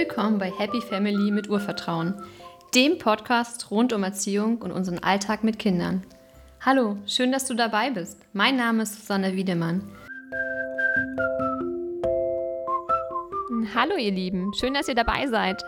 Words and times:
Willkommen 0.00 0.38
bei 0.38 0.50
Happy 0.50 0.80
Family 0.80 1.30
mit 1.30 1.50
Urvertrauen, 1.50 2.14
dem 2.74 2.96
Podcast 2.96 3.70
rund 3.70 3.92
um 3.92 4.02
Erziehung 4.02 4.56
und 4.62 4.72
unseren 4.72 4.98
Alltag 5.00 5.44
mit 5.44 5.58
Kindern. 5.58 6.06
Hallo, 6.62 6.96
schön, 7.04 7.30
dass 7.30 7.44
du 7.44 7.52
dabei 7.52 7.90
bist. 7.90 8.18
Mein 8.32 8.56
Name 8.56 8.84
ist 8.84 8.98
Susanne 8.98 9.36
Wiedemann. 9.36 9.82
Hallo 13.74 13.96
ihr 13.98 14.10
Lieben, 14.10 14.54
schön, 14.54 14.72
dass 14.72 14.88
ihr 14.88 14.94
dabei 14.94 15.26
seid. 15.26 15.62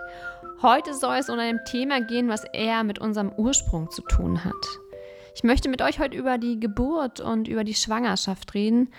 Heute 0.63 0.95
soll 0.95 1.17
es 1.17 1.29
um 1.29 1.39
ein 1.39 1.61
Thema 1.67 2.01
gehen, 2.01 2.31
was 2.31 2.45
eher 2.55 2.85
mit 2.85 2.99
unserem 2.99 3.33
Ursprung 3.37 3.91
zu 3.91 4.01
tun 4.01 4.47
hat. 4.47 4.67
Ich 5.35 5.45
möchte 5.45 5.69
mit 5.69 5.83
euch 5.83 5.99
heute 5.99 6.17
über 6.17 6.39
die 6.39 6.59
Geburt 6.59 7.21
und 7.21 7.49
über 7.49 7.65
die 7.65 7.75
Schwangerschaft 7.75 8.55
reden, 8.55 8.95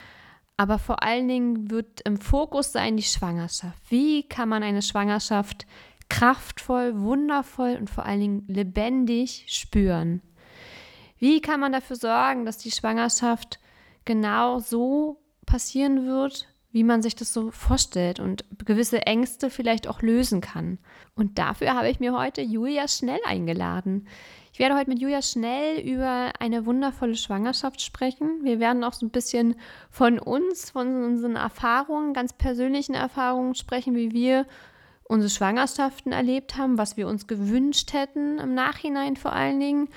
aber 0.63 0.79
vor 0.79 1.03
allen 1.03 1.27
Dingen 1.27 1.69
wird 1.69 1.99
im 2.05 2.15
Fokus 2.15 2.71
sein 2.71 2.95
die 2.95 3.03
Schwangerschaft. 3.03 3.77
Wie 3.89 4.23
kann 4.23 4.47
man 4.47 4.63
eine 4.63 4.81
Schwangerschaft 4.81 5.65
kraftvoll, 6.07 7.01
wundervoll 7.01 7.75
und 7.77 7.89
vor 7.89 8.05
allen 8.05 8.21
Dingen 8.21 8.45
lebendig 8.47 9.43
spüren? 9.49 10.21
Wie 11.19 11.41
kann 11.41 11.59
man 11.59 11.73
dafür 11.73 11.97
sorgen, 11.97 12.45
dass 12.45 12.57
die 12.59 12.71
Schwangerschaft 12.71 13.59
genau 14.05 14.59
so 14.59 15.21
passieren 15.45 16.07
wird, 16.07 16.47
wie 16.73 16.83
man 16.83 17.03
sich 17.03 17.15
das 17.15 17.31
so 17.31 17.51
vorstellt 17.51 18.19
und 18.19 18.43
gewisse 18.65 19.03
Ängste 19.05 19.49
vielleicht 19.51 19.87
auch 19.87 20.01
lösen 20.01 20.41
kann? 20.41 20.79
Und 21.15 21.37
dafür 21.37 21.75
habe 21.75 21.89
ich 21.89 21.99
mir 21.99 22.17
heute 22.17 22.41
Julia 22.41 22.87
Schnell 22.87 23.19
eingeladen. 23.25 24.07
Ich 24.51 24.59
werde 24.59 24.75
heute 24.75 24.89
mit 24.89 24.99
Julia 24.99 25.21
schnell 25.21 25.79
über 25.79 26.31
eine 26.39 26.65
wundervolle 26.65 27.15
Schwangerschaft 27.15 27.81
sprechen. 27.81 28.43
Wir 28.43 28.59
werden 28.59 28.83
auch 28.83 28.93
so 28.93 29.05
ein 29.05 29.11
bisschen 29.11 29.55
von 29.89 30.19
uns, 30.19 30.71
von 30.71 31.03
unseren 31.03 31.35
Erfahrungen, 31.35 32.13
ganz 32.13 32.33
persönlichen 32.33 32.95
Erfahrungen 32.95 33.55
sprechen, 33.55 33.95
wie 33.95 34.11
wir 34.11 34.45
unsere 35.03 35.29
Schwangerschaften 35.29 36.11
erlebt 36.11 36.57
haben, 36.57 36.77
was 36.77 36.97
wir 36.97 37.07
uns 37.07 37.27
gewünscht 37.27 37.93
hätten 37.93 38.39
im 38.39 38.55
Nachhinein 38.55 39.15
vor 39.15 39.33
allen 39.33 39.59
Dingen 39.59 39.89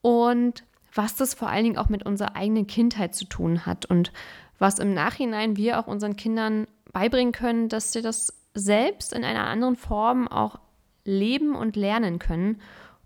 und 0.00 0.64
was 0.94 1.16
das 1.16 1.34
vor 1.34 1.48
allen 1.48 1.64
Dingen 1.64 1.78
auch 1.78 1.88
mit 1.88 2.06
unserer 2.06 2.36
eigenen 2.36 2.66
Kindheit 2.66 3.14
zu 3.14 3.24
tun 3.24 3.66
hat 3.66 3.86
und 3.86 4.12
was 4.58 4.78
im 4.78 4.94
Nachhinein 4.94 5.56
wir 5.56 5.78
auch 5.78 5.86
unseren 5.86 6.16
Kindern 6.16 6.66
beibringen 6.92 7.32
können, 7.32 7.68
dass 7.68 7.92
sie 7.92 8.02
das 8.02 8.32
selbst 8.54 9.12
in 9.12 9.24
einer 9.24 9.46
anderen 9.46 9.76
Form 9.76 10.28
auch 10.28 10.58
leben 11.04 11.54
und 11.54 11.76
lernen 11.76 12.18
können 12.18 12.60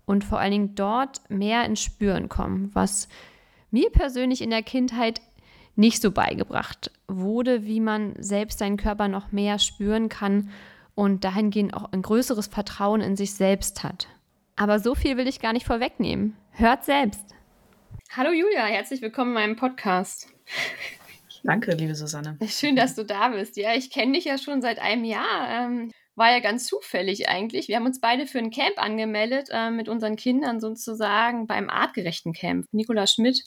und 0.05 0.23
vor 0.23 0.39
allen 0.39 0.51
Dingen 0.51 0.75
dort 0.75 1.21
mehr 1.29 1.65
ins 1.65 1.81
Spüren 1.81 2.29
kommen, 2.29 2.69
was 2.73 3.09
mir 3.71 3.89
persönlich 3.91 4.41
in 4.41 4.49
der 4.49 4.63
Kindheit 4.63 5.21
nicht 5.75 6.01
so 6.01 6.11
beigebracht 6.11 6.91
wurde, 7.07 7.65
wie 7.65 7.79
man 7.79 8.13
selbst 8.17 8.59
seinen 8.59 8.77
Körper 8.77 9.07
noch 9.07 9.31
mehr 9.31 9.59
spüren 9.59 10.09
kann 10.09 10.49
und 10.93 11.23
dahingehend 11.23 11.73
auch 11.73 11.91
ein 11.91 12.01
größeres 12.01 12.47
Vertrauen 12.47 13.01
in 13.01 13.15
sich 13.15 13.33
selbst 13.33 13.83
hat. 13.83 14.07
Aber 14.55 14.79
so 14.79 14.93
viel 14.93 15.15
will 15.15 15.27
ich 15.27 15.39
gar 15.39 15.53
nicht 15.53 15.65
vorwegnehmen. 15.65 16.35
Hört 16.51 16.83
selbst. 16.83 17.23
Hallo 18.15 18.31
Julia, 18.31 18.65
herzlich 18.65 19.01
willkommen 19.01 19.29
in 19.31 19.35
meinem 19.35 19.55
Podcast. 19.55 20.27
Danke, 21.43 21.71
liebe 21.73 21.95
Susanne. 21.95 22.37
Schön, 22.47 22.75
dass 22.75 22.95
du 22.95 23.03
da 23.03 23.29
bist. 23.29 23.57
Ja, 23.57 23.73
ich 23.73 23.91
kenne 23.91 24.13
dich 24.13 24.25
ja 24.25 24.37
schon 24.37 24.61
seit 24.61 24.79
einem 24.79 25.03
Jahr. 25.03 25.49
Ähm, 25.49 25.91
war 26.15 26.31
ja 26.31 26.39
ganz 26.39 26.65
zufällig 26.65 27.29
eigentlich. 27.29 27.69
Wir 27.69 27.77
haben 27.77 27.85
uns 27.85 28.01
beide 28.01 28.27
für 28.27 28.39
ein 28.39 28.51
Camp 28.51 28.77
angemeldet, 28.77 29.49
äh, 29.51 29.71
mit 29.71 29.87
unseren 29.87 30.17
Kindern 30.17 30.59
sozusagen 30.59 31.47
beim 31.47 31.69
artgerechten 31.69 32.33
Camp. 32.33 32.65
Nicola 32.71 33.07
Schmidt, 33.07 33.43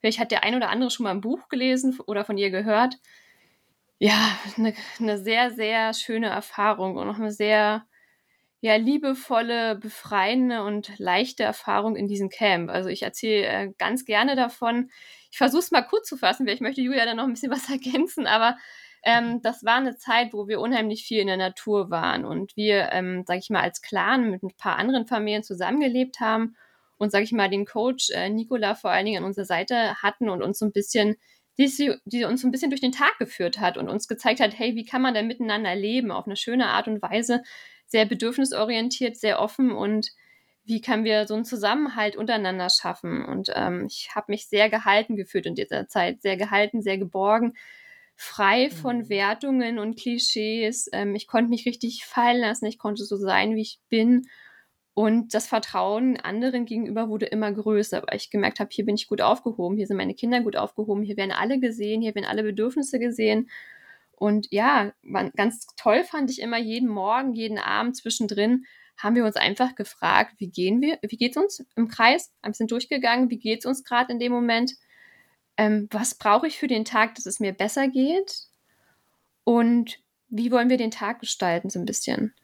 vielleicht 0.00 0.18
hat 0.18 0.30
der 0.30 0.42
ein 0.42 0.54
oder 0.54 0.70
andere 0.70 0.90
schon 0.90 1.04
mal 1.04 1.10
ein 1.10 1.20
Buch 1.20 1.48
gelesen 1.48 1.98
oder 2.06 2.24
von 2.24 2.38
ihr 2.38 2.50
gehört. 2.50 2.96
Ja, 3.98 4.38
eine, 4.56 4.74
eine 4.98 5.18
sehr, 5.18 5.50
sehr 5.52 5.94
schöne 5.94 6.28
Erfahrung 6.28 6.96
und 6.96 7.08
auch 7.08 7.16
eine 7.18 7.32
sehr 7.32 7.86
ja, 8.60 8.76
liebevolle, 8.76 9.76
befreiende 9.76 10.62
und 10.64 10.98
leichte 10.98 11.42
Erfahrung 11.44 11.96
in 11.96 12.08
diesem 12.08 12.30
Camp. 12.30 12.70
Also 12.70 12.88
ich 12.88 13.02
erzähle 13.02 13.46
äh, 13.46 13.72
ganz 13.78 14.04
gerne 14.04 14.36
davon. 14.36 14.90
Ich 15.36 15.38
versuche 15.38 15.60
es 15.60 15.70
mal 15.70 15.82
kurz 15.82 16.08
zu 16.08 16.16
fassen, 16.16 16.46
weil 16.46 16.54
ich 16.54 16.62
möchte 16.62 16.80
Julia 16.80 17.04
dann 17.04 17.18
noch 17.18 17.24
ein 17.24 17.34
bisschen 17.34 17.52
was 17.52 17.68
ergänzen, 17.68 18.26
aber 18.26 18.56
ähm, 19.04 19.42
das 19.42 19.64
war 19.64 19.76
eine 19.76 19.98
Zeit, 19.98 20.32
wo 20.32 20.48
wir 20.48 20.60
unheimlich 20.60 21.04
viel 21.04 21.20
in 21.20 21.26
der 21.26 21.36
Natur 21.36 21.90
waren 21.90 22.24
und 22.24 22.56
wir, 22.56 22.88
ähm, 22.92 23.22
sage 23.26 23.40
ich 23.40 23.50
mal, 23.50 23.60
als 23.60 23.82
Clan 23.82 24.30
mit 24.30 24.42
ein 24.42 24.56
paar 24.56 24.78
anderen 24.78 25.06
Familien 25.06 25.42
zusammengelebt 25.42 26.20
haben 26.20 26.56
und, 26.96 27.12
sage 27.12 27.24
ich 27.24 27.32
mal, 27.32 27.50
den 27.50 27.66
Coach 27.66 28.08
äh, 28.14 28.30
Nicola 28.30 28.74
vor 28.74 28.90
allen 28.90 29.04
Dingen 29.04 29.18
an 29.18 29.28
unserer 29.28 29.44
Seite 29.44 29.96
hatten 29.96 30.30
und 30.30 30.40
uns 30.40 30.58
so 30.58 30.64
ein 30.64 30.72
bisschen, 30.72 31.16
die, 31.58 31.70
die 32.06 32.24
uns 32.24 32.40
so 32.40 32.48
ein 32.48 32.50
bisschen 32.50 32.70
durch 32.70 32.80
den 32.80 32.92
Tag 32.92 33.18
geführt 33.18 33.60
hat 33.60 33.76
und 33.76 33.90
uns 33.90 34.08
gezeigt 34.08 34.40
hat, 34.40 34.58
hey, 34.58 34.74
wie 34.74 34.86
kann 34.86 35.02
man 35.02 35.12
denn 35.12 35.26
miteinander 35.26 35.74
leben 35.74 36.12
auf 36.12 36.24
eine 36.24 36.36
schöne 36.36 36.68
Art 36.68 36.88
und 36.88 37.02
Weise, 37.02 37.42
sehr 37.86 38.06
bedürfnisorientiert, 38.06 39.18
sehr 39.18 39.38
offen 39.38 39.70
und 39.70 40.12
wie 40.66 40.80
können 40.80 41.04
wir 41.04 41.26
so 41.26 41.34
einen 41.34 41.44
Zusammenhalt 41.44 42.16
untereinander 42.16 42.68
schaffen? 42.68 43.24
Und 43.24 43.50
ähm, 43.54 43.86
ich 43.86 44.10
habe 44.14 44.32
mich 44.32 44.48
sehr 44.48 44.68
gehalten 44.68 45.16
gefühlt 45.16 45.46
in 45.46 45.54
dieser 45.54 45.88
Zeit, 45.88 46.22
sehr 46.22 46.36
gehalten, 46.36 46.82
sehr 46.82 46.98
geborgen, 46.98 47.54
frei 48.16 48.70
von 48.70 48.98
mhm. 48.98 49.08
Wertungen 49.08 49.78
und 49.78 49.98
Klischees. 49.98 50.88
Ähm, 50.92 51.14
ich 51.14 51.28
konnte 51.28 51.50
mich 51.50 51.66
richtig 51.66 52.04
fallen 52.04 52.40
lassen, 52.40 52.66
ich 52.66 52.78
konnte 52.78 53.04
so 53.04 53.16
sein, 53.16 53.54
wie 53.54 53.62
ich 53.62 53.80
bin. 53.88 54.26
Und 54.94 55.34
das 55.34 55.46
Vertrauen 55.46 56.16
anderen 56.16 56.64
gegenüber 56.64 57.08
wurde 57.08 57.26
immer 57.26 57.52
größer, 57.52 58.02
weil 58.02 58.16
ich 58.16 58.30
gemerkt 58.30 58.60
habe, 58.60 58.70
hier 58.72 58.86
bin 58.86 58.94
ich 58.94 59.08
gut 59.08 59.20
aufgehoben, 59.20 59.76
hier 59.76 59.86
sind 59.86 59.98
meine 59.98 60.14
Kinder 60.14 60.40
gut 60.40 60.56
aufgehoben, 60.56 61.02
hier 61.02 61.18
werden 61.18 61.32
alle 61.32 61.60
gesehen, 61.60 62.00
hier 62.00 62.14
werden 62.14 62.24
alle 62.24 62.42
Bedürfnisse 62.42 62.98
gesehen. 62.98 63.50
Und 64.12 64.48
ja, 64.50 64.92
ganz 65.36 65.66
toll 65.76 66.02
fand 66.02 66.30
ich 66.30 66.40
immer 66.40 66.58
jeden 66.58 66.88
Morgen, 66.88 67.34
jeden 67.34 67.58
Abend 67.58 67.96
zwischendrin 67.96 68.64
haben 68.96 69.14
wir 69.14 69.24
uns 69.24 69.36
einfach 69.36 69.74
gefragt, 69.74 70.34
wie 70.38 70.48
gehen 70.48 70.80
wir, 70.80 70.98
wie 71.02 71.16
geht's 71.16 71.36
uns 71.36 71.64
im 71.76 71.88
Kreis? 71.88 72.32
Wir 72.42 72.54
sind 72.54 72.70
durchgegangen, 72.70 73.30
wie 73.30 73.38
geht's 73.38 73.66
uns 73.66 73.84
gerade 73.84 74.12
in 74.12 74.18
dem 74.18 74.32
Moment? 74.32 74.72
ähm, 75.56 75.88
was 75.90 76.14
brauche 76.14 76.46
ich 76.46 76.58
für 76.58 76.68
den 76.68 76.84
Tag, 76.84 77.14
dass 77.14 77.26
es 77.26 77.40
mir 77.40 77.52
besser 77.52 77.88
geht 77.88 78.42
und 79.44 79.98
wie 80.28 80.50
wollen 80.50 80.70
wir 80.70 80.76
den 80.76 80.90
Tag 80.90 81.20
gestalten 81.20 81.70
so 81.70 81.78
ein 81.78 81.86
bisschen. 81.86 82.34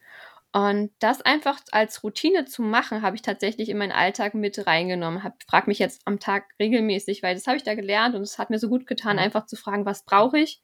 Und 0.51 0.91
das 0.99 1.21
einfach 1.21 1.59
als 1.71 2.03
Routine 2.03 2.45
zu 2.45 2.61
machen, 2.61 3.01
habe 3.01 3.15
ich 3.15 3.23
tatsächlich 3.23 3.69
in 3.69 3.77
meinen 3.77 3.91
Alltag 3.91 4.35
mit 4.35 4.67
reingenommen. 4.67 5.23
Hab, 5.23 5.41
frag 5.47 5.67
mich 5.67 5.79
jetzt 5.79 6.01
am 6.05 6.19
Tag 6.19 6.45
regelmäßig, 6.59 7.23
weil 7.23 7.33
das 7.33 7.47
habe 7.47 7.57
ich 7.57 7.63
da 7.63 7.73
gelernt 7.73 8.15
und 8.15 8.21
es 8.21 8.37
hat 8.37 8.51
mir 8.51 8.59
so 8.59 8.69
gut 8.69 8.85
getan, 8.85 9.17
einfach 9.17 9.47
zu 9.47 9.55
fragen, 9.55 9.85
was 9.85 10.05
brauche 10.05 10.37
ich 10.39 10.61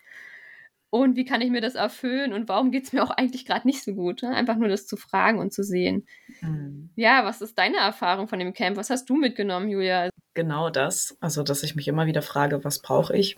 und 0.92 1.16
wie 1.16 1.26
kann 1.26 1.42
ich 1.42 1.52
mir 1.52 1.62
das 1.62 1.76
erfüllen 1.76 2.34
und 2.34 2.50
warum 2.50 2.72
geht 2.72 2.86
es 2.86 2.94
mir 2.94 3.04
auch 3.04 3.12
eigentlich 3.12 3.46
gerade 3.46 3.68
nicht 3.68 3.84
so 3.84 3.94
gut? 3.94 4.24
Ne? 4.24 4.30
Einfach 4.30 4.56
nur 4.56 4.70
das 4.70 4.88
zu 4.88 4.98
fragen 4.98 5.40
und 5.40 5.54
zu 5.54 5.64
sehen. 5.64 6.08
Mhm. 6.42 6.90
Ja, 6.96 7.26
was 7.26 7.42
ist 7.42 7.58
deine 7.58 7.78
Erfahrung 7.78 8.28
von 8.28 8.40
dem 8.40 8.54
Camp? 8.54 8.76
Was 8.78 8.90
hast 8.90 9.10
du 9.10 9.16
mitgenommen, 9.16 9.70
Julia? 9.70 10.10
Genau 10.34 10.70
das. 10.70 11.16
Also, 11.20 11.44
dass 11.44 11.64
ich 11.64 11.76
mich 11.76 11.88
immer 11.88 12.08
wieder 12.08 12.22
frage, 12.22 12.64
was 12.64 12.80
brauche 12.80 13.16
ich, 13.16 13.38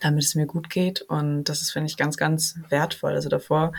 damit 0.00 0.24
es 0.24 0.34
mir 0.34 0.46
gut 0.46 0.68
geht. 0.68 1.00
Und 1.02 1.44
das 1.44 1.62
ist, 1.62 1.70
finde 1.70 1.88
ich, 1.88 1.96
ganz, 1.96 2.16
ganz 2.16 2.58
wertvoll. 2.68 3.12
Also 3.12 3.30
davor 3.30 3.72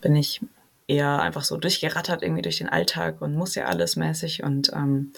bin 0.00 0.16
ich 0.16 0.40
eher 0.86 1.20
einfach 1.20 1.44
so 1.44 1.56
durchgerattert 1.56 2.22
irgendwie 2.22 2.42
durch 2.42 2.58
den 2.58 2.68
Alltag 2.68 3.20
und 3.20 3.34
muss 3.34 3.54
ja 3.54 3.66
alles 3.66 3.96
mäßig. 3.96 4.42
Und 4.42 4.72
ähm, 4.72 5.12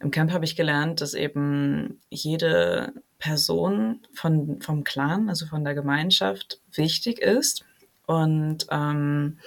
im 0.00 0.10
Camp 0.10 0.32
habe 0.32 0.44
ich 0.44 0.56
gelernt, 0.56 1.00
dass 1.00 1.14
eben 1.14 2.00
jede 2.10 2.92
Person 3.18 4.00
von, 4.12 4.60
vom 4.60 4.84
Clan, 4.84 5.28
also 5.28 5.46
von 5.46 5.64
der 5.64 5.74
Gemeinschaft, 5.74 6.60
wichtig 6.72 7.18
ist 7.18 7.64
und 8.06 8.66
ähm, 8.70 9.38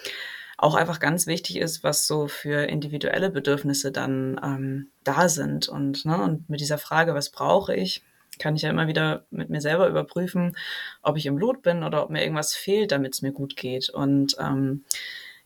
auch 0.58 0.76
einfach 0.76 1.00
ganz 1.00 1.28
wichtig 1.28 1.58
ist, 1.58 1.84
was 1.84 2.06
so 2.06 2.28
für 2.28 2.68
individuelle 2.68 3.30
Bedürfnisse 3.30 3.92
dann 3.92 4.40
ähm, 4.44 4.88
da 5.04 5.30
sind. 5.30 5.70
Und, 5.70 6.04
ne, 6.04 6.22
und 6.22 6.50
mit 6.50 6.60
dieser 6.60 6.78
Frage, 6.78 7.14
was 7.14 7.30
brauche 7.30 7.74
ich, 7.74 8.04
kann 8.40 8.56
ich 8.56 8.64
ja 8.64 8.70
immer 8.70 8.88
wieder 8.88 9.26
mit 9.32 9.50
mir 9.50 9.62
selber 9.62 9.88
überprüfen, 9.88 10.58
ob 11.02 11.18
ich 11.18 11.26
im 11.26 11.38
Lot 11.38 11.62
bin 11.62 11.84
oder 11.84 12.04
ob 12.04 12.10
mir 12.10 12.24
irgendwas 12.24 12.56
fehlt, 12.56 12.92
damit 12.92 13.14
es 13.14 13.22
mir 13.22 13.32
gut 13.32 13.56
geht. 13.56 13.90
Und 13.90 14.36
ähm, 14.40 14.84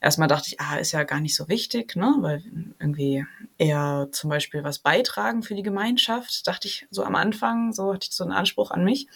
erstmal 0.04 0.28
dachte 0.28 0.50
ich, 0.50 0.60
ah, 0.60 0.76
ist 0.76 0.92
ja 0.92 1.04
gar 1.04 1.22
nicht 1.22 1.36
so 1.36 1.48
wichtig, 1.48 1.96
ne? 1.96 2.14
weil 2.20 2.44
irgendwie 2.80 3.26
eher 3.58 4.10
zum 4.12 4.30
Beispiel 4.30 4.64
was 4.64 4.80
beitragen 4.80 5.44
für 5.44 5.56
die 5.56 5.64
Gemeinschaft, 5.64 6.46
dachte 6.46 6.68
ich 6.68 6.86
so 6.92 7.04
am 7.04 7.16
Anfang, 7.16 7.72
so 7.72 7.94
hatte 7.94 8.08
ich 8.10 8.16
so 8.16 8.24
einen 8.24 8.34
Anspruch 8.34 8.72
an 8.72 8.84
mich. 8.84 9.08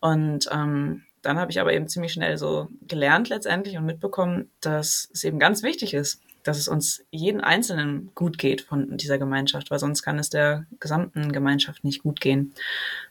Und 0.00 0.48
ähm, 0.52 1.04
dann 1.22 1.38
habe 1.38 1.50
ich 1.50 1.60
aber 1.60 1.72
eben 1.72 1.88
ziemlich 1.88 2.12
schnell 2.12 2.36
so 2.36 2.68
gelernt 2.86 3.28
letztendlich 3.28 3.76
und 3.76 3.86
mitbekommen, 3.86 4.50
dass 4.60 5.08
es 5.12 5.24
eben 5.24 5.38
ganz 5.38 5.62
wichtig 5.62 5.94
ist, 5.94 6.20
dass 6.42 6.58
es 6.58 6.68
uns 6.68 7.04
jeden 7.10 7.40
Einzelnen 7.40 8.10
gut 8.14 8.38
geht 8.38 8.60
von 8.60 8.96
dieser 8.96 9.18
Gemeinschaft, 9.18 9.70
weil 9.70 9.78
sonst 9.78 10.02
kann 10.02 10.18
es 10.18 10.30
der 10.30 10.66
gesamten 10.80 11.30
Gemeinschaft 11.32 11.84
nicht 11.84 12.02
gut 12.02 12.20
gehen. 12.20 12.54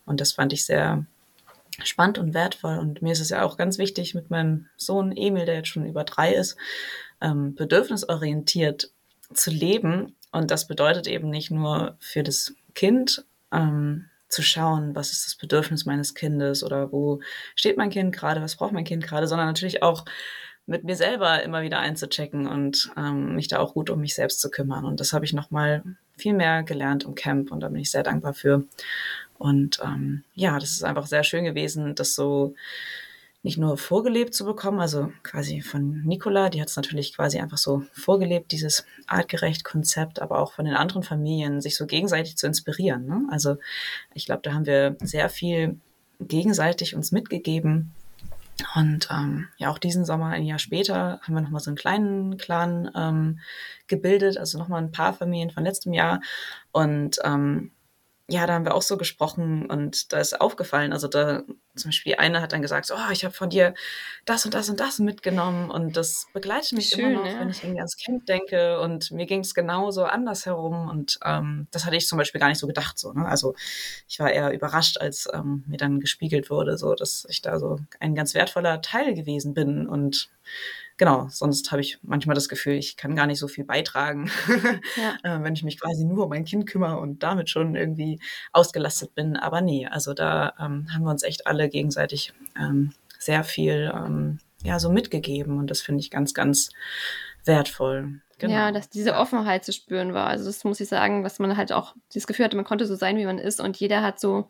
Und 0.06 0.20
das 0.20 0.34
fand 0.34 0.54
ich 0.54 0.66
sehr 0.66 1.06
spannend 1.84 2.18
und 2.18 2.34
wertvoll. 2.34 2.78
Und 2.78 3.02
mir 3.02 3.12
ist 3.12 3.20
es 3.20 3.30
ja 3.30 3.44
auch 3.44 3.58
ganz 3.58 3.78
wichtig 3.78 4.16
mit 4.16 4.30
meinem 4.30 4.68
Sohn 4.78 5.16
Emil, 5.16 5.46
der 5.46 5.56
jetzt 5.56 5.70
schon 5.70 5.86
über 5.86 6.04
drei 6.04 6.34
ist, 6.34 6.58
ähm, 7.22 7.56
bedürfnisorientiert 7.56 8.92
zu 9.34 9.52
leben. 9.52 10.16
Und 10.32 10.52
das 10.52 10.68
bedeutet 10.68 11.08
eben 11.08 11.30
nicht 11.30 11.52
nur 11.52 11.98
für 12.00 12.24
das 12.24 12.54
Kind 12.74 13.26
ähm, 13.52 14.06
zu 14.30 14.42
schauen, 14.42 14.94
was 14.94 15.12
ist 15.12 15.26
das 15.26 15.36
Bedürfnis 15.36 15.86
meines 15.86 16.14
Kindes 16.14 16.64
oder 16.64 16.92
wo 16.92 17.22
steht 17.56 17.78
mein 17.78 17.90
Kind 17.90 18.14
gerade, 18.14 18.42
was 18.42 18.58
braucht 18.58 18.74
mein 18.74 18.84
Kind 18.84 19.04
gerade, 19.06 19.28
sondern 19.28 19.48
natürlich 19.48 19.84
auch 19.84 20.06
mit 20.66 20.84
mir 20.84 20.98
selber 20.98 21.42
immer 21.44 21.62
wieder 21.62 21.80
einzuchecken 21.80 22.46
und 22.46 22.92
ähm, 22.98 23.36
mich 23.36 23.48
da 23.48 23.60
auch 23.60 23.74
gut 23.74 23.90
um 23.90 24.02
mich 24.02 24.16
selbst 24.16 24.42
zu 24.42 24.52
kümmern. 24.52 24.84
Und 24.84 25.00
das 25.00 25.14
habe 25.14 25.24
ich 25.24 25.32
nochmal 25.32 25.82
viel 26.18 26.34
mehr 26.34 26.64
gelernt 26.64 27.06
im 27.06 27.16
Camp 27.16 27.52
und 27.52 27.62
da 27.62 27.70
bin 27.70 27.80
ich 27.80 27.90
sehr 27.90 28.04
dankbar 28.04 28.34
für. 28.34 28.66
Und 29.38 29.80
ähm, 29.84 30.24
ja, 30.34 30.60
das 30.60 30.72
ist 30.72 30.84
einfach 30.84 31.08
sehr 31.08 31.24
schön 31.24 31.44
gewesen, 31.44 31.96
das 31.96 32.16
so 32.16 32.56
nicht 33.44 33.58
nur 33.58 33.78
vorgelebt 33.78 34.34
zu 34.34 34.46
bekommen, 34.46 34.80
also 34.80 35.12
quasi 35.24 35.62
von 35.62 36.02
Nicola, 36.04 36.50
die 36.50 36.60
hat 36.60 36.68
es 36.68 36.76
natürlich 36.76 37.16
quasi 37.16 37.40
einfach 37.40 37.58
so 37.58 37.84
vorgelebt, 37.94 38.52
dieses 38.52 38.86
artgerecht 39.06 39.64
Konzept, 39.64 40.22
aber 40.22 40.40
auch 40.40 40.52
von 40.52 40.66
den 40.66 40.74
anderen 40.74 41.04
Familien, 41.04 41.62
sich 41.62 41.78
so 41.78 41.86
gegenseitig 41.86 42.36
zu 42.36 42.48
inspirieren. 42.48 43.06
Ne? 43.06 43.26
Also 43.32 43.58
ich 44.14 44.26
glaube, 44.26 44.42
da 44.44 44.54
haben 44.54 44.66
wir 44.66 44.98
sehr 45.00 45.30
viel 45.30 45.80
gegenseitig 46.20 46.96
uns 46.96 47.12
mitgegeben. 47.12 47.94
Und 48.76 49.08
ähm, 49.12 49.48
ja, 49.58 49.70
auch 49.70 49.78
diesen 49.78 50.04
Sommer, 50.04 50.30
ein 50.30 50.44
Jahr 50.44 50.60
später, 50.60 51.22
haben 51.22 51.36
wir 51.36 51.42
nochmal 51.42 51.62
so 51.62 51.70
einen 51.70 51.78
kleinen 51.78 52.38
Clan 52.38 52.92
ähm, 52.96 53.40
gebildet, 53.88 54.38
also 54.38 54.58
nochmal 54.58 54.82
ein 54.82 54.92
paar 54.92 55.14
Familien 55.14 55.52
von 55.52 55.64
letztem 55.64 55.94
Jahr. 55.94 56.22
Und 56.72 57.20
ähm, 57.24 57.72
ja, 58.30 58.46
da 58.46 58.54
haben 58.54 58.66
wir 58.66 58.76
auch 58.76 58.82
so 58.82 58.98
gesprochen 58.98 59.68
und 59.68 60.12
da 60.12 60.20
ist 60.20 60.42
aufgefallen, 60.42 60.92
also 60.92 61.08
da 61.08 61.44
zum 61.76 61.90
Beispiel 61.90 62.16
eine 62.16 62.42
hat 62.42 62.52
dann 62.52 62.62
gesagt, 62.62 62.92
oh, 62.94 63.12
ich 63.12 63.24
habe 63.24 63.34
von 63.34 63.50
dir 63.50 63.74
das 64.26 64.44
und 64.44 64.54
das 64.54 64.70
und 64.70 64.82
das 64.82 65.00
mitgenommen 65.00 65.72
und 65.72 65.96
das 65.96 66.28
begleitet 66.34 66.74
mich 66.74 66.90
Schön, 66.90 67.12
immer 67.12 67.22
noch, 67.22 67.26
ja. 67.26 67.40
wenn 67.40 67.50
ich 67.50 67.64
irgendwie 67.64 67.80
ans 67.80 67.96
Kind 67.96 68.28
denke 68.28 68.82
und 68.82 69.12
mir 69.12 69.28
ging 69.28 69.42
es 69.42 69.54
genauso 69.54 70.04
anders 70.04 70.46
herum 70.46 70.90
und 70.90 71.20
ähm, 71.24 71.68
das 71.72 71.86
hatte 71.86 71.96
ich 71.96 72.06
zum 72.06 72.18
Beispiel 72.18 72.42
gar 72.42 72.50
nicht 72.50 72.60
so 72.60 72.68
gedacht, 72.68 73.00
so, 73.00 73.14
ne? 73.14 73.26
also 73.26 73.56
ich 74.10 74.20
war 74.20 74.30
eher 74.30 74.52
überrascht, 74.52 74.98
als 74.98 75.30
ähm, 75.34 75.64
mir 75.66 75.78
dann 75.78 76.02
gespiegelt 76.02 76.50
wurde, 76.50 76.78
so, 76.78 76.96
dass 76.96 77.26
ich 77.30 77.42
da 77.42 77.60
so 77.60 77.80
ein 78.02 78.14
ganz 78.14 78.34
wertvoller 78.34 78.82
Teil 78.82 79.14
gewesen 79.14 79.54
bin 79.54 79.88
und 79.88 80.30
genau, 80.98 81.28
sonst 81.30 81.72
habe 81.72 81.82
ich 81.82 82.00
manchmal 82.02 82.36
das 82.36 82.50
Gefühl, 82.50 82.74
ich 82.74 82.98
kann 82.98 83.16
gar 83.16 83.28
nicht 83.28 83.40
so 83.40 83.48
viel 83.48 83.64
beitragen, 83.64 84.30
ja. 84.96 85.18
äh, 85.24 85.44
wenn 85.44 85.54
ich 85.54 85.64
mich 85.64 85.80
quasi 85.80 86.04
nur 86.04 86.26
um 86.26 86.30
mein 86.30 86.46
Kind 86.46 86.68
kümmere 86.68 87.00
und 87.00 87.24
damit 87.24 87.50
schon 87.50 87.76
irgendwie 87.76 88.20
ausgelastet 88.52 89.16
bin. 89.16 89.38
Aber 89.38 89.62
nee, 89.62 89.88
also 89.88 90.14
da 90.14 90.54
ähm, 90.60 90.88
haben 90.94 91.04
wir 91.04 91.12
uns 91.12 91.24
echt 91.24 91.48
alle 91.48 91.70
gegenseitig 91.70 92.34
ähm, 92.60 92.94
sehr 93.20 93.44
viel 93.44 93.92
ähm, 93.94 94.40
ja, 94.64 94.80
so 94.80 94.92
mitgegeben 94.92 95.58
und 95.58 95.70
das 95.72 95.82
finde 95.82 96.02
ich 96.02 96.12
ganz, 96.12 96.34
ganz 96.34 96.70
wertvoll. 97.46 98.22
Genau. 98.40 98.54
Ja, 98.54 98.72
dass 98.72 98.90
diese 98.90 99.16
Offenheit 99.16 99.66
zu 99.66 99.74
spüren 99.74 100.14
war. 100.14 100.28
Also 100.28 100.46
das 100.46 100.64
muss 100.64 100.80
ich 100.80 100.88
sagen, 100.88 101.24
was 101.24 101.40
man 101.40 101.58
halt 101.58 101.72
auch 101.72 101.96
das 102.14 102.28
Gefühl 102.28 102.46
hatte, 102.46 102.56
man 102.56 102.66
konnte 102.66 102.86
so 102.86 102.96
sein, 102.96 103.18
wie 103.18 103.26
man 103.26 103.40
ist 103.40 103.60
und 103.60 103.78
jeder 103.78 104.04
hat 104.04 104.20
so 104.20 104.48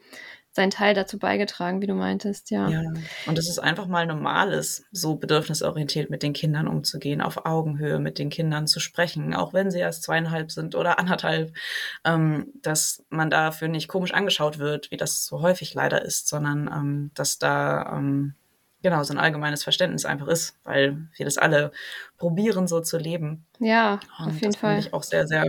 seinen 0.57 0.71
Teil 0.71 0.93
dazu 0.93 1.17
beigetragen, 1.17 1.81
wie 1.81 1.87
du 1.87 1.93
meintest, 1.93 2.51
ja. 2.51 2.67
Ja, 2.67 2.81
und 3.27 3.37
es 3.37 3.47
ist 3.47 3.59
einfach 3.59 3.87
mal 3.87 4.05
normal 4.05 4.51
ist, 4.51 4.83
so 4.91 5.15
bedürfnisorientiert 5.15 6.09
mit 6.09 6.23
den 6.23 6.33
Kindern 6.33 6.67
umzugehen, 6.67 7.21
auf 7.21 7.45
Augenhöhe 7.45 7.99
mit 7.99 8.19
den 8.19 8.29
Kindern 8.29 8.67
zu 8.67 8.79
sprechen, 8.79 9.33
auch 9.33 9.53
wenn 9.53 9.71
sie 9.71 9.79
erst 9.79 10.03
zweieinhalb 10.03 10.51
sind 10.51 10.75
oder 10.75 10.99
anderthalb, 10.99 11.55
ähm, 12.03 12.47
dass 12.61 13.05
man 13.09 13.29
dafür 13.29 13.67
nicht 13.67 13.87
komisch 13.87 14.13
angeschaut 14.13 14.57
wird, 14.57 14.91
wie 14.91 14.97
das 14.97 15.25
so 15.25 15.41
häufig 15.41 15.73
leider 15.73 16.01
ist, 16.01 16.27
sondern 16.27 16.67
ähm, 16.67 17.11
dass 17.13 17.37
da 17.37 17.95
ähm, 17.95 18.33
genau 18.81 19.03
so 19.03 19.13
ein 19.13 19.19
allgemeines 19.19 19.63
Verständnis 19.63 20.05
einfach 20.05 20.27
ist, 20.27 20.57
weil 20.63 21.07
wir 21.15 21.25
das 21.25 21.37
alle 21.37 21.71
probieren, 22.17 22.67
so 22.67 22.81
zu 22.81 22.97
leben. 22.97 23.45
Ja, 23.59 23.99
und 24.19 24.27
auf 24.27 24.33
jeden 24.33 24.53
das 24.53 24.59
Fall. 24.59 24.75
Finde 24.75 24.87
ich 24.87 24.93
auch 24.93 25.03
sehr, 25.03 25.27
sehr 25.27 25.45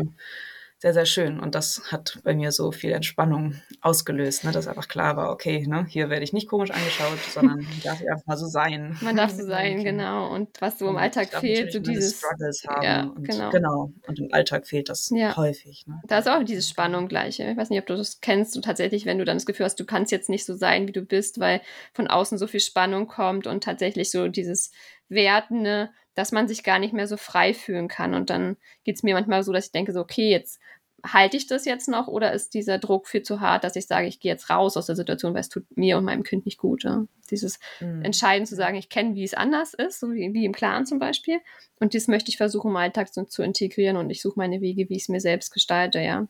sehr, 0.81 0.95
sehr 0.95 1.07
schön. 1.07 1.41
Und 1.41 1.57
das 1.57 1.83
hat 1.91 2.21
bei 2.23 2.35
mir 2.35 2.53
so 2.53 2.71
viel 2.71 2.93
Entspannung 2.93 3.61
ausgelöst, 3.81 4.45
ne? 4.45 4.53
dass 4.53 4.69
einfach 4.69 4.87
klar 4.87 5.17
war, 5.17 5.33
okay, 5.33 5.67
ne, 5.67 5.85
hier 5.89 6.09
werde 6.09 6.23
ich 6.23 6.33
nicht 6.33 6.49
komisch 6.49 6.71
angeschaut, 6.71 7.19
sondern 7.35 7.67
darf 7.83 8.01
ich 8.01 8.09
einfach 8.09 8.27
mal 8.27 8.37
so 8.37 8.47
sein. 8.47 8.97
Man 9.01 9.17
darf 9.17 9.33
so 9.33 9.45
sein, 9.47 9.83
genau. 9.83 10.33
Und 10.33 10.61
was 10.61 10.79
so 10.79 10.89
im 10.89 10.97
Alltag 10.97 11.33
fehlt, 11.35 11.73
so 11.73 11.81
dieses 11.81 12.19
Struggles 12.19 12.65
haben. 12.69 12.83
Ja, 12.83 13.03
und, 13.03 13.25
genau. 13.25 13.51
genau. 13.51 13.93
Und 14.07 14.21
im 14.21 14.29
Alltag 14.33 14.69
fehlt 14.69 14.89
das 14.89 15.11
ja. 15.13 15.37
häufig. 15.37 15.85
Ne? 15.89 16.01
Da 16.07 16.19
ist 16.19 16.29
auch 16.29 16.45
diese 16.45 16.63
Spannung 16.63 17.09
gleich. 17.09 17.41
Ich 17.41 17.57
weiß 17.57 17.71
nicht, 17.71 17.81
ob 17.81 17.87
du 17.87 17.97
das 17.97 18.21
kennst, 18.21 18.55
du 18.55 18.61
tatsächlich, 18.61 19.05
wenn 19.05 19.19
du 19.19 19.25
dann 19.25 19.37
das 19.37 19.47
Gefühl 19.47 19.67
hast, 19.67 19.81
du 19.81 19.85
kannst 19.85 20.13
jetzt 20.13 20.29
nicht 20.29 20.45
so 20.45 20.55
sein, 20.55 20.87
wie 20.87 20.93
du 20.93 21.03
bist, 21.03 21.41
weil 21.41 21.61
von 21.93 22.07
außen 22.07 22.39
so 22.39 22.47
viel 22.47 22.61
Spannung 22.61 23.09
kommt 23.09 23.49
und 23.49 23.65
tatsächlich 23.65 24.13
so 24.13 24.29
dieses 24.29 24.71
Wertende, 25.09 25.91
dass 26.15 26.33
man 26.33 26.49
sich 26.49 26.65
gar 26.65 26.79
nicht 26.79 26.93
mehr 26.93 27.07
so 27.07 27.17
frei 27.17 27.55
fühlen 27.55 27.89
kann. 27.89 28.15
Und 28.15 28.31
dann 28.31 28.57
geht 28.85 28.97
es 28.97 29.03
mir 29.03 29.15
manchmal 29.15 29.43
so, 29.43 29.53
dass 29.53 29.67
ich 29.67 29.73
denke, 29.73 29.93
so, 29.93 30.01
okay, 30.01 30.31
jetzt 30.31 30.61
halte 31.05 31.37
ich 31.37 31.47
das 31.47 31.65
jetzt 31.65 31.89
noch 31.89 32.09
oder 32.09 32.33
ist 32.33 32.55
dieser 32.55 32.79
Druck 32.79 33.07
viel 33.07 33.23
zu 33.23 33.41
hart, 33.41 33.63
dass 33.63 33.77
ich 33.77 33.87
sage, 33.87 34.09
ich 34.09 34.19
gehe 34.19 34.33
jetzt 34.33 34.51
raus 34.51 34.77
aus 34.77 34.87
der 34.87 34.97
Situation, 34.97 35.33
weil 35.33 35.43
es 35.43 35.49
tut 35.49 35.65
mir 35.77 35.97
und 35.97 36.05
meinem 36.05 36.25
Kind 36.25 36.45
nicht 36.45 36.59
gut. 36.59 36.83
Ja? 36.85 37.05
Dieses 37.31 37.61
mhm. 37.81 38.03
Entscheiden 38.03 38.47
zu 38.47 38.57
sagen, 38.57 38.77
ich 38.77 38.89
kenne, 38.89 39.15
wie 39.15 39.25
es 39.25 39.35
anders 39.35 39.75
ist, 39.75 40.01
so 40.01 40.13
wie, 40.13 40.33
wie, 40.35 40.45
im 40.45 40.53
Clan 40.53 40.87
zum 40.87 40.99
Beispiel. 40.99 41.39
Und 41.79 41.95
das 41.95 42.09
möchte 42.09 42.31
ich 42.31 42.37
versuchen, 42.37 42.71
im 42.71 42.77
Alltag 42.77 43.13
zu, 43.13 43.25
zu 43.27 43.43
integrieren 43.43 43.97
und 43.97 44.11
ich 44.11 44.21
suche 44.21 44.39
meine 44.39 44.61
Wege, 44.61 44.89
wie 44.89 44.97
ich 44.97 45.03
es 45.03 45.09
mir 45.09 45.21
selbst 45.21 45.53
gestalte, 45.53 46.01
ja. 46.01 46.27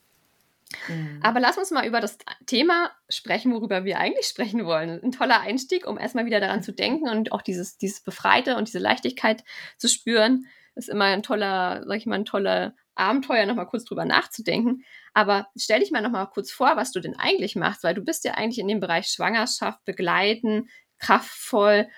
Mhm. 0.89 1.21
Aber 1.23 1.41
lass 1.41 1.59
uns 1.59 1.71
mal 1.71 1.87
über 1.87 2.01
das 2.01 2.19
Thema 2.47 2.91
sprechen, 3.09 3.53
worüber 3.53 3.85
wir 3.85 3.99
eigentlich 3.99 4.27
sprechen 4.27 4.65
wollen. 4.65 5.01
Ein 5.03 5.13
toller 5.13 5.41
Einstieg, 5.41 5.87
um 5.87 5.99
erstmal 5.99 6.27
wieder 6.27 6.41
daran 6.41 6.63
zu 6.63 6.73
denken 6.73 7.09
und 7.09 7.33
auch 7.33 7.43
dieses, 7.43 7.79
dieses 7.79 8.01
Befreite 8.01 8.57
und 8.57 8.69
diese 8.69 8.79
Leichtigkeit 8.79 9.45
zu 9.77 9.89
spüren. 9.89 10.47
Ist 10.75 10.89
immer 10.89 11.07
ein 11.07 11.23
toller, 11.23 11.85
sag 11.87 11.97
ich 11.97 12.07
mal, 12.07 12.17
ein 12.17 12.25
toller 12.25 12.75
Abenteuer, 12.95 13.47
nochmal 13.47 13.67
kurz 13.67 13.85
drüber 13.85 14.05
nachzudenken. 14.05 14.85
Aber 15.15 15.49
stell 15.57 15.81
dich 15.81 15.91
mal 15.91 16.03
nochmal 16.03 16.29
kurz 16.29 16.51
vor, 16.51 16.77
was 16.77 16.93
du 16.93 17.01
denn 17.01 17.19
eigentlich 17.19 17.57
machst, 17.57 17.83
weil 17.83 17.95
du 17.95 18.03
bist 18.03 18.25
ja 18.25 18.35
eigentlich 18.35 18.59
in 18.59 18.69
dem 18.69 18.81
Bereich 18.81 19.09
Schwangerschaft 19.09 19.85
begleiten, 19.85 20.69
kraftvoll 20.99 21.89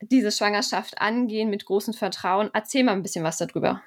diese 0.00 0.32
Schwangerschaft 0.32 1.00
angehen 1.00 1.50
mit 1.50 1.64
großem 1.64 1.94
Vertrauen. 1.94 2.50
Erzähl 2.52 2.82
mal 2.82 2.92
ein 2.92 3.02
bisschen 3.02 3.24
was 3.24 3.38
darüber. 3.38 3.82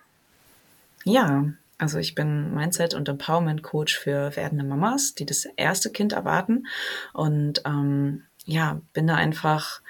Ja, 1.03 1.45
also 1.77 1.97
ich 1.99 2.15
bin 2.15 2.53
Mindset- 2.53 2.93
und 2.93 3.09
Empowerment-Coach 3.09 3.97
für 3.97 4.35
werdende 4.35 4.63
Mamas, 4.63 5.15
die 5.15 5.25
das 5.25 5.45
erste 5.57 5.91
Kind 5.91 6.13
erwarten. 6.13 6.67
Und 7.13 7.61
ähm, 7.65 8.23
ja, 8.45 8.81
bin 8.93 9.07
da 9.07 9.15
einfach 9.15 9.81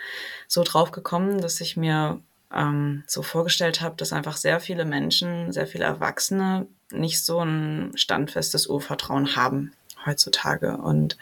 so 0.47 0.63
drauf 0.63 0.91
gekommen, 0.91 1.41
dass 1.41 1.61
ich 1.61 1.77
mir 1.77 2.21
ähm, 2.53 3.03
so 3.05 3.21
vorgestellt 3.21 3.81
habe, 3.81 3.95
dass 3.97 4.13
einfach 4.13 4.37
sehr 4.37 4.59
viele 4.59 4.85
Menschen, 4.85 5.51
sehr 5.51 5.67
viele 5.67 5.85
Erwachsene 5.85 6.67
nicht 6.91 7.23
so 7.23 7.39
ein 7.39 7.91
standfestes 7.95 8.67
Urvertrauen 8.67 9.35
haben 9.35 9.73
heutzutage. 10.05 10.77
Und 10.77 11.17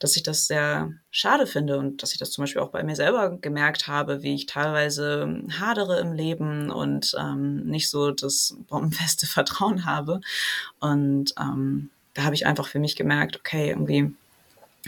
dass 0.00 0.16
ich 0.16 0.22
das 0.22 0.46
sehr 0.46 0.92
schade 1.10 1.46
finde 1.46 1.78
und 1.78 2.02
dass 2.02 2.12
ich 2.12 2.18
das 2.18 2.32
zum 2.32 2.42
Beispiel 2.42 2.62
auch 2.62 2.70
bei 2.70 2.82
mir 2.82 2.96
selber 2.96 3.36
gemerkt 3.36 3.86
habe, 3.86 4.22
wie 4.22 4.34
ich 4.34 4.46
teilweise 4.46 5.42
hadere 5.60 6.00
im 6.00 6.14
Leben 6.14 6.70
und 6.70 7.14
ähm, 7.18 7.66
nicht 7.66 7.90
so 7.90 8.10
das 8.10 8.56
bombenfeste 8.68 9.26
Vertrauen 9.28 9.84
habe. 9.84 10.20
Und 10.80 11.34
ähm, 11.38 11.90
da 12.14 12.24
habe 12.24 12.34
ich 12.34 12.46
einfach 12.46 12.66
für 12.66 12.78
mich 12.78 12.96
gemerkt, 12.96 13.36
okay, 13.36 13.68
irgendwie, 13.68 14.12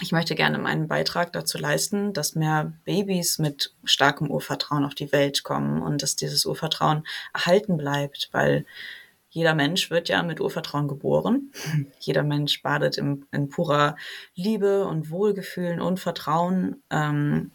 ich 0.01 0.13
möchte 0.13 0.35
gerne 0.35 0.59
meinen 0.59 0.89
Beitrag 0.89 1.31
dazu 1.35 1.59
leisten, 1.59 2.15
dass 2.15 2.35
mehr 2.35 2.73
Babys 2.87 3.39
mit 3.39 3.75
starkem 3.85 4.31
Urvertrauen 4.31 4.87
auf 4.87 4.95
die 4.95 5.13
Welt 5.13 5.45
kommen 5.45 5.83
und 5.83 6.03
dass 6.03 6.17
dieses 6.17 6.47
Urvertrauen 6.47 7.07
erhalten 7.35 7.77
bleibt, 7.77 8.31
weil 8.33 8.65
jeder 9.33 9.55
Mensch 9.55 9.91
wird 9.91 10.11
ja 10.11 10.23
mit 10.23 10.43
Urvertrauen 10.43 10.89
geboren. 10.89 11.53
Jeder 12.01 12.23
Mensch 12.23 12.63
badet 12.63 12.99
in, 12.99 13.25
in 13.33 13.49
purer 13.49 13.97
Liebe 14.35 14.85
und 14.85 15.11
Wohlgefühlen 15.11 15.81
und 15.81 15.99
Vertrauen 15.99 16.83
ähm, 16.91 17.51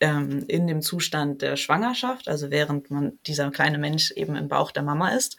ähm, 0.00 0.44
in 0.48 0.66
dem 0.66 0.82
Zustand 0.82 1.40
der 1.40 1.56
Schwangerschaft, 1.56 2.28
also 2.28 2.50
während 2.50 2.90
man 2.90 3.18
dieser 3.26 3.50
kleine 3.50 3.78
Mensch 3.78 4.10
eben 4.10 4.36
im 4.36 4.48
Bauch 4.48 4.70
der 4.70 4.82
Mama 4.82 5.08
ist. 5.14 5.38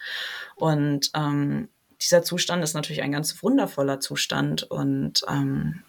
Und 0.56 1.12
ähm, 1.14 1.70
dieser 2.02 2.24
Zustand 2.24 2.64
ist 2.64 2.74
natürlich 2.74 3.04
ein 3.04 3.12
ganz 3.12 3.44
wundervoller 3.44 4.00
Zustand 4.00 4.64
und 4.64 5.22
ähm, 5.30 5.84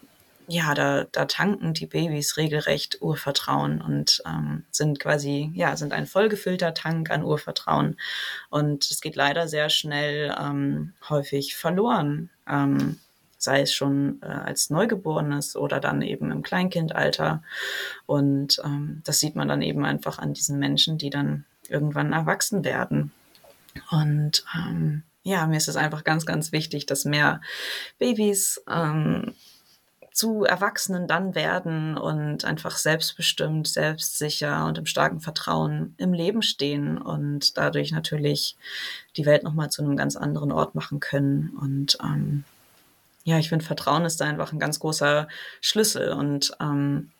ja, 0.51 0.73
da, 0.73 1.05
da 1.05 1.27
tanken 1.27 1.75
die 1.75 1.87
Babys 1.87 2.39
regelrecht 2.39 3.03
Urvertrauen 3.03 3.83
und 3.83 4.23
ähm, 4.27 4.65
sind 4.71 4.99
quasi, 4.99 5.53
ja, 5.55 5.77
sind 5.77 5.93
ein 5.93 6.07
vollgefüllter 6.07 6.73
Tank 6.73 7.11
an 7.11 7.23
Urvertrauen. 7.23 7.99
Und 8.49 8.91
es 8.91 9.03
geht 9.03 9.15
leider 9.15 9.47
sehr 9.47 9.69
schnell 9.69 10.35
ähm, 10.41 10.95
häufig 11.09 11.55
verloren. 11.55 12.31
Ähm, 12.49 12.99
sei 13.37 13.61
es 13.61 13.75
schon 13.75 14.21
äh, 14.23 14.27
als 14.27 14.71
Neugeborenes 14.71 15.55
oder 15.55 15.81
dann 15.81 16.01
eben 16.01 16.33
im 16.33 16.43
Kleinkindalter. 16.43 17.43
Und 18.07 18.61
ähm, 18.65 19.03
das 19.05 19.21
sieht 19.21 19.37
man 19.37 19.49
dann 19.49 19.61
eben 19.61 19.85
einfach 19.85 20.19
an 20.19 20.33
diesen 20.33 20.59
Menschen, 20.59 20.97
die 20.97 21.11
dann 21.11 21.45
irgendwann 21.69 22.15
erwachsen 22.15 22.65
werden. 22.65 23.13
Und 23.91 24.45
ähm, 24.57 25.03
ja, 25.23 25.47
mir 25.47 25.59
ist 25.59 25.69
es 25.69 25.77
einfach 25.77 26.05
ganz, 26.05 26.25
ganz 26.25 26.53
wichtig, 26.53 26.87
dass 26.87 27.05
mehr 27.05 27.43
Babys 27.99 28.63
ähm, 28.67 29.35
zu 30.19 30.43
Erwachsenen 30.43 31.07
dann 31.07 31.37
werden 31.37 31.97
und 31.97 32.45
einfach 32.45 32.77
selbstbestimmt, 32.77 33.69
selbstsicher 33.69 34.67
und 34.67 34.77
im 34.77 34.85
starken 34.85 35.21
Vertrauen 35.21 35.95
im 35.97 36.13
Leben 36.13 36.43
stehen 36.43 36.99
und 36.99 37.57
dadurch 37.57 37.93
natürlich 37.93 38.57
die 39.17 39.27
Welt 39.27 39.45
nochmal 39.45 39.71
zu 39.71 39.81
einem 39.81 39.97
ganz 39.97 40.17
anderen 40.17 40.51
Ort 40.51 40.75
machen 40.75 40.99
können. 40.99 41.57
Und 41.61 41.99
ähm, 42.03 42.43
ja, 43.23 43.39
ich 43.39 43.49
finde, 43.49 43.65
Vertrauen 43.65 44.05
ist 44.05 44.21
da 44.21 44.25
einfach 44.25 44.53
ein 44.53 44.59
ganz 44.59 44.81
großer 44.81 45.29
Schlüssel. 45.61 46.11
Und 46.11 46.51
ähm, 46.61 47.13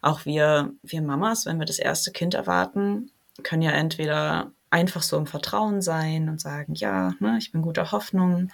auch 0.00 0.24
wir, 0.24 0.70
wir 0.84 1.02
Mamas, 1.02 1.46
wenn 1.46 1.58
wir 1.58 1.66
das 1.66 1.80
erste 1.80 2.12
Kind 2.12 2.34
erwarten, 2.34 3.10
können 3.42 3.62
ja 3.62 3.72
entweder 3.72 4.52
einfach 4.70 5.02
so 5.02 5.16
im 5.16 5.26
Vertrauen 5.26 5.82
sein 5.82 6.28
und 6.28 6.40
sagen, 6.40 6.74
ja, 6.76 7.14
ne, 7.18 7.34
ich 7.36 7.50
bin 7.50 7.62
guter 7.62 7.90
Hoffnung. 7.90 8.52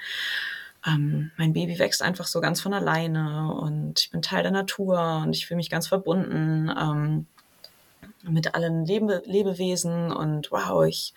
Ähm, 0.86 1.30
mein 1.36 1.52
Baby 1.52 1.78
wächst 1.78 2.02
einfach 2.02 2.26
so 2.26 2.40
ganz 2.40 2.60
von 2.60 2.72
alleine 2.72 3.52
und 3.54 4.00
ich 4.00 4.10
bin 4.10 4.22
Teil 4.22 4.42
der 4.42 4.52
Natur 4.52 5.22
und 5.24 5.36
ich 5.36 5.46
fühle 5.46 5.56
mich 5.56 5.70
ganz 5.70 5.88
verbunden 5.88 6.70
ähm, 6.78 7.26
mit 8.22 8.54
allen 8.54 8.84
Lebe 8.84 9.22
Lebewesen 9.24 10.12
und 10.12 10.50
wow, 10.50 10.84
ich 10.86 11.14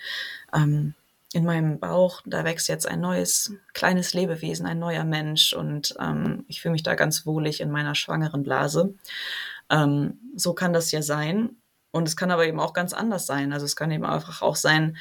ähm, 0.54 0.96
in 1.34 1.46
meinem 1.46 1.80
Bauch, 1.80 2.22
da 2.26 2.44
wächst 2.44 2.68
jetzt 2.70 2.88
ein 2.88 3.02
neues 3.02 3.54
kleines 3.74 4.14
Lebewesen, 4.14 4.68
ein 4.68 4.80
neuer 4.80 5.04
Mensch 5.04 5.54
und 5.54 5.96
ähm, 6.00 6.46
ich 6.48 6.62
fühle 6.62 6.74
mich 6.74 6.84
da 6.84 6.94
ganz 6.94 7.26
wohlig 7.26 7.60
in 7.60 7.72
meiner 7.72 7.96
schwangeren 7.96 8.44
Blase. 8.44 8.94
Ähm, 9.70 10.20
so 10.36 10.54
kann 10.54 10.74
das 10.74 10.92
ja 10.92 11.02
sein. 11.02 11.58
Und 11.92 12.08
es 12.08 12.16
kann 12.16 12.32
aber 12.32 12.48
eben 12.48 12.60
auch 12.60 12.74
ganz 12.74 12.94
anders 12.94 13.26
sein. 13.28 13.54
Also 13.54 13.66
es 13.66 13.76
kann 13.76 13.92
eben 13.92 14.06
einfach 14.06 14.42
auch 14.42 14.56
sein, 14.56 14.98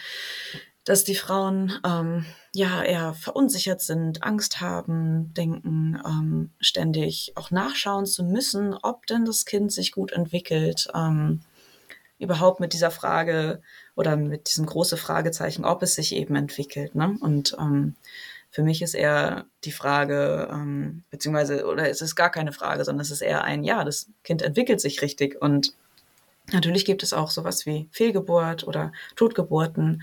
dass 0.84 1.04
die 1.04 1.14
Frauen 1.14 1.72
ähm, 1.86 2.26
ja 2.52 2.82
eher 2.82 3.14
verunsichert 3.14 3.80
sind, 3.80 4.22
Angst 4.22 4.60
haben, 4.60 5.32
denken, 5.34 6.00
ähm, 6.04 6.50
ständig 6.60 7.32
auch 7.36 7.50
nachschauen 7.50 8.06
zu 8.06 8.24
müssen, 8.24 8.74
ob 8.74 9.06
denn 9.06 9.24
das 9.24 9.44
Kind 9.44 9.72
sich 9.72 9.92
gut 9.92 10.12
entwickelt. 10.12 10.88
Ähm, 10.94 11.40
überhaupt 12.18 12.60
mit 12.60 12.72
dieser 12.72 12.90
Frage 12.90 13.60
oder 13.96 14.16
mit 14.16 14.48
diesem 14.48 14.64
großen 14.64 14.96
Fragezeichen, 14.96 15.64
ob 15.64 15.82
es 15.82 15.96
sich 15.96 16.14
eben 16.14 16.36
entwickelt. 16.36 16.94
Ne? 16.94 17.16
Und 17.20 17.56
ähm, 17.58 17.96
für 18.50 18.62
mich 18.62 18.80
ist 18.82 18.94
eher 18.94 19.46
die 19.64 19.72
Frage, 19.72 20.48
ähm, 20.52 21.02
beziehungsweise, 21.10 21.66
oder 21.66 21.88
es 21.88 22.00
ist 22.00 22.14
gar 22.14 22.30
keine 22.30 22.52
Frage, 22.52 22.84
sondern 22.84 23.00
es 23.00 23.10
ist 23.10 23.22
eher 23.22 23.42
ein, 23.42 23.64
ja, 23.64 23.82
das 23.82 24.08
Kind 24.22 24.42
entwickelt 24.42 24.80
sich 24.80 25.02
richtig. 25.02 25.40
Und 25.40 25.74
natürlich 26.50 26.84
gibt 26.84 27.02
es 27.02 27.12
auch 27.12 27.30
sowas 27.30 27.66
wie 27.66 27.88
Fehlgeburt 27.92 28.66
oder 28.66 28.92
Totgeburten. 29.16 30.02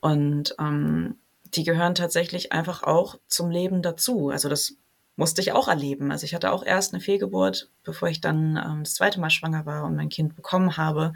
Und 0.00 0.54
ähm, 0.58 1.16
die 1.54 1.64
gehören 1.64 1.94
tatsächlich 1.94 2.52
einfach 2.52 2.82
auch 2.82 3.18
zum 3.26 3.50
Leben 3.50 3.82
dazu. 3.82 4.30
Also 4.30 4.48
das 4.48 4.74
musste 5.16 5.42
ich 5.42 5.52
auch 5.52 5.68
erleben. 5.68 6.10
Also 6.10 6.24
ich 6.24 6.34
hatte 6.34 6.52
auch 6.52 6.64
erst 6.64 6.94
eine 6.94 7.02
Fehlgeburt, 7.02 7.68
bevor 7.84 8.08
ich 8.08 8.20
dann 8.20 8.56
ähm, 8.56 8.84
das 8.84 8.94
zweite 8.94 9.20
Mal 9.20 9.30
schwanger 9.30 9.66
war 9.66 9.84
und 9.84 9.96
mein 9.96 10.08
Kind 10.08 10.34
bekommen 10.36 10.76
habe. 10.76 11.12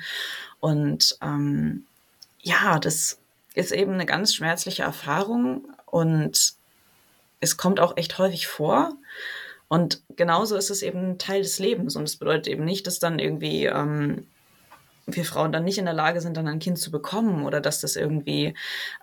Und 0.60 1.16
ähm, 1.22 1.86
ja, 2.40 2.78
das 2.78 3.18
ist 3.54 3.72
eben 3.72 3.94
eine 3.94 4.06
ganz 4.06 4.34
schmerzliche 4.34 4.82
Erfahrung 4.82 5.66
und 5.86 6.54
es 7.40 7.56
kommt 7.56 7.80
auch 7.80 7.96
echt 7.96 8.18
häufig 8.18 8.46
vor. 8.46 8.92
Und 9.68 10.02
genauso 10.14 10.56
ist 10.56 10.70
es 10.70 10.82
eben 10.82 11.18
Teil 11.18 11.42
des 11.42 11.58
Lebens. 11.58 11.96
Und 11.96 12.04
es 12.04 12.16
bedeutet 12.16 12.48
eben 12.48 12.64
nicht, 12.64 12.86
dass 12.86 12.98
dann 12.98 13.18
irgendwie 13.18 13.66
ähm, 13.66 14.26
wir 15.06 15.24
Frauen 15.24 15.52
dann 15.52 15.64
nicht 15.64 15.78
in 15.78 15.84
der 15.84 15.94
Lage 15.94 16.20
sind, 16.20 16.36
dann 16.36 16.48
ein 16.48 16.58
Kind 16.58 16.78
zu 16.78 16.90
bekommen 16.90 17.44
oder 17.44 17.60
dass 17.60 17.80
das 17.80 17.96
irgendwie, 17.96 18.54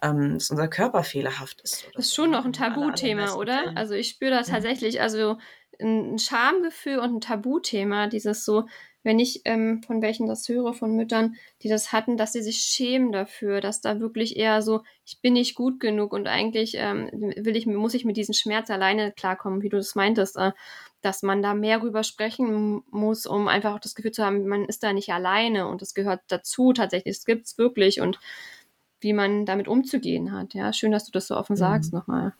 ähm, 0.02 0.34
dass 0.36 0.50
unser 0.50 0.68
Körper 0.68 1.04
fehlerhaft 1.04 1.62
ist. 1.62 1.88
Das 1.96 2.08
ist 2.08 2.16
schon 2.16 2.32
noch 2.32 2.46
ein 2.46 2.54
Tabuthema, 2.54 3.34
oder? 3.36 3.72
Also 3.76 3.94
ich 3.94 4.10
spüre 4.10 4.32
da 4.32 4.42
tatsächlich, 4.44 5.02
also 5.02 5.38
ein 5.82 6.20
Schamgefühl 6.20 7.00
und 7.00 7.16
ein 7.16 7.22
Tabuthema, 7.22 8.08
dieses 8.08 8.46
so, 8.46 8.66
wenn 9.04 9.20
ich 9.20 9.42
ähm, 9.46 9.82
von 9.84 10.02
welchen 10.02 10.28
das 10.28 10.48
höre, 10.48 10.74
von 10.74 10.96
Müttern, 10.96 11.36
die 11.62 11.70
das 11.70 11.92
hatten, 11.92 12.16
dass 12.16 12.34
sie 12.34 12.42
sich 12.42 12.58
schämen 12.60 13.12
dafür, 13.12 13.60
dass 13.60 13.82
da 13.82 14.00
wirklich 14.00 14.38
eher 14.38 14.62
so, 14.62 14.84
ich 15.06 15.20
bin 15.22 15.34
nicht 15.34 15.56
gut 15.56 15.80
genug 15.80 16.14
und 16.14 16.28
eigentlich 16.28 16.76
ähm, 16.78 17.10
will 17.12 17.56
ich, 17.56 17.66
muss 17.66 17.94
ich 17.94 18.06
mit 18.06 18.16
diesem 18.16 18.34
Schmerz 18.34 18.70
alleine 18.70 19.12
klarkommen, 19.12 19.62
wie 19.62 19.70
du 19.70 19.78
das 19.78 19.96
meintest. 19.96 20.38
Äh, 20.38 20.52
dass 21.04 21.22
man 21.22 21.44
da 21.44 21.54
mehr 21.54 21.82
rüber 21.82 22.04
sprechen 22.04 22.82
muss, 22.90 23.26
um 23.26 23.48
einfach 23.48 23.76
auch 23.76 23.80
das 23.80 23.94
Gefühl 23.94 24.14
zu 24.14 24.26
haben, 24.26 24.48
man 24.48 24.66
ist 24.66 24.84
da 24.84 24.94
nicht 24.94 25.12
alleine 25.12 25.68
und 25.68 25.82
das 25.82 25.94
gehört 25.94 26.22
dazu 26.28 26.74
tatsächlich, 26.74 27.18
es 27.18 27.26
gibt 27.26 27.46
es 27.46 27.58
wirklich 27.58 28.02
und 28.02 28.20
wie 29.02 29.14
man 29.14 29.46
damit 29.46 29.68
umzugehen 29.68 30.32
hat. 30.32 30.54
Ja, 30.54 30.72
schön, 30.72 30.92
dass 30.92 31.06
du 31.06 31.12
das 31.12 31.28
so 31.28 31.36
offen 31.36 31.58
sagst 31.58 31.92
mhm. 31.92 32.00
nochmal. 32.00 32.34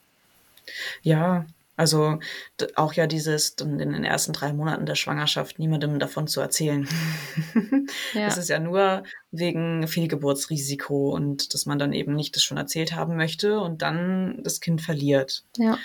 Ja, 1.02 1.46
also 1.76 2.20
auch 2.76 2.94
ja 2.94 3.06
dieses 3.06 3.50
in 3.60 3.80
den 3.80 4.04
ersten 4.06 4.32
drei 4.32 4.54
Monaten 4.54 4.86
der 4.86 4.96
Schwangerschaft 4.96 5.60
niemandem 5.60 6.00
davon 6.00 6.28
zu 6.28 6.40
erzählen. 6.40 6.88
ja. 8.14 8.26
Das 8.26 8.38
ist 8.38 8.50
ja 8.50 8.60
nur 8.60 9.04
wegen 9.32 9.88
Fehlgeburtsrisiko 9.88 11.10
und 11.10 11.54
dass 11.54 11.66
man 11.66 11.80
dann 11.80 11.92
eben 11.92 12.16
nicht 12.16 12.36
das 12.36 12.44
schon 12.44 12.58
erzählt 12.58 12.96
haben 12.96 13.18
möchte 13.18 13.60
und 13.60 13.82
dann 13.82 14.42
das 14.44 14.62
Kind 14.62 14.82
verliert. 14.82 15.44
Ja. 15.58 15.78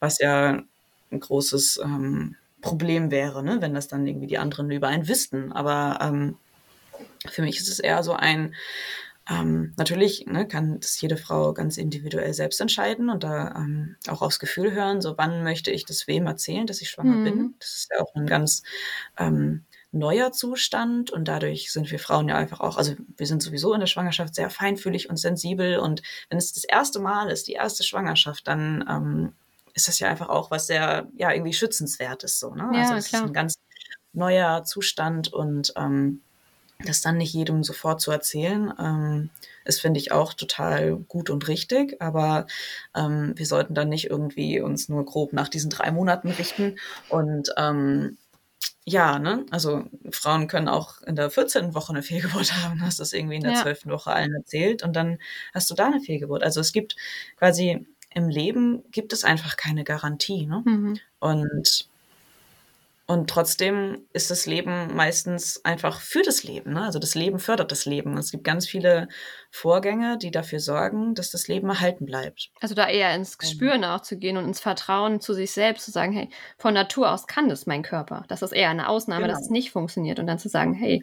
Was 0.00 0.18
ja 0.18 0.64
ein 1.10 1.20
großes 1.20 1.80
ähm, 1.82 2.36
Problem 2.60 3.10
wäre, 3.10 3.42
ne? 3.42 3.58
wenn 3.60 3.74
das 3.74 3.88
dann 3.88 4.06
irgendwie 4.06 4.26
die 4.26 4.38
anderen 4.38 4.70
über 4.70 4.88
einen 4.88 5.08
wüssten. 5.08 5.52
Aber 5.52 5.98
ähm, 6.00 6.36
für 7.28 7.42
mich 7.42 7.58
ist 7.58 7.68
es 7.68 7.78
eher 7.78 8.02
so 8.02 8.12
ein, 8.12 8.54
ähm, 9.28 9.72
natürlich 9.76 10.26
ne, 10.26 10.46
kann 10.46 10.78
das 10.78 11.00
jede 11.00 11.16
Frau 11.16 11.52
ganz 11.52 11.78
individuell 11.78 12.32
selbst 12.32 12.60
entscheiden 12.60 13.10
und 13.10 13.24
da 13.24 13.54
ähm, 13.56 13.96
auch 14.08 14.22
aufs 14.22 14.38
Gefühl 14.38 14.72
hören, 14.72 15.00
so 15.00 15.18
wann 15.18 15.42
möchte 15.42 15.72
ich 15.72 15.84
das 15.84 16.06
wem 16.06 16.26
erzählen, 16.26 16.66
dass 16.66 16.80
ich 16.80 16.90
schwanger 16.90 17.16
mhm. 17.16 17.24
bin. 17.24 17.54
Das 17.58 17.74
ist 17.74 17.90
ja 17.92 18.02
auch 18.02 18.14
ein 18.14 18.26
ganz 18.26 18.62
ähm, 19.18 19.64
neuer 19.90 20.30
Zustand 20.30 21.10
und 21.10 21.26
dadurch 21.26 21.72
sind 21.72 21.90
wir 21.90 21.98
Frauen 21.98 22.28
ja 22.28 22.36
einfach 22.36 22.60
auch, 22.60 22.76
also 22.76 22.94
wir 23.16 23.26
sind 23.26 23.42
sowieso 23.42 23.74
in 23.74 23.80
der 23.80 23.86
Schwangerschaft 23.86 24.34
sehr 24.34 24.50
feinfühlig 24.50 25.10
und 25.10 25.16
sensibel 25.16 25.78
und 25.78 26.02
wenn 26.28 26.38
es 26.38 26.52
das 26.52 26.64
erste 26.64 27.00
Mal 27.00 27.28
ist, 27.28 27.48
die 27.48 27.52
erste 27.52 27.82
Schwangerschaft, 27.82 28.46
dann 28.46 28.84
ähm, 28.88 29.32
ist 29.76 29.88
das 29.88 30.00
ja 30.00 30.08
einfach 30.08 30.30
auch 30.30 30.50
was 30.50 30.66
sehr, 30.66 31.06
ja, 31.16 31.32
irgendwie 31.32 31.52
schützenswertes 31.52 32.40
so, 32.40 32.54
ne? 32.54 32.70
Ja, 32.72 32.80
also 32.80 32.94
es 32.94 33.06
ist 33.06 33.14
ein 33.14 33.32
ganz 33.32 33.58
neuer 34.12 34.64
Zustand 34.64 35.32
und 35.32 35.74
ähm, 35.76 36.22
das 36.84 37.02
dann 37.02 37.18
nicht 37.18 37.32
jedem 37.32 37.62
sofort 37.62 38.00
zu 38.00 38.10
erzählen, 38.10 38.72
ähm, 38.78 39.30
ist, 39.64 39.80
finde 39.80 40.00
ich, 40.00 40.12
auch 40.12 40.32
total 40.34 40.96
gut 40.96 41.30
und 41.30 41.46
richtig. 41.48 42.00
Aber 42.00 42.46
ähm, 42.94 43.32
wir 43.36 43.46
sollten 43.46 43.74
dann 43.74 43.88
nicht 43.88 44.10
irgendwie 44.10 44.60
uns 44.60 44.88
nur 44.88 45.04
grob 45.04 45.32
nach 45.32 45.48
diesen 45.48 45.70
drei 45.70 45.90
Monaten 45.90 46.30
richten. 46.30 46.78
Und 47.08 47.50
ähm, 47.56 48.16
ja, 48.84 49.18
ne, 49.18 49.44
also 49.50 49.84
Frauen 50.10 50.48
können 50.48 50.68
auch 50.68 51.02
in 51.02 51.16
der 51.16 51.30
14. 51.30 51.74
Woche 51.74 51.92
eine 51.92 52.02
Fehlgeburt 52.02 52.52
haben, 52.64 52.80
hast 52.82 53.00
das 53.00 53.12
irgendwie 53.12 53.36
in 53.36 53.42
der 53.42 53.52
ja. 53.52 53.62
12. 53.62 53.86
Woche 53.86 54.12
allen 54.12 54.34
erzählt 54.34 54.82
und 54.82 54.94
dann 54.94 55.18
hast 55.52 55.70
du 55.70 55.74
da 55.74 55.86
eine 55.86 56.00
Fehlgeburt. 56.00 56.42
Also 56.42 56.60
es 56.60 56.72
gibt 56.72 56.96
quasi 57.36 57.86
im 58.16 58.30
Leben 58.30 58.82
gibt 58.92 59.12
es 59.12 59.24
einfach 59.24 59.58
keine 59.58 59.84
Garantie. 59.84 60.46
Ne? 60.46 60.62
Mhm. 60.64 60.98
Und, 61.18 61.86
und 63.06 63.28
trotzdem 63.28 64.06
ist 64.14 64.30
das 64.30 64.46
Leben 64.46 64.96
meistens 64.96 65.62
einfach 65.66 66.00
für 66.00 66.22
das 66.22 66.42
Leben. 66.42 66.72
Ne? 66.72 66.82
Also 66.82 66.98
das 66.98 67.14
Leben 67.14 67.38
fördert 67.38 67.70
das 67.70 67.84
Leben. 67.84 68.16
Es 68.16 68.30
gibt 68.30 68.42
ganz 68.42 68.66
viele 68.66 69.08
Vorgänge, 69.50 70.16
die 70.16 70.30
dafür 70.30 70.60
sorgen, 70.60 71.14
dass 71.14 71.30
das 71.30 71.46
Leben 71.46 71.68
erhalten 71.68 72.06
bleibt. 72.06 72.50
Also 72.62 72.74
da 72.74 72.88
eher 72.88 73.14
ins 73.14 73.36
Spüren 73.42 73.84
auch 73.84 74.00
zu 74.00 74.16
gehen 74.16 74.38
und 74.38 74.46
ins 74.46 74.60
Vertrauen 74.60 75.20
zu 75.20 75.34
sich 75.34 75.50
selbst 75.50 75.84
zu 75.84 75.90
sagen, 75.90 76.12
hey, 76.12 76.30
von 76.56 76.72
Natur 76.72 77.12
aus 77.12 77.26
kann 77.26 77.50
das 77.50 77.66
mein 77.66 77.82
Körper. 77.82 78.24
Das 78.28 78.40
ist 78.40 78.52
eher 78.52 78.70
eine 78.70 78.88
Ausnahme, 78.88 79.26
genau. 79.26 79.34
dass 79.34 79.44
es 79.44 79.50
nicht 79.50 79.72
funktioniert. 79.72 80.18
Und 80.18 80.26
dann 80.26 80.38
zu 80.38 80.48
sagen, 80.48 80.72
hey, 80.72 81.02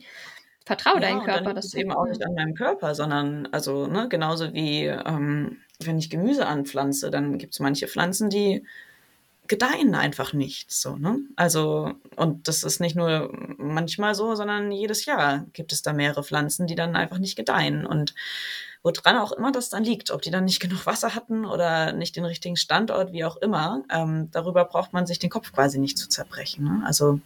Vertraue 0.66 0.96
ja, 0.96 1.02
deinen 1.02 1.24
Körper. 1.24 1.54
Das 1.54 1.66
ist 1.66 1.76
eben 1.76 1.92
auch 1.92 2.06
nicht 2.06 2.26
an 2.26 2.34
meinem 2.34 2.56
Körper, 2.56 2.96
sondern 2.96 3.48
also 3.52 3.86
ne, 3.86 4.08
genauso 4.08 4.54
wie 4.54 4.86
ähm, 4.86 5.58
wenn 5.86 6.00
ich 6.00 6.10
Gemüse 6.10 6.48
anpflanze, 6.48 7.12
dann 7.12 7.38
gibt 7.38 7.54
es 7.54 7.60
manche 7.60 7.88
Pflanzen, 7.88 8.30
die 8.30 8.66
gedeihen 9.48 9.94
einfach 9.94 10.34
nicht 10.34 10.72
so. 10.72 10.96
Ne? 10.96 11.20
Also 11.36 11.94
und 12.16 12.48
das 12.48 12.64
ist 12.64 12.80
nicht 12.80 12.96
nur 12.96 13.32
manchmal 13.58 14.16
so, 14.16 14.36
sondern 14.36 14.72
jedes 14.72 15.06
Jahr 15.06 15.46
gibt 15.54 15.74
es 15.74 15.82
da 15.82 15.92
mehrere 15.92 16.24
Pflanzen, 16.24 16.66
die 16.66 16.76
dann 16.76 16.96
einfach 16.96 17.18
nicht 17.18 17.36
gedeihen 17.36 17.86
und 17.86 18.16
woran 18.84 19.18
auch 19.18 19.32
immer 19.32 19.52
das 19.52 19.70
dann 19.70 19.84
liegt, 19.84 20.12
ob 20.12 20.22
die 20.22 20.32
dann 20.32 20.46
nicht 20.46 20.60
genug 20.60 20.86
Wasser 20.86 21.16
hatten 21.16 21.46
oder 21.46 21.94
nicht 21.94 22.16
den 22.16 22.26
richtigen 22.26 22.58
Standort, 22.58 23.14
wie 23.14 23.26
auch 23.26 23.38
immer, 23.38 23.84
ähm, 23.90 24.30
darüber 24.32 24.66
braucht 24.66 24.94
man 24.94 25.06
sich 25.06 25.20
den 25.20 25.30
Kopf 25.30 25.52
quasi 25.54 25.80
nicht 25.80 25.98
zu 25.98 26.10
zerbrechen. 26.10 26.64
Ne? 26.66 26.84
Also 26.86 27.20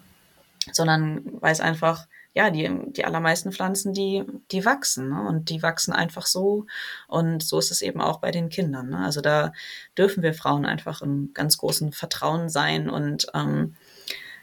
sondern 0.72 1.22
weiß 1.42 1.62
einfach, 1.62 2.08
ja, 2.38 2.52
die, 2.52 2.70
die 2.90 3.04
allermeisten 3.04 3.52
Pflanzen, 3.52 3.94
die, 3.94 4.24
die 4.52 4.64
wachsen 4.64 5.10
ne? 5.10 5.28
und 5.28 5.50
die 5.50 5.64
wachsen 5.64 5.92
einfach 5.92 6.28
so. 6.28 6.68
Und 7.08 7.42
so 7.42 7.58
ist 7.58 7.72
es 7.72 7.82
eben 7.82 8.00
auch 8.00 8.20
bei 8.20 8.30
den 8.30 8.50
Kindern. 8.50 8.90
Ne? 8.92 9.00
Also 9.00 9.22
da 9.22 9.54
dürfen 9.98 10.22
wir 10.22 10.36
Frauen 10.36 10.64
einfach 10.64 11.02
im 11.02 11.32
ganz 11.34 11.58
großen 11.58 11.94
Vertrauen 11.94 12.48
sein 12.48 12.92
und 12.92 13.26
ähm, 13.34 13.76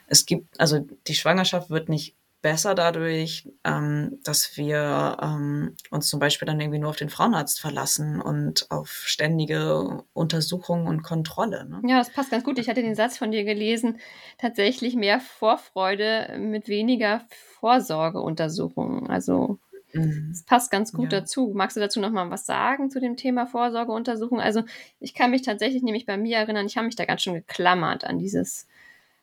es 0.07 0.25
gibt, 0.25 0.59
also 0.59 0.85
die 1.07 1.15
Schwangerschaft 1.15 1.69
wird 1.69 1.87
nicht 1.87 2.17
besser 2.45 2.75
dadurch, 2.75 3.49
ähm, 3.63 4.19
dass 4.23 4.55
wir 4.55 5.17
ähm, 5.19 5.75
uns 5.89 6.07
zum 6.09 6.19
Beispiel 6.19 6.45
dann 6.45 6.59
irgendwie 6.59 6.77
nur 6.77 6.91
auf 6.91 6.95
den 6.95 7.09
Frauenarzt 7.09 7.59
verlassen 7.59 8.21
und 8.21 8.69
auf 8.69 8.89
ständige 8.89 10.03
Untersuchungen 10.13 10.87
und 10.87 11.01
Kontrolle. 11.01 11.67
Ne? 11.67 11.81
Ja, 11.87 11.97
das 11.97 12.11
passt 12.11 12.29
ganz 12.29 12.43
gut. 12.43 12.59
Ich 12.59 12.69
hatte 12.69 12.83
den 12.83 12.93
Satz 12.93 13.17
von 13.17 13.31
dir 13.31 13.45
gelesen, 13.45 13.99
tatsächlich 14.37 14.95
mehr 14.95 15.19
Vorfreude 15.19 16.37
mit 16.37 16.67
weniger 16.67 17.25
Vorsorgeuntersuchungen. 17.65 19.09
Also 19.09 19.57
mhm. 19.91 20.29
es 20.31 20.43
passt 20.43 20.69
ganz 20.69 20.93
gut 20.93 21.11
ja. 21.11 21.21
dazu. 21.21 21.51
Magst 21.55 21.75
du 21.75 21.81
dazu 21.81 21.99
nochmal 21.99 22.29
was 22.29 22.45
sagen 22.45 22.91
zu 22.91 22.99
dem 22.99 23.17
Thema 23.17 23.47
Vorsorgeuntersuchung? 23.47 24.39
Also 24.39 24.61
ich 24.99 25.15
kann 25.15 25.31
mich 25.31 25.41
tatsächlich 25.41 25.81
nämlich 25.81 26.05
bei 26.05 26.15
mir 26.15 26.37
erinnern, 26.37 26.67
ich 26.67 26.77
habe 26.77 26.85
mich 26.85 26.95
da 26.95 27.05
ganz 27.05 27.23
schön 27.23 27.33
geklammert 27.33 28.03
an 28.03 28.19
dieses 28.19 28.67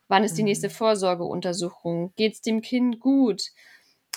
Wann 0.08 0.24
ist 0.24 0.36
die 0.36 0.42
nächste 0.42 0.66
mhm. 0.66 0.72
Vorsorgeuntersuchung? 0.72 2.12
Geht 2.16 2.34
es 2.34 2.42
dem 2.42 2.62
Kind 2.62 2.98
gut? 2.98 3.52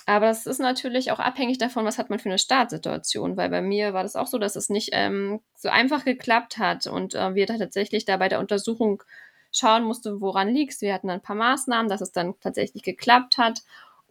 Aber 0.08 0.32
es 0.32 0.48
ist 0.48 0.60
natürlich 0.60 1.12
auch 1.12 1.20
abhängig 1.20 1.60
davon, 1.60 1.86
was 1.86 2.00
hat 2.00 2.10
man 2.10 2.17
für 2.17 2.29
eine 2.29 2.39
Startsituation, 2.39 3.38
weil 3.38 3.50
bei 3.50 3.62
mir 3.62 3.94
war 3.94 4.01
das 4.01 4.15
auch 4.15 4.27
so, 4.27 4.39
dass 4.39 4.55
es 4.55 4.70
nicht 4.70 4.89
ähm, 4.94 5.39
so 5.55 5.70
einfach 5.70 6.03
geklappt 6.03 6.58
hat 6.58 6.88
und 6.88 7.13
äh, 7.13 7.36
wir 7.36 7.46
da 7.46 7.60
tatsächlich 7.60 8.05
da 8.05 8.17
bei 8.17 8.27
der 8.27 8.39
Untersuchung 8.39 9.03
schauen 9.55 9.84
mussten, 9.84 10.20
woran 10.20 10.50
liegst. 10.50 10.82
Wir 10.82 10.94
hatten 10.94 11.10
ein 11.10 11.22
paar 11.22 11.36
Maßnahmen, 11.36 11.89
dass 11.89 12.01
es 12.01 12.12
dann 12.12 12.34
tatsächlich 12.39 12.84
geklappt 12.84 13.38
hat. 13.38 13.62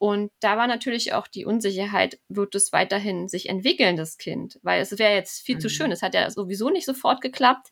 Und 0.04 0.32
da 0.40 0.58
war 0.58 0.66
natürlich 0.66 1.14
auch 1.14 1.26
die 1.26 1.46
Unsicherheit, 1.46 2.20
wird 2.28 2.54
es 2.54 2.74
weiterhin 2.74 3.26
sich 3.26 3.48
entwickeln, 3.48 3.96
das 3.96 4.18
Kind? 4.18 4.60
Weil 4.62 4.82
es 4.82 4.98
wäre 4.98 5.14
jetzt 5.14 5.40
viel 5.46 5.54
mhm. 5.54 5.60
zu 5.60 5.70
schön. 5.70 5.90
Es 5.92 6.02
hat 6.02 6.12
ja 6.12 6.28
sowieso 6.30 6.68
nicht 6.68 6.84
sofort 6.84 7.22
geklappt. 7.22 7.68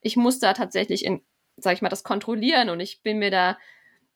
Ich 0.00 0.16
muss 0.16 0.38
da 0.38 0.54
tatsächlich 0.54 1.04
in, 1.04 1.20
sag 1.58 1.74
ich 1.74 1.82
mal, 1.82 1.90
das 1.90 2.02
kontrollieren 2.02 2.70
und 2.70 2.80
ich 2.80 3.02
bin 3.02 3.18
mir 3.18 3.30
da 3.30 3.58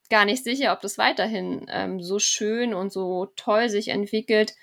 gar 0.09 0.25
nicht 0.25 0.43
sicher, 0.43 0.73
ob 0.73 0.81
das 0.81 0.97
weiterhin 0.97 1.67
ähm, 1.69 2.00
so 2.00 2.19
schön 2.19 2.73
und 2.73 2.95
so 2.95 3.26
toll 3.37 3.69
sich 3.69 3.88
entwickelt. 3.88 4.55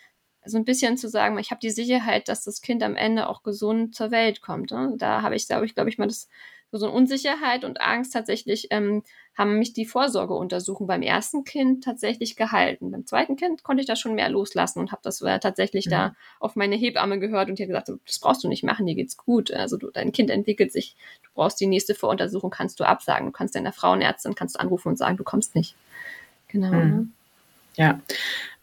So 0.43 0.57
ein 0.57 0.65
bisschen 0.65 0.97
zu 0.97 1.07
sagen, 1.07 1.37
ich 1.37 1.51
habe 1.51 1.59
die 1.61 1.69
Sicherheit, 1.69 2.27
dass 2.29 2.45
das 2.45 2.63
Kind 2.63 2.81
am 2.81 2.95
Ende 2.95 3.29
auch 3.29 3.43
gesund 3.43 3.93
zur 3.93 4.09
Welt 4.09 4.41
kommt. 4.41 4.71
Ne? 4.71 4.95
Da 4.97 5.21
habe 5.21 5.35
ich, 5.35 5.45
glaube 5.45 5.67
ich, 5.67 5.75
glaube 5.75 5.91
ich, 5.91 5.99
mal 5.99 6.07
das 6.07 6.29
so 6.71 6.85
eine 6.85 6.95
Unsicherheit 6.95 7.63
und 7.63 7.81
Angst 7.81 8.13
tatsächlich 8.13 8.67
ähm, 8.71 9.03
haben 9.35 9.57
mich 9.57 9.73
die 9.73 9.85
Vorsorgeuntersuchungen 9.85 10.87
beim 10.87 11.01
ersten 11.01 11.43
Kind 11.43 11.83
tatsächlich 11.83 12.35
gehalten. 12.35 12.91
Beim 12.91 13.05
zweiten 13.05 13.35
Kind 13.35 13.63
konnte 13.63 13.81
ich 13.81 13.87
da 13.87 13.95
schon 13.95 14.15
mehr 14.15 14.29
loslassen 14.29 14.79
und 14.79 14.91
habe 14.91 15.01
das 15.03 15.21
äh, 15.21 15.39
tatsächlich 15.39 15.85
mhm. 15.85 15.91
da 15.91 16.15
auf 16.39 16.55
meine 16.55 16.75
Hebamme 16.75 17.19
gehört 17.19 17.49
und 17.49 17.57
die 17.57 17.63
hat 17.63 17.69
gesagt, 17.69 17.91
das 18.05 18.19
brauchst 18.19 18.43
du 18.43 18.49
nicht 18.49 18.63
machen, 18.63 18.85
dir 18.85 18.95
geht's 18.95 19.15
gut. 19.15 19.51
Also 19.51 19.77
du, 19.77 19.89
dein 19.91 20.11
Kind 20.11 20.29
entwickelt 20.29 20.71
sich, 20.71 20.95
du 21.23 21.29
brauchst 21.33 21.59
die 21.61 21.67
nächste 21.67 21.95
Voruntersuchung, 21.95 22.49
kannst 22.49 22.79
du 22.79 22.83
absagen. 22.83 23.27
Du 23.27 23.31
kannst 23.31 23.55
deiner 23.55 23.73
Frauenärztin 23.73 24.35
kannst 24.35 24.59
anrufen 24.59 24.89
und 24.89 24.97
sagen, 24.97 25.17
du 25.17 25.23
kommst 25.23 25.55
nicht. 25.55 25.75
Genau. 26.47 26.71
Mhm. 26.71 26.73
Ne? 26.73 27.07
Ja, 27.75 28.01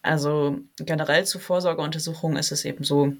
also 0.02 0.58
generell 0.76 1.24
zu 1.24 1.38
Vorsorgeuntersuchungen 1.38 2.36
ist 2.36 2.52
es 2.52 2.64
eben 2.64 2.84
so, 2.84 3.14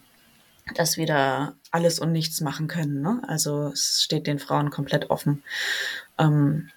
dass 0.75 0.97
wir 0.97 1.07
da 1.07 1.55
alles 1.71 1.99
und 1.99 2.13
nichts 2.13 2.41
machen 2.41 2.69
können. 2.69 3.03
Ne? 3.03 3.23
Also 3.27 3.69
es 3.69 4.03
steht 4.03 4.27
den 4.27 4.39
Frauen 4.39 4.71
komplett 4.71 5.11
offen. 5.11 5.43
Ähm, 6.19 6.71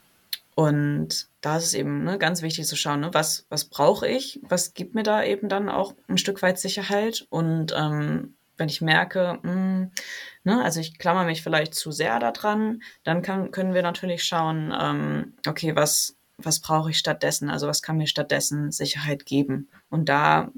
und 0.56 1.28
da 1.42 1.58
ist 1.58 1.66
es 1.66 1.74
eben 1.76 2.04
ne, 2.04 2.18
ganz 2.18 2.42
wichtig 2.42 2.66
zu 2.66 2.76
schauen, 2.76 3.02
ne, 3.02 3.14
was, 3.14 3.46
was 3.50 3.66
brauche 3.66 4.08
ich, 4.08 4.40
was 4.42 4.74
gibt 4.74 4.96
mir 4.96 5.04
da 5.04 5.24
eben 5.24 5.50
dann 5.50 5.70
auch 5.70 5.94
ein 6.08 6.18
Stück 6.18 6.42
weit 6.42 6.60
Sicherheit. 6.60 7.28
Und 7.30 7.74
ähm, 7.78 8.34
wenn 8.58 8.68
ich 8.68 8.82
merke, 8.82 9.38
mh, 9.44 9.52
hm, 9.52 9.92
ne, 10.44 10.64
also 10.64 10.80
ich 10.80 10.98
klammer 10.98 11.26
mich 11.26 11.44
vielleicht 11.44 11.76
zu 11.76 11.92
sehr 11.92 12.20
daran, 12.20 12.82
dann 13.04 13.22
kann, 13.22 13.52
können 13.52 13.76
wir 13.76 13.84
natürlich 13.84 14.24
schauen, 14.24 14.74
ähm, 14.78 15.34
okay, 15.48 15.76
was, 15.76 16.16
was 16.38 16.60
brauche 16.60 16.90
ich 16.90 16.98
stattdessen? 16.98 17.52
Also 17.52 17.68
was 17.68 17.84
kann 17.84 17.98
mir 17.98 18.08
stattdessen 18.08 18.72
Sicherheit 18.72 19.28
geben? 19.28 19.70
Und 19.90 20.10
da 20.10 20.52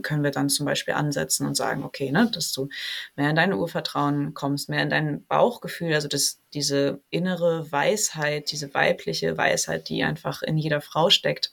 können 0.00 0.24
wir 0.24 0.30
dann 0.30 0.48
zum 0.48 0.64
Beispiel 0.64 0.94
ansetzen 0.94 1.46
und 1.46 1.54
sagen, 1.54 1.84
okay, 1.84 2.10
ne, 2.10 2.30
dass 2.32 2.52
du 2.52 2.68
mehr 3.16 3.28
in 3.28 3.36
dein 3.36 3.52
Urvertrauen 3.52 4.32
kommst, 4.32 4.70
mehr 4.70 4.82
in 4.82 4.88
dein 4.88 5.26
Bauchgefühl, 5.26 5.92
also 5.92 6.08
dass 6.08 6.40
diese 6.54 7.00
innere 7.10 7.70
Weisheit, 7.70 8.50
diese 8.50 8.72
weibliche 8.72 9.36
Weisheit, 9.36 9.90
die 9.90 10.04
einfach 10.04 10.42
in 10.42 10.56
jeder 10.56 10.80
Frau 10.80 11.10
steckt, 11.10 11.52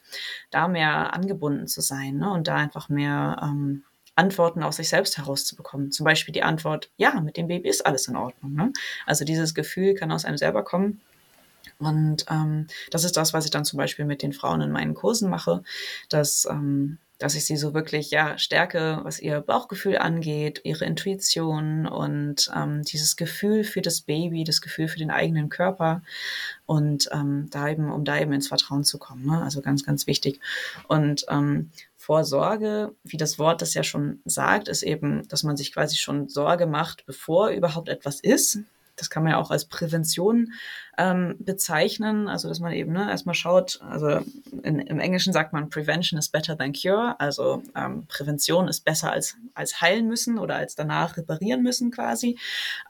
da 0.52 0.70
mehr 0.70 1.14
angebunden 1.14 1.68
zu 1.68 1.82
sein 1.82 2.18
ne, 2.18 2.32
und 2.32 2.48
da 2.48 2.56
einfach 2.56 2.88
mehr 2.88 3.38
ähm, 3.44 3.84
Antworten 4.16 4.64
aus 4.64 4.76
sich 4.76 4.90
selbst 4.90 5.18
herauszubekommen. 5.18 5.92
Zum 5.92 6.04
Beispiel 6.04 6.34
die 6.34 6.44
Antwort, 6.44 6.92
ja, 6.98 7.22
mit 7.22 7.38
dem 7.38 7.48
Baby 7.48 7.70
ist 7.70 7.86
alles 7.86 8.08
in 8.08 8.18
Ordnung. 8.18 8.54
Ne? 8.54 8.74
Also 9.06 9.24
dieses 9.24 9.54
Gefühl 9.54 9.94
kann 9.96 10.12
aus 10.12 10.26
einem 10.26 10.38
selber 10.38 10.64
kommen. 10.64 11.02
Und 11.80 12.26
ähm, 12.30 12.68
das 12.92 13.06
ist 13.06 13.16
das, 13.16 13.34
was 13.34 13.46
ich 13.46 13.52
dann 13.52 13.64
zum 13.64 13.78
Beispiel 13.78 14.04
mit 14.04 14.22
den 14.22 14.34
Frauen 14.34 14.60
in 14.60 14.72
meinen 14.72 14.94
Kursen 14.94 15.30
mache, 15.30 15.64
dass 16.10 16.46
ähm, 16.50 16.98
dass 17.20 17.36
ich 17.36 17.46
sie 17.46 17.58
so 17.58 17.74
wirklich 17.74 18.12
ja 18.12 18.38
stärke, 18.38 19.02
was 19.04 19.20
ihr 19.20 19.42
Bauchgefühl 19.42 19.98
angeht, 19.98 20.62
ihre 20.64 20.86
Intuition 20.86 21.86
und 21.86 22.50
ähm, 22.56 22.82
dieses 22.84 23.18
Gefühl 23.18 23.64
für 23.66 23.82
das 23.82 24.02
Baby, 24.02 24.46
das 24.46 24.62
Gefühl 24.62 24.88
für 24.88 24.98
den 24.98 25.12
eigenen 25.12 25.50
Körper 25.50 26.02
und 26.66 27.10
ähm, 27.12 27.48
da 27.52 27.70
eben, 27.70 27.92
um 27.92 28.06
da 28.06 28.18
eben 28.18 28.32
ins 28.32 28.48
Vertrauen 28.48 28.86
zu 28.86 28.98
kommen. 28.98 29.26
Ne? 29.26 29.42
Also 29.44 29.62
ganz, 29.62 29.86
ganz 29.86 30.08
wichtig. 30.08 30.40
Und 30.88 31.26
ähm, 31.30 31.72
Vorsorge, 31.98 32.96
wie 33.04 33.18
das 33.18 33.38
Wort 33.38 33.62
das 33.62 33.74
ja 33.74 33.84
schon 33.84 34.22
sagt, 34.24 34.70
ist 34.70 34.84
eben, 34.84 35.28
dass 35.28 35.44
man 35.44 35.58
sich 35.58 35.74
quasi 35.74 35.98
schon 35.98 36.30
Sorge 36.30 36.66
macht, 36.66 37.06
bevor 37.06 37.50
überhaupt 37.50 37.90
etwas 37.90 38.22
ist. 38.22 38.60
Das 39.00 39.10
kann 39.10 39.24
man 39.24 39.34
ja 39.34 39.38
auch 39.38 39.52
als 39.52 39.66
Prävention 39.66 40.54
ähm, 40.98 41.36
bezeichnen. 41.40 42.28
Also, 42.28 42.48
dass 42.48 42.60
man 42.60 42.74
eben 42.74 42.92
ne, 42.92 43.10
erstmal 43.10 43.36
schaut, 43.36 43.80
also 43.82 44.22
in, 44.64 44.80
im 44.80 45.00
Englischen 45.00 45.34
sagt 45.34 45.54
man, 45.54 45.70
Prevention 45.70 46.20
is 46.20 46.30
better 46.30 46.58
than 46.58 46.74
cure. 46.74 47.20
Also 47.20 47.64
ähm, 47.76 48.06
Prävention 48.08 48.68
ist 48.68 48.86
besser 48.86 49.12
als, 49.12 49.36
als 49.54 49.82
heilen 49.82 50.08
müssen 50.08 50.38
oder 50.38 50.56
als 50.56 50.76
danach 50.76 51.18
reparieren 51.18 51.64
müssen 51.64 51.92
quasi. 51.92 52.38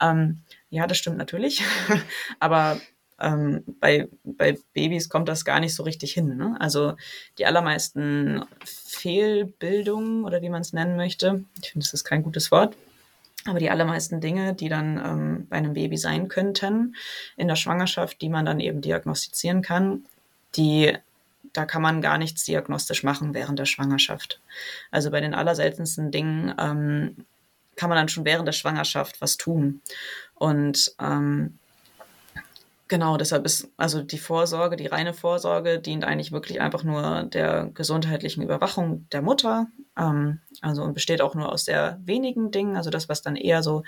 Ähm, 0.01 0.39
ja, 0.69 0.87
das 0.87 0.97
stimmt 0.97 1.17
natürlich. 1.17 1.63
Aber 2.39 2.79
ähm, 3.19 3.63
bei, 3.79 4.07
bei 4.23 4.57
Babys 4.73 5.09
kommt 5.09 5.27
das 5.27 5.45
gar 5.45 5.59
nicht 5.59 5.75
so 5.75 5.83
richtig 5.83 6.13
hin. 6.13 6.37
Ne? 6.37 6.55
Also 6.59 6.95
die 7.37 7.45
allermeisten 7.45 8.43
Fehlbildungen 8.63 10.23
oder 10.25 10.41
wie 10.41 10.49
man 10.49 10.61
es 10.61 10.73
nennen 10.73 10.95
möchte, 10.95 11.43
ich 11.61 11.71
finde, 11.71 11.85
das 11.85 11.93
ist 11.93 12.03
kein 12.03 12.23
gutes 12.23 12.51
Wort, 12.51 12.75
aber 13.49 13.59
die 13.59 13.69
allermeisten 13.69 14.21
Dinge, 14.21 14.53
die 14.53 14.69
dann 14.69 14.97
ähm, 14.97 15.47
bei 15.49 15.57
einem 15.57 15.73
Baby 15.73 15.97
sein 15.97 16.27
könnten 16.27 16.95
in 17.35 17.47
der 17.47 17.55
Schwangerschaft, 17.55 18.21
die 18.21 18.29
man 18.29 18.45
dann 18.45 18.59
eben 18.59 18.81
diagnostizieren 18.81 19.61
kann, 19.61 20.05
die 20.55 20.95
da 21.53 21.65
kann 21.65 21.81
man 21.81 22.01
gar 22.01 22.17
nichts 22.17 22.43
diagnostisch 22.43 23.03
machen 23.03 23.33
während 23.33 23.59
der 23.59 23.65
Schwangerschaft. 23.65 24.39
Also 24.91 25.11
bei 25.11 25.21
den 25.21 25.33
allerseltensten 25.33 26.11
Dingen 26.11 26.53
ähm, 26.59 27.25
kann 27.75 27.89
man 27.89 27.97
dann 27.97 28.09
schon 28.09 28.25
während 28.25 28.47
der 28.47 28.53
Schwangerschaft 28.53 29.21
was 29.21 29.37
tun. 29.37 29.81
Und 30.35 30.93
ähm, 30.99 31.57
Genau, 32.89 33.17
deshalb 33.17 33.45
ist 33.45 33.69
also 33.77 34.01
die 34.01 34.17
Vorsorge, 34.17 34.75
die 34.75 34.87
reine 34.87 35.13
Vorsorge 35.13 35.79
dient 35.79 36.03
eigentlich 36.03 36.31
wirklich 36.31 36.59
einfach 36.59 36.83
nur 36.83 37.21
der 37.21 37.69
gesundheitlichen 37.71 38.41
Überwachung 38.41 39.07
der 39.11 39.21
Mutter. 39.21 39.67
Ähm, 39.95 40.39
also 40.61 40.81
und 40.81 40.95
besteht 40.95 41.21
auch 41.21 41.35
nur 41.35 41.51
aus 41.51 41.65
sehr 41.65 41.99
wenigen 42.03 42.49
Dingen. 42.49 42.75
Also 42.75 42.89
das, 42.89 43.07
was 43.07 43.21
dann 43.21 43.35
eher 43.35 43.61
so 43.61 43.83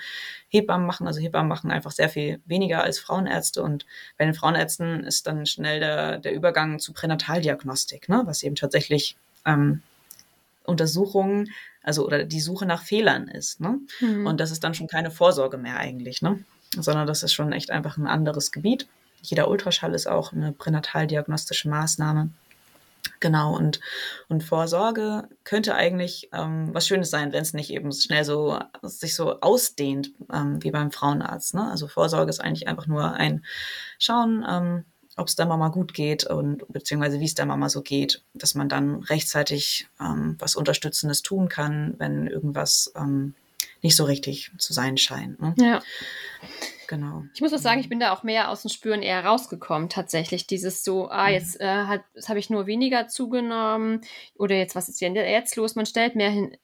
Hebammen 0.46 0.86
machen. 0.86 1.08
Also 1.08 1.20
Hebammen 1.20 1.48
machen 1.48 1.72
einfach 1.72 1.90
sehr 1.90 2.08
viel 2.08 2.40
weniger 2.44 2.84
als 2.84 3.00
Frauenärzte. 3.00 3.60
Und 3.64 3.86
bei 4.18 4.24
den 4.24 4.34
Frauenärzten 4.34 5.02
ist 5.02 5.26
dann 5.26 5.46
schnell 5.46 5.80
der, 5.80 6.18
der 6.18 6.32
Übergang 6.32 6.78
zu 6.78 6.92
Pränataldiagnostik, 6.92 8.08
ne? 8.08 8.22
was 8.24 8.44
eben 8.44 8.54
tatsächlich 8.54 9.16
ähm, 9.44 9.82
Untersuchungen, 10.62 11.50
also 11.82 12.06
oder 12.06 12.22
die 12.22 12.40
Suche 12.40 12.66
nach 12.66 12.84
Fehlern 12.84 13.26
ist. 13.26 13.58
Ne? 13.60 13.80
Mhm. 13.98 14.28
Und 14.28 14.38
das 14.38 14.52
ist 14.52 14.62
dann 14.62 14.74
schon 14.74 14.86
keine 14.86 15.10
Vorsorge 15.10 15.58
mehr 15.58 15.78
eigentlich. 15.78 16.22
Ne? 16.22 16.44
Sondern 16.78 17.06
das 17.06 17.22
ist 17.22 17.32
schon 17.32 17.52
echt 17.52 17.70
einfach 17.70 17.96
ein 17.96 18.06
anderes 18.06 18.52
Gebiet. 18.52 18.88
Jeder 19.22 19.48
Ultraschall 19.48 19.94
ist 19.94 20.08
auch 20.08 20.32
eine 20.32 20.52
pränataldiagnostische 20.52 21.68
Maßnahme. 21.68 22.30
Genau, 23.20 23.56
und, 23.56 23.80
und 24.28 24.42
Vorsorge 24.42 25.28
könnte 25.44 25.74
eigentlich 25.74 26.28
ähm, 26.32 26.70
was 26.72 26.86
Schönes 26.86 27.10
sein, 27.10 27.32
wenn 27.32 27.42
es 27.42 27.52
nicht 27.52 27.70
eben 27.70 27.92
schnell 27.92 28.24
so 28.24 28.58
sich 28.82 29.14
so 29.14 29.40
ausdehnt 29.40 30.10
ähm, 30.32 30.62
wie 30.62 30.70
beim 30.70 30.92
Frauenarzt. 30.92 31.54
Ne? 31.54 31.68
Also 31.68 31.88
Vorsorge 31.88 32.30
ist 32.30 32.40
eigentlich 32.40 32.68
einfach 32.68 32.86
nur 32.86 33.12
ein 33.12 33.44
Schauen, 33.98 34.44
ähm, 34.48 34.84
ob 35.16 35.28
es 35.28 35.36
der 35.36 35.46
Mama 35.46 35.68
gut 35.68 35.94
geht 35.94 36.24
und 36.24 36.64
beziehungsweise 36.72 37.20
wie 37.20 37.26
es 37.26 37.34
der 37.34 37.46
Mama 37.46 37.68
so 37.68 37.82
geht, 37.82 38.22
dass 38.34 38.54
man 38.54 38.68
dann 38.68 39.02
rechtzeitig 39.02 39.88
ähm, 40.00 40.36
was 40.38 40.56
Unterstützendes 40.56 41.22
tun 41.22 41.48
kann, 41.48 41.94
wenn 41.98 42.26
irgendwas 42.26 42.92
ähm, 42.96 43.34
nicht 43.82 43.96
so 43.96 44.04
richtig 44.04 44.52
zu 44.58 44.72
sein 44.72 44.96
scheint. 44.96 45.40
Ne? 45.40 45.54
Ja. 45.58 45.82
Genau. 46.88 47.24
Ich 47.34 47.40
muss 47.40 47.54
auch 47.54 47.58
sagen, 47.58 47.80
ich 47.80 47.88
bin 47.88 48.00
da 48.00 48.12
auch 48.12 48.22
mehr 48.22 48.50
aus 48.50 48.62
dem 48.62 48.68
Spüren 48.68 49.00
eher 49.00 49.24
rausgekommen, 49.24 49.88
tatsächlich. 49.88 50.46
Dieses 50.46 50.84
so, 50.84 51.08
ah, 51.08 51.28
mhm. 51.28 51.32
jetzt, 51.32 51.60
äh, 51.60 51.66
hat, 51.66 52.02
habe 52.28 52.38
ich 52.38 52.50
nur 52.50 52.66
weniger 52.66 53.08
zugenommen 53.08 54.02
oder 54.36 54.56
jetzt, 54.56 54.74
was 54.74 54.90
ist 54.90 55.00
denn 55.00 55.16
jetzt 55.16 55.56
los? 55.56 55.74
Man 55.74 55.86
stellt 55.86 56.16
mehr 56.16 56.30
hin, 56.30 56.56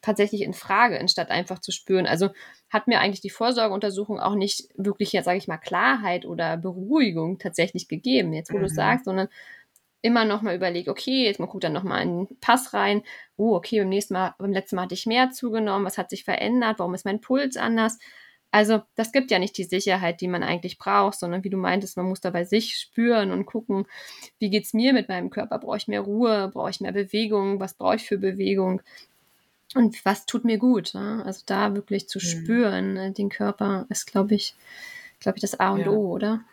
tatsächlich 0.00 0.42
in 0.42 0.52
Frage, 0.52 1.00
anstatt 1.00 1.30
einfach 1.30 1.58
zu 1.58 1.72
spüren. 1.72 2.06
Also 2.06 2.30
hat 2.70 2.86
mir 2.86 3.00
eigentlich 3.00 3.20
die 3.20 3.30
Vorsorgeuntersuchung 3.30 4.20
auch 4.20 4.34
nicht 4.34 4.68
wirklich, 4.76 5.12
ja, 5.12 5.22
sage 5.22 5.38
ich 5.38 5.48
mal, 5.48 5.58
Klarheit 5.58 6.24
oder 6.24 6.56
Beruhigung 6.56 7.38
tatsächlich 7.38 7.88
gegeben, 7.88 8.32
jetzt 8.32 8.52
wo 8.52 8.58
mhm. 8.58 8.62
du 8.62 8.68
sagst, 8.68 9.06
sondern 9.06 9.28
immer 10.04 10.26
noch 10.26 10.42
mal 10.42 10.54
überlege, 10.54 10.90
okay, 10.90 11.24
jetzt 11.24 11.40
mal 11.40 11.46
guckt 11.46 11.64
dann 11.64 11.72
noch 11.72 11.82
mal 11.82 12.02
in 12.02 12.26
den 12.26 12.36
Pass 12.40 12.74
rein. 12.74 13.02
Oh, 13.38 13.54
okay, 13.56 13.80
beim 13.80 13.88
nächsten 13.88 14.12
Mal, 14.12 14.34
beim 14.38 14.52
letzten 14.52 14.76
Mal 14.76 14.82
hatte 14.82 14.94
ich 14.94 15.06
mehr 15.06 15.30
zugenommen. 15.30 15.86
Was 15.86 15.96
hat 15.96 16.10
sich 16.10 16.24
verändert? 16.24 16.78
Warum 16.78 16.92
ist 16.92 17.06
mein 17.06 17.22
Puls 17.22 17.56
anders? 17.56 17.98
Also, 18.50 18.82
das 18.96 19.12
gibt 19.12 19.30
ja 19.30 19.38
nicht 19.38 19.56
die 19.56 19.64
Sicherheit, 19.64 20.20
die 20.20 20.28
man 20.28 20.42
eigentlich 20.42 20.76
braucht, 20.76 21.18
sondern 21.18 21.42
wie 21.42 21.48
du 21.48 21.56
meintest, 21.56 21.96
man 21.96 22.06
muss 22.06 22.20
da 22.20 22.28
bei 22.28 22.44
sich 22.44 22.76
spüren 22.76 23.32
und 23.32 23.46
gucken, 23.46 23.86
wie 24.38 24.50
geht's 24.50 24.74
mir 24.74 24.92
mit 24.92 25.08
meinem 25.08 25.30
Körper? 25.30 25.58
Brauche 25.58 25.78
ich 25.78 25.88
mehr 25.88 26.02
Ruhe? 26.02 26.50
Brauche 26.52 26.68
ich 26.68 26.82
mehr 26.82 26.92
Bewegung? 26.92 27.58
Was 27.58 27.72
brauche 27.72 27.96
ich 27.96 28.04
für 28.04 28.18
Bewegung? 28.18 28.82
Und 29.74 30.04
was 30.04 30.26
tut 30.26 30.44
mir 30.44 30.58
gut? 30.58 30.92
Ne? 30.92 31.22
Also 31.24 31.44
da 31.46 31.74
wirklich 31.74 32.08
zu 32.10 32.18
mhm. 32.18 32.22
spüren, 32.22 32.92
ne, 32.92 33.12
den 33.12 33.30
Körper 33.30 33.86
ist, 33.88 34.06
glaube 34.06 34.34
ich, 34.34 34.54
glaube 35.18 35.38
ich, 35.38 35.42
das 35.42 35.58
A 35.58 35.70
und 35.70 35.80
ja. 35.80 35.88
O, 35.88 36.12
oder? 36.12 36.44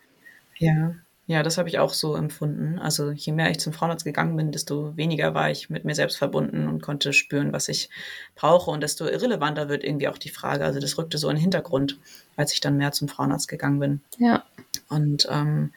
Ja, 0.57 0.95
Ja, 1.31 1.43
das 1.43 1.57
habe 1.57 1.69
ich 1.69 1.79
auch 1.79 1.93
so 1.93 2.17
empfunden. 2.17 2.77
Also 2.77 3.11
je 3.11 3.31
mehr 3.31 3.49
ich 3.49 3.61
zum 3.61 3.71
Frauenarzt 3.71 4.03
gegangen 4.03 4.35
bin, 4.35 4.51
desto 4.51 4.97
weniger 4.97 5.33
war 5.33 5.49
ich 5.49 5.69
mit 5.69 5.85
mir 5.85 5.95
selbst 5.95 6.17
verbunden 6.17 6.67
und 6.67 6.81
konnte 6.81 7.13
spüren, 7.13 7.53
was 7.53 7.69
ich 7.69 7.89
brauche. 8.35 8.69
Und 8.69 8.81
desto 8.81 9.07
irrelevanter 9.07 9.69
wird 9.69 9.85
irgendwie 9.85 10.09
auch 10.09 10.17
die 10.17 10.29
Frage. 10.29 10.65
Also 10.65 10.81
das 10.81 10.97
rückte 10.97 11.17
so 11.17 11.29
in 11.29 11.37
den 11.37 11.41
Hintergrund, 11.41 11.97
als 12.35 12.51
ich 12.51 12.59
dann 12.59 12.75
mehr 12.75 12.91
zum 12.91 13.07
Frauenarzt 13.07 13.47
gegangen 13.47 13.79
bin. 13.79 14.01
Ja. 14.17 14.43
Und 14.89 15.25
ähm, 15.31 15.71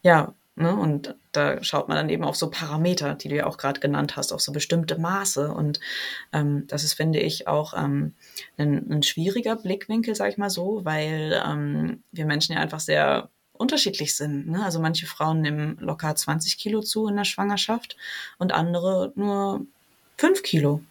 ja, 0.00 0.32
ne, 0.54 0.74
und 0.74 1.14
da 1.32 1.62
schaut 1.62 1.88
man 1.88 1.98
dann 1.98 2.08
eben 2.08 2.24
auf 2.24 2.36
so 2.36 2.48
Parameter, 2.48 3.16
die 3.16 3.28
du 3.28 3.36
ja 3.36 3.46
auch 3.46 3.58
gerade 3.58 3.80
genannt 3.80 4.16
hast, 4.16 4.32
auf 4.32 4.40
so 4.40 4.50
bestimmte 4.50 4.98
Maße. 4.98 5.52
Und 5.52 5.78
ähm, 6.32 6.66
das 6.68 6.84
ist, 6.84 6.94
finde 6.94 7.18
ich, 7.18 7.48
auch 7.48 7.74
ähm, 7.76 8.14
ein, 8.56 8.90
ein 8.90 9.02
schwieriger 9.02 9.56
Blickwinkel, 9.56 10.14
sag 10.14 10.30
ich 10.30 10.38
mal 10.38 10.48
so, 10.48 10.86
weil 10.86 11.38
ähm, 11.46 12.02
wir 12.12 12.24
Menschen 12.24 12.54
ja 12.54 12.60
einfach 12.60 12.80
sehr 12.80 13.28
unterschiedlich 13.56 14.14
sind. 14.14 14.48
Ne? 14.48 14.64
Also 14.64 14.80
manche 14.80 15.06
Frauen 15.06 15.40
nehmen 15.40 15.76
locker 15.80 16.14
20 16.14 16.58
Kilo 16.58 16.80
zu 16.80 17.08
in 17.08 17.16
der 17.16 17.24
Schwangerschaft 17.24 17.96
und 18.38 18.52
andere 18.52 19.12
nur 19.16 19.66
5 20.18 20.42
Kilo. 20.42 20.82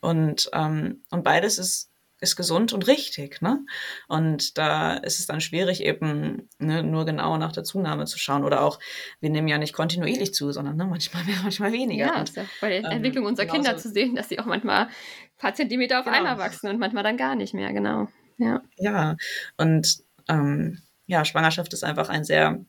Und, 0.00 0.50
ähm, 0.52 1.00
und 1.10 1.24
beides 1.24 1.58
ist, 1.58 1.90
ist 2.20 2.36
gesund 2.36 2.72
und 2.72 2.86
richtig. 2.86 3.40
Ne? 3.42 3.64
Und 4.08 4.58
da 4.58 4.94
ist 4.94 5.18
es 5.18 5.26
dann 5.26 5.40
schwierig, 5.40 5.82
eben 5.84 6.48
ne, 6.58 6.82
nur 6.82 7.04
genau 7.04 7.36
nach 7.36 7.52
der 7.52 7.64
Zunahme 7.64 8.06
zu 8.06 8.18
schauen. 8.18 8.44
Oder 8.44 8.62
auch, 8.62 8.78
wir 9.20 9.30
nehmen 9.30 9.48
ja 9.48 9.58
nicht 9.58 9.72
kontinuierlich 9.72 10.34
zu, 10.34 10.50
sondern 10.52 10.76
ne, 10.76 10.86
manchmal 10.86 11.24
mehr, 11.24 11.36
manchmal 11.42 11.72
weniger. 11.72 12.06
Ja, 12.06 12.20
und, 12.20 12.32
bei 12.60 12.68
der 12.68 12.78
ähm, 12.78 12.84
Entwicklung 12.86 13.26
unserer 13.26 13.46
genauso. 13.46 13.62
Kinder 13.62 13.78
zu 13.78 13.90
sehen, 13.90 14.14
dass 14.14 14.28
sie 14.28 14.38
auch 14.38 14.46
manchmal 14.46 14.86
ein 14.86 14.90
paar 15.38 15.54
Zentimeter 15.54 16.00
auf 16.00 16.04
genau. 16.04 16.16
einmal 16.16 16.38
wachsen 16.38 16.68
und 16.68 16.78
manchmal 16.78 17.04
dann 17.04 17.16
gar 17.16 17.36
nicht 17.36 17.54
mehr, 17.54 17.72
genau. 17.72 18.08
Ja, 18.38 18.62
ja 18.76 19.16
und 19.56 19.98
ähm, 20.28 20.80
ja, 21.08 21.24
Schwangerschaft 21.24 21.72
ist 21.72 21.82
einfach 21.82 22.08
ein 22.08 22.22
sehr 22.22 22.60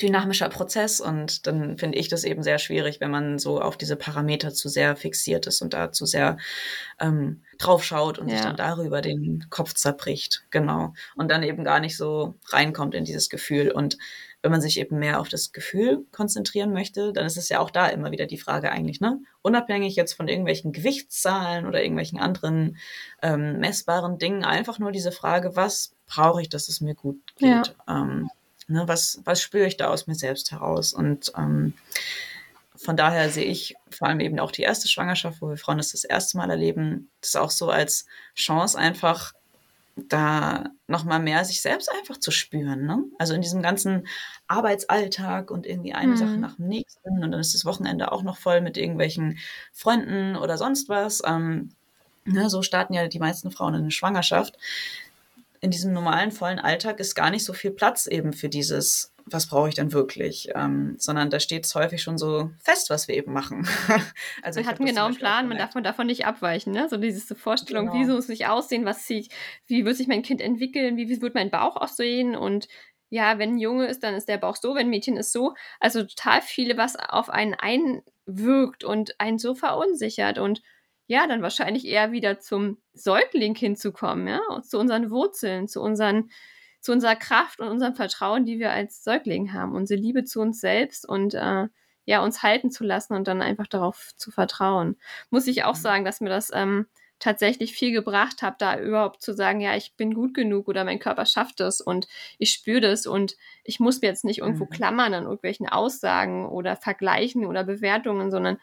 dynamischer 0.00 0.48
Prozess 0.48 1.00
und 1.00 1.46
dann 1.46 1.76
finde 1.76 1.98
ich 1.98 2.08
das 2.08 2.24
eben 2.24 2.42
sehr 2.42 2.58
schwierig, 2.58 3.00
wenn 3.00 3.10
man 3.10 3.38
so 3.38 3.60
auf 3.60 3.76
diese 3.76 3.96
Parameter 3.96 4.54
zu 4.54 4.70
sehr 4.70 4.96
fixiert 4.96 5.46
ist 5.46 5.60
und 5.60 5.74
da 5.74 5.92
zu 5.92 6.06
sehr 6.06 6.38
ähm, 6.98 7.42
draufschaut 7.58 8.18
und 8.18 8.28
ja. 8.28 8.36
sich 8.36 8.44
dann 8.44 8.56
darüber 8.56 9.02
den 9.02 9.46
Kopf 9.50 9.74
zerbricht. 9.74 10.44
Genau. 10.50 10.94
Und 11.14 11.30
dann 11.30 11.42
eben 11.42 11.62
gar 11.62 11.78
nicht 11.78 11.96
so 11.96 12.34
reinkommt 12.48 12.94
in 12.94 13.04
dieses 13.04 13.28
Gefühl. 13.28 13.70
Und 13.70 13.98
wenn 14.40 14.50
man 14.50 14.62
sich 14.62 14.80
eben 14.80 14.98
mehr 14.98 15.20
auf 15.20 15.28
das 15.28 15.52
Gefühl 15.52 16.06
konzentrieren 16.10 16.72
möchte, 16.72 17.12
dann 17.12 17.26
ist 17.26 17.36
es 17.36 17.48
ja 17.48 17.60
auch 17.60 17.70
da 17.70 17.86
immer 17.86 18.10
wieder 18.10 18.26
die 18.26 18.38
Frage 18.38 18.72
eigentlich, 18.72 19.00
ne? 19.00 19.20
Unabhängig 19.42 19.94
jetzt 19.94 20.14
von 20.14 20.26
irgendwelchen 20.26 20.72
Gewichtszahlen 20.72 21.66
oder 21.66 21.82
irgendwelchen 21.82 22.18
anderen 22.18 22.76
ähm, 23.22 23.58
messbaren 23.58 24.18
Dingen, 24.18 24.44
einfach 24.44 24.78
nur 24.78 24.90
diese 24.90 25.12
Frage, 25.12 25.54
was 25.54 25.94
brauche 26.12 26.42
ich, 26.42 26.48
dass 26.48 26.68
es 26.68 26.80
mir 26.80 26.94
gut 26.94 27.20
geht? 27.36 27.48
Ja. 27.48 27.62
Ähm, 27.88 28.30
ne, 28.68 28.84
was, 28.86 29.20
was 29.24 29.40
spüre 29.40 29.66
ich 29.66 29.76
da 29.76 29.88
aus 29.88 30.06
mir 30.06 30.14
selbst 30.14 30.52
heraus? 30.52 30.92
Und 30.92 31.32
ähm, 31.36 31.74
von 32.76 32.96
daher 32.96 33.30
sehe 33.30 33.44
ich 33.44 33.76
vor 33.90 34.08
allem 34.08 34.20
eben 34.20 34.38
auch 34.40 34.50
die 34.50 34.62
erste 34.62 34.88
Schwangerschaft, 34.88 35.40
wo 35.40 35.48
wir 35.48 35.56
Frauen 35.56 35.78
das 35.78 35.92
das 35.92 36.04
erste 36.04 36.36
Mal 36.36 36.50
erleben, 36.50 37.10
das 37.20 37.36
auch 37.36 37.50
so 37.50 37.70
als 37.70 38.06
Chance 38.34 38.78
einfach 38.78 39.32
da 39.96 40.70
nochmal 40.86 41.20
mehr 41.20 41.44
sich 41.44 41.60
selbst 41.60 41.90
einfach 41.98 42.18
zu 42.18 42.30
spüren. 42.30 42.86
Ne? 42.86 43.04
Also 43.18 43.34
in 43.34 43.42
diesem 43.42 43.62
ganzen 43.62 44.06
Arbeitsalltag 44.48 45.50
und 45.50 45.66
irgendwie 45.66 45.92
eine 45.92 46.12
mhm. 46.12 46.16
Sache 46.16 46.36
nach 46.38 46.56
dem 46.56 46.68
nächsten 46.68 47.22
und 47.22 47.30
dann 47.30 47.40
ist 47.40 47.54
das 47.54 47.64
Wochenende 47.64 48.10
auch 48.10 48.22
noch 48.22 48.38
voll 48.38 48.62
mit 48.62 48.76
irgendwelchen 48.76 49.38
Freunden 49.72 50.36
oder 50.36 50.56
sonst 50.56 50.88
was. 50.88 51.22
Ähm, 51.26 51.70
ne, 52.24 52.48
so 52.48 52.62
starten 52.62 52.94
ja 52.94 53.06
die 53.08 53.18
meisten 53.18 53.50
Frauen 53.50 53.74
in 53.74 53.82
eine 53.82 53.90
Schwangerschaft. 53.90 54.56
In 55.62 55.70
diesem 55.70 55.92
normalen, 55.92 56.32
vollen 56.32 56.58
Alltag 56.58 57.00
ist 57.00 57.14
gar 57.14 57.30
nicht 57.30 57.44
so 57.44 57.54
viel 57.54 57.70
Platz 57.70 58.06
eben 58.06 58.34
für 58.34 58.48
dieses 58.48 59.12
was 59.26 59.46
brauche 59.46 59.68
ich 59.68 59.74
denn 59.74 59.92
wirklich, 59.92 60.48
ähm, 60.54 60.96
sondern 60.98 61.30
da 61.30 61.40
steht 61.40 61.64
es 61.64 61.74
häufig 61.74 62.02
schon 62.02 62.18
so 62.18 62.50
fest, 62.62 62.90
was 62.90 63.08
wir 63.08 63.16
eben 63.16 63.32
machen. 63.32 63.66
also 64.42 64.60
man 64.60 64.68
hat 64.68 64.80
einen 64.80 64.88
genauen 64.88 65.14
Plan, 65.14 65.48
man 65.48 65.58
darf 65.58 65.74
man 65.74 65.84
davon 65.84 66.06
nicht 66.06 66.26
abweichen, 66.26 66.72
ne? 66.72 66.88
So 66.88 66.96
diese 66.96 67.34
Vorstellung, 67.34 67.86
genau. 67.86 67.98
wie 67.98 68.04
soll 68.04 68.18
es 68.18 68.26
sich 68.26 68.46
aussehen, 68.46 68.84
was 68.84 69.06
sieht, 69.06 69.32
wie 69.66 69.84
wird 69.84 69.96
sich 69.96 70.08
mein 70.08 70.22
Kind 70.22 70.40
entwickeln, 70.40 70.96
wie, 70.96 71.08
wie 71.08 71.20
wird 71.22 71.34
mein 71.34 71.50
Bauch 71.50 71.76
aussehen 71.76 72.36
und 72.36 72.68
ja, 73.10 73.38
wenn 73.38 73.54
ein 73.54 73.58
Junge 73.58 73.86
ist, 73.86 74.02
dann 74.02 74.14
ist 74.14 74.28
der 74.28 74.38
Bauch 74.38 74.56
so, 74.56 74.74
wenn 74.74 74.86
ein 74.86 74.90
Mädchen 74.90 75.18
ist 75.18 75.32
so. 75.32 75.52
Also 75.80 76.02
total 76.02 76.40
viele, 76.40 76.78
was 76.78 76.96
auf 76.96 77.28
einen 77.28 77.52
einwirkt 77.52 78.84
und 78.84 79.20
einen 79.20 79.38
so 79.38 79.54
verunsichert 79.54 80.38
und 80.38 80.62
ja, 81.12 81.26
dann 81.26 81.42
wahrscheinlich 81.42 81.86
eher 81.86 82.10
wieder 82.10 82.40
zum 82.40 82.78
Säugling 82.94 83.54
hinzukommen, 83.54 84.26
ja, 84.28 84.40
zu 84.62 84.78
unseren 84.78 85.10
Wurzeln, 85.10 85.68
zu 85.68 85.82
unseren 85.82 86.30
zu 86.80 86.90
unserer 86.90 87.14
Kraft 87.14 87.60
und 87.60 87.68
unserem 87.68 87.94
Vertrauen, 87.94 88.44
die 88.44 88.58
wir 88.58 88.72
als 88.72 89.04
Säugling 89.04 89.52
haben, 89.52 89.72
unsere 89.74 90.00
Liebe 90.00 90.24
zu 90.24 90.40
uns 90.40 90.60
selbst 90.60 91.08
und 91.08 91.34
äh, 91.34 91.68
ja, 92.06 92.24
uns 92.24 92.42
halten 92.42 92.72
zu 92.72 92.82
lassen 92.82 93.12
und 93.12 93.28
dann 93.28 93.40
einfach 93.40 93.68
darauf 93.68 94.10
zu 94.16 94.32
vertrauen. 94.32 94.96
Muss 95.30 95.46
ich 95.46 95.62
auch 95.62 95.76
mhm. 95.76 95.80
sagen, 95.80 96.04
dass 96.04 96.20
mir 96.20 96.30
das 96.30 96.50
ähm, 96.52 96.86
tatsächlich 97.20 97.74
viel 97.74 97.92
gebracht 97.92 98.42
hat, 98.42 98.60
da 98.60 98.80
überhaupt 98.80 99.22
zu 99.22 99.32
sagen, 99.32 99.60
ja, 99.60 99.76
ich 99.76 99.94
bin 99.96 100.14
gut 100.14 100.34
genug 100.34 100.66
oder 100.66 100.82
mein 100.82 100.98
Körper 100.98 101.26
schafft 101.26 101.60
es 101.60 101.80
und 101.80 102.08
ich 102.38 102.50
spüre 102.50 102.80
das 102.80 103.06
und 103.06 103.36
ich 103.62 103.78
muss 103.78 104.00
mir 104.00 104.08
jetzt 104.08 104.24
nicht 104.24 104.38
irgendwo 104.38 104.64
mhm. 104.64 104.70
klammern 104.70 105.14
an 105.14 105.24
irgendwelchen 105.24 105.68
Aussagen 105.68 106.46
oder 106.46 106.74
Vergleichen 106.74 107.44
oder 107.44 107.62
Bewertungen, 107.62 108.32
sondern 108.32 108.58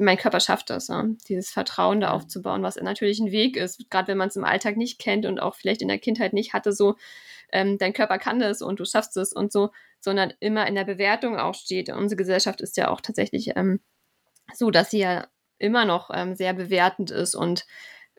mein 0.00 0.16
Körper 0.16 0.40
schafft 0.40 0.70
das, 0.70 0.88
ja? 0.88 1.04
dieses 1.28 1.50
Vertrauen 1.50 2.00
da 2.00 2.10
aufzubauen, 2.10 2.62
was 2.62 2.76
natürlich 2.76 3.20
ein 3.20 3.30
Weg 3.30 3.56
ist, 3.56 3.90
gerade 3.90 4.08
wenn 4.08 4.18
man 4.18 4.28
es 4.28 4.36
im 4.36 4.44
Alltag 4.44 4.76
nicht 4.76 4.98
kennt 4.98 5.26
und 5.26 5.38
auch 5.38 5.54
vielleicht 5.54 5.82
in 5.82 5.88
der 5.88 5.98
Kindheit 5.98 6.32
nicht 6.32 6.54
hatte, 6.54 6.72
so 6.72 6.96
ähm, 7.52 7.78
dein 7.78 7.92
Körper 7.92 8.18
kann 8.18 8.40
das 8.40 8.62
und 8.62 8.80
du 8.80 8.84
schaffst 8.84 9.16
es 9.16 9.32
und 9.32 9.52
so, 9.52 9.70
sondern 10.00 10.32
immer 10.40 10.66
in 10.66 10.74
der 10.74 10.84
Bewertung 10.84 11.38
auch 11.38 11.54
steht. 11.54 11.90
Unsere 11.90 12.16
Gesellschaft 12.16 12.60
ist 12.60 12.76
ja 12.76 12.88
auch 12.88 13.00
tatsächlich 13.00 13.56
ähm, 13.56 13.80
so, 14.54 14.70
dass 14.70 14.90
sie 14.90 15.00
ja 15.00 15.26
immer 15.58 15.84
noch 15.84 16.10
ähm, 16.12 16.34
sehr 16.34 16.54
bewertend 16.54 17.10
ist 17.10 17.34
und 17.34 17.66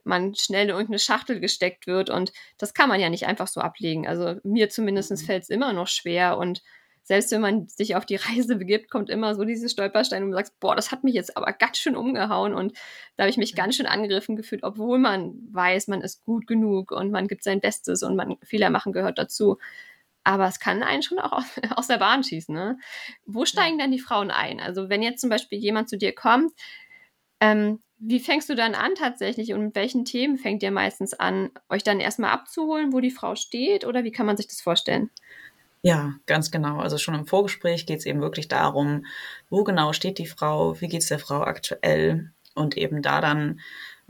man 0.04 0.36
schnell 0.36 0.64
in 0.64 0.70
irgendeine 0.70 1.00
Schachtel 1.00 1.40
gesteckt 1.40 1.88
wird 1.88 2.10
und 2.10 2.32
das 2.58 2.74
kann 2.74 2.90
man 2.90 3.00
ja 3.00 3.10
nicht 3.10 3.26
einfach 3.26 3.48
so 3.48 3.62
ablegen. 3.62 4.08
Also 4.08 4.36
mir 4.44 4.70
zumindest 4.70 5.12
mhm. 5.12 5.18
fällt 5.18 5.44
es 5.44 5.50
immer 5.50 5.74
noch 5.74 5.88
schwer 5.88 6.38
und 6.38 6.62
selbst 7.04 7.32
wenn 7.32 7.42
man 7.42 7.68
sich 7.68 7.96
auf 7.96 8.06
die 8.06 8.16
Reise 8.16 8.56
begibt, 8.56 8.90
kommt 8.90 9.10
immer 9.10 9.36
so 9.36 9.44
dieses 9.44 9.72
Stolperstein 9.72 10.24
und 10.24 10.32
du 10.32 10.38
sagst, 10.38 10.60
boah, 10.60 10.76
das 10.76 10.92
hat 10.92 11.04
mich 11.04 11.14
jetzt 11.14 11.36
aber 11.36 11.52
ganz 11.54 11.78
schön 11.78 11.96
umgehauen 11.96 12.54
und 12.54 12.74
da 13.16 13.24
habe 13.24 13.30
ich 13.30 13.38
mich 13.38 13.56
ganz 13.56 13.76
schön 13.76 13.88
angegriffen 13.88 14.36
gefühlt, 14.36 14.64
obwohl 14.64 15.00
man 15.00 15.34
weiß, 15.52 15.88
man 15.88 16.02
ist 16.02 16.24
gut 16.26 16.48
genug 16.48 16.92
und 16.92 17.12
man 17.12 17.28
gibt 17.28 17.44
sein 17.44 17.62
Bestes 17.62 18.04
und 18.04 18.16
man 18.16 18.38
Fehler 18.44 18.70
machen 18.70 18.94
gehört 18.94 19.18
dazu. 19.18 19.58
Aber 20.24 20.48
es 20.48 20.60
kann 20.60 20.84
einen 20.84 21.02
schon 21.02 21.20
auch 21.20 21.44
aus 21.76 21.88
der 21.88 21.98
Bahn 21.98 22.24
schießen. 22.24 22.54
Ne? 22.54 22.78
Wo 23.26 23.46
steigen 23.46 23.80
denn 23.80 23.92
die 23.92 24.00
Frauen 24.00 24.32
ein? 24.32 24.60
Also 24.60 24.90
wenn 24.90 25.02
jetzt 25.02 25.22
zum 25.22 25.30
Beispiel 25.30 25.58
jemand 25.58 25.90
zu 25.90 25.98
dir 25.98 26.14
kommt, 26.14 26.54
ähm, 27.40 27.82
wie 28.04 28.20
fängst 28.20 28.50
du 28.50 28.56
dann 28.56 28.74
an 28.74 28.96
tatsächlich 28.96 29.54
und 29.54 29.64
mit 29.64 29.76
welchen 29.76 30.06
Themen 30.06 30.38
fängt 30.38 30.64
ihr 30.64 30.72
meistens 30.72 31.14
an, 31.14 31.52
euch 31.70 31.84
dann 31.84 32.00
erstmal 32.00 32.32
abzuholen, 32.32 32.94
wo 32.94 33.00
die 33.00 33.12
Frau 33.12 33.36
steht 33.36 33.86
oder 33.86 34.04
wie 34.04 34.12
kann 34.12 34.26
man 34.26 34.38
sich 34.38 34.48
das 34.48 34.62
vorstellen? 34.62 35.12
Ja, 35.84 36.14
ganz 36.28 36.52
genau. 36.52 36.78
Also 36.80 36.98
schon 37.00 37.16
im 37.16 37.26
Vorgespräch 37.26 37.86
geht 37.88 38.00
es 38.00 38.06
eben 38.06 38.22
wirklich 38.22 38.48
darum, 38.48 39.06
wo 39.50 39.64
genau 39.64 39.94
steht 39.94 40.20
die 40.20 40.28
Frau, 40.28 40.80
wie 40.80 40.88
geht 40.88 41.02
es 41.02 41.08
der 41.08 41.18
Frau 41.20 41.42
aktuell 41.42 42.32
und 42.54 42.78
eben 42.78 43.02
da 43.02 43.20
dann 43.20 43.60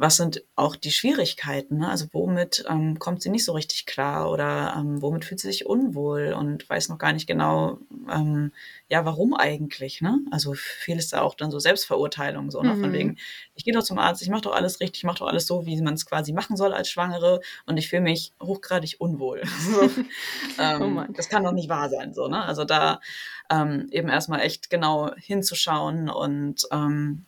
was 0.01 0.17
sind 0.17 0.43
auch 0.55 0.75
die 0.75 0.89
Schwierigkeiten? 0.89 1.77
Ne? 1.77 1.87
Also 1.87 2.07
womit 2.11 2.65
ähm, 2.67 2.97
kommt 2.97 3.21
sie 3.21 3.29
nicht 3.29 3.45
so 3.45 3.51
richtig 3.51 3.85
klar 3.85 4.31
oder 4.31 4.73
ähm, 4.75 4.99
womit 4.99 5.25
fühlt 5.25 5.39
sie 5.39 5.47
sich 5.47 5.67
unwohl 5.67 6.33
und 6.33 6.67
weiß 6.67 6.89
noch 6.89 6.97
gar 6.97 7.13
nicht 7.13 7.27
genau, 7.27 7.77
ähm, 8.11 8.51
ja, 8.87 9.05
warum 9.05 9.35
eigentlich? 9.35 10.01
Ne? 10.01 10.17
Also 10.31 10.55
viel 10.55 10.97
ist 10.97 11.13
da 11.13 11.21
auch 11.21 11.35
dann 11.35 11.51
so 11.51 11.59
Selbstverurteilung, 11.59 12.49
so 12.49 12.63
ne? 12.63 12.73
Mhm. 12.73 12.81
von 12.81 12.93
wegen, 12.93 13.17
ich 13.53 13.63
gehe 13.63 13.75
doch 13.75 13.83
zum 13.83 13.99
Arzt, 13.99 14.23
ich 14.23 14.29
mache 14.29 14.41
doch 14.41 14.55
alles 14.55 14.79
richtig, 14.79 15.01
ich 15.01 15.03
mache 15.03 15.19
doch 15.19 15.27
alles 15.27 15.45
so, 15.45 15.67
wie 15.67 15.79
man 15.83 15.93
es 15.93 16.07
quasi 16.07 16.33
machen 16.33 16.57
soll 16.57 16.73
als 16.73 16.89
Schwangere 16.89 17.39
und 17.67 17.77
ich 17.77 17.87
fühle 17.87 18.01
mich 18.01 18.33
hochgradig 18.41 18.95
unwohl. 18.97 19.43
so, 19.71 19.81
ähm, 20.59 20.97
oh 20.97 21.13
das 21.13 21.29
kann 21.29 21.43
doch 21.43 21.53
nicht 21.53 21.69
wahr 21.69 21.91
sein, 21.91 22.15
so, 22.15 22.27
ne? 22.27 22.43
Also 22.43 22.65
da 22.65 23.01
ähm, 23.51 23.87
eben 23.91 24.09
erstmal 24.09 24.41
echt 24.41 24.71
genau 24.71 25.11
hinzuschauen 25.15 26.09
und 26.09 26.63
ähm, 26.71 27.25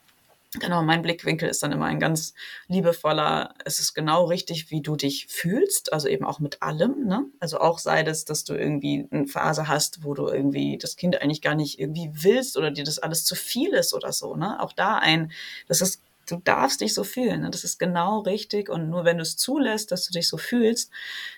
Genau, 0.60 0.84
mein 0.84 1.02
Blickwinkel 1.02 1.50
ist 1.50 1.63
dann 1.63 1.72
immer 1.72 1.86
ein 1.86 2.00
ganz 2.00 2.34
liebevoller, 2.68 3.56
es 3.66 3.80
ist 3.80 3.94
genau 3.94 4.26
richtig, 4.26 4.70
wie 4.70 4.82
du 4.82 4.96
dich 4.96 5.28
fühlst, 5.28 5.92
also 5.92 6.08
eben 6.08 6.26
auch 6.26 6.39
mit 6.39 6.62
allem, 6.62 7.06
ne? 7.06 7.26
Also 7.39 7.60
auch 7.60 7.80
sei 7.80 8.04
das, 8.04 8.24
dass 8.26 8.44
du 8.44 8.54
irgendwie 8.54 9.08
eine 9.10 9.26
Phase 9.26 9.68
hast, 9.68 10.04
wo 10.04 10.13
du 10.13 10.28
irgendwie 10.28 10.78
das 10.78 10.96
Kind 10.96 11.22
eigentlich 11.22 11.42
gar 11.42 11.56
nicht 11.56 11.80
irgendwie 11.80 12.10
willst 12.13 12.56
oder 12.56 12.70
dir 12.70 12.84
das 12.84 13.00
alles 13.00 13.26
zu 13.26 13.36
viel 13.36 13.74
ist 13.74 13.94
oder 13.94 14.12
so, 14.12 14.36
ne? 14.36 14.62
Auch 14.62 14.74
da 14.74 14.98
ein, 14.98 15.32
das 15.68 15.82
ist, 15.82 16.02
du 16.30 16.39
darfst 16.44 16.82
dich 16.82 16.94
so 16.94 17.04
fühlen, 17.04 17.42
ne? 17.42 17.50
das 17.50 17.63
ist 17.63 17.80
genau 17.80 18.20
richtig 18.20 18.70
und 18.70 18.89
nur 18.89 19.06
wenn 19.06 19.18
du 19.18 19.24
es 19.24 19.38
zulässt, 19.38 19.92
dass 19.92 20.06
du 20.06 20.13
dich 20.13 20.28
so 20.28 20.38
fühlst, 20.38 20.92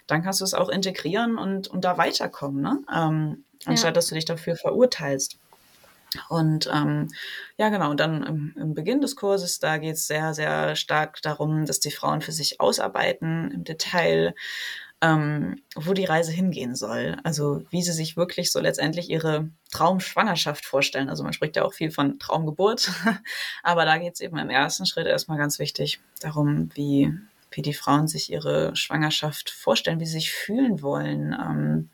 dann 0.07 0.23
kannst 0.23 0.41
du 0.41 0.43
es 0.43 0.53
auch 0.53 0.69
integrieren 0.69 1.37
und, 1.37 1.69
und 1.69 1.85
da 1.85 1.97
weiterkommen, 1.97 2.61
ne? 2.61 2.79
Ähm, 2.93 3.45
anstatt 3.65 3.89
ja. 3.89 3.93
dass 3.93 4.07
du 4.07 4.15
dich 4.15 4.25
dafür 4.25 4.55
verurteilst. 4.57 5.37
Und 6.29 6.69
ähm, 6.73 7.07
ja, 7.57 7.69
genau, 7.69 7.91
und 7.91 7.99
dann 7.99 8.23
im, 8.23 8.55
im 8.57 8.73
Beginn 8.73 9.01
des 9.01 9.15
Kurses, 9.15 9.59
da 9.59 9.77
geht 9.77 9.95
es 9.95 10.07
sehr, 10.07 10.33
sehr 10.33 10.75
stark 10.75 11.21
darum, 11.21 11.65
dass 11.65 11.79
die 11.79 11.91
Frauen 11.91 12.21
für 12.21 12.31
sich 12.31 12.59
ausarbeiten 12.59 13.51
im 13.51 13.63
Detail, 13.63 14.35
ähm, 15.01 15.61
wo 15.75 15.93
die 15.93 16.05
Reise 16.05 16.31
hingehen 16.31 16.75
soll. 16.75 17.17
Also 17.23 17.63
wie 17.69 17.81
sie 17.81 17.91
sich 17.91 18.17
wirklich 18.17 18.51
so 18.51 18.59
letztendlich 18.59 19.09
ihre 19.09 19.49
Traumschwangerschaft 19.71 20.65
vorstellen. 20.65 21.09
Also 21.09 21.23
man 21.23 21.33
spricht 21.33 21.55
ja 21.55 21.63
auch 21.63 21.73
viel 21.73 21.91
von 21.91 22.19
Traumgeburt, 22.19 22.91
aber 23.63 23.85
da 23.85 23.97
geht 23.97 24.15
es 24.15 24.21
eben 24.21 24.37
im 24.37 24.49
ersten 24.49 24.85
Schritt 24.85 25.07
erstmal 25.07 25.37
ganz 25.37 25.59
wichtig 25.59 25.99
darum, 26.21 26.69
wie, 26.73 27.13
wie 27.51 27.61
die 27.61 27.73
Frauen 27.73 28.07
sich 28.07 28.31
ihre 28.31 28.75
Schwangerschaft 28.75 29.49
vorstellen, 29.49 29.99
wie 29.99 30.05
sie 30.05 30.13
sich 30.13 30.31
fühlen 30.31 30.81
wollen. 30.81 31.33
Ähm, 31.33 31.89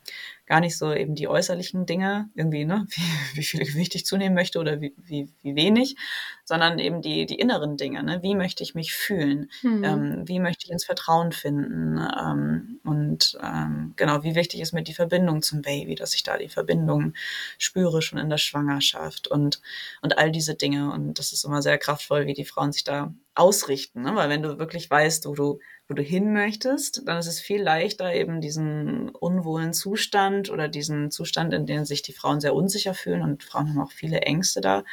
gar 0.46 0.60
nicht 0.60 0.76
so 0.76 0.92
eben 0.92 1.14
die 1.14 1.28
äußerlichen 1.28 1.86
Dinge, 1.86 2.28
irgendwie, 2.34 2.64
ne, 2.64 2.86
wie, 2.90 3.38
wie 3.38 3.42
viel 3.44 3.64
Gewicht 3.64 3.94
ich 3.94 4.04
zunehmen 4.06 4.34
möchte 4.34 4.58
oder 4.58 4.80
wie, 4.80 4.94
wie, 4.96 5.28
wie 5.42 5.54
wenig, 5.54 5.96
sondern 6.44 6.78
eben 6.78 7.02
die, 7.02 7.26
die 7.26 7.36
inneren 7.36 7.76
Dinge, 7.76 8.02
ne? 8.02 8.22
Wie 8.22 8.34
möchte 8.34 8.62
ich 8.62 8.74
mich 8.74 8.92
fühlen? 8.92 9.50
Mhm. 9.62 9.84
Ähm, 9.84 10.22
wie 10.26 10.40
möchte 10.40 10.66
ich 10.66 10.70
ins 10.70 10.84
Vertrauen 10.84 11.32
finden? 11.32 11.98
Ähm, 11.98 12.80
und 12.84 13.38
ähm, 13.42 13.94
genau, 13.96 14.22
wie 14.24 14.34
wichtig 14.34 14.60
ist 14.60 14.72
mir 14.72 14.82
die 14.82 14.94
Verbindung 14.94 15.42
zum 15.42 15.62
Baby, 15.62 15.94
dass 15.94 16.14
ich 16.14 16.22
da 16.22 16.36
die 16.36 16.48
Verbindung 16.48 17.14
spüre 17.58 18.02
schon 18.02 18.18
in 18.18 18.30
der 18.30 18.38
Schwangerschaft 18.38 19.28
und, 19.28 19.60
und 20.02 20.18
all 20.18 20.30
diese 20.30 20.54
Dinge. 20.54 20.92
Und 20.92 21.18
das 21.18 21.32
ist 21.32 21.44
immer 21.44 21.62
sehr 21.62 21.78
kraftvoll, 21.78 22.26
wie 22.26 22.34
die 22.34 22.44
Frauen 22.44 22.72
sich 22.72 22.84
da 22.84 23.14
ausrichten, 23.34 24.02
ne? 24.02 24.14
weil 24.14 24.28
wenn 24.28 24.42
du 24.42 24.58
wirklich 24.58 24.90
weißt, 24.90 25.26
wo 25.26 25.34
du, 25.34 25.60
wo 25.88 25.94
du 25.94 26.02
hin 26.02 26.32
möchtest, 26.32 27.02
dann 27.06 27.18
ist 27.18 27.26
es 27.26 27.40
viel 27.40 27.62
leichter, 27.62 28.14
eben 28.14 28.40
diesen 28.40 29.10
unwohlen 29.10 29.72
Zustand 29.72 30.50
oder 30.50 30.68
diesen 30.68 31.10
Zustand, 31.10 31.52
in 31.52 31.66
dem 31.66 31.84
sich 31.84 32.02
die 32.02 32.12
Frauen 32.12 32.40
sehr 32.40 32.54
unsicher 32.54 32.94
fühlen 32.94 33.22
und 33.22 33.42
Frauen 33.42 33.68
haben 33.68 33.80
auch 33.80 33.92
viele 33.92 34.20
Ängste 34.20 34.60
da, 34.60 34.84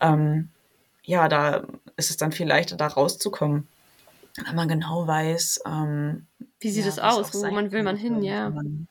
ähm, 0.00 0.48
ja, 1.02 1.28
da 1.28 1.66
ist 1.96 2.10
es 2.10 2.18
dann 2.18 2.32
viel 2.32 2.46
leichter, 2.46 2.76
da 2.76 2.86
rauszukommen, 2.86 3.66
wenn 4.46 4.54
man 4.54 4.68
genau 4.68 5.06
weiß, 5.06 5.62
ähm, 5.66 6.26
wie 6.60 6.70
sieht 6.70 6.84
ja, 6.84 6.90
es 6.90 6.98
aus, 6.98 7.32
wo 7.34 7.50
man 7.50 7.72
will 7.72 7.82
man 7.82 7.96
hin, 7.96 8.22
ja. 8.22 8.50
Man, 8.50 8.88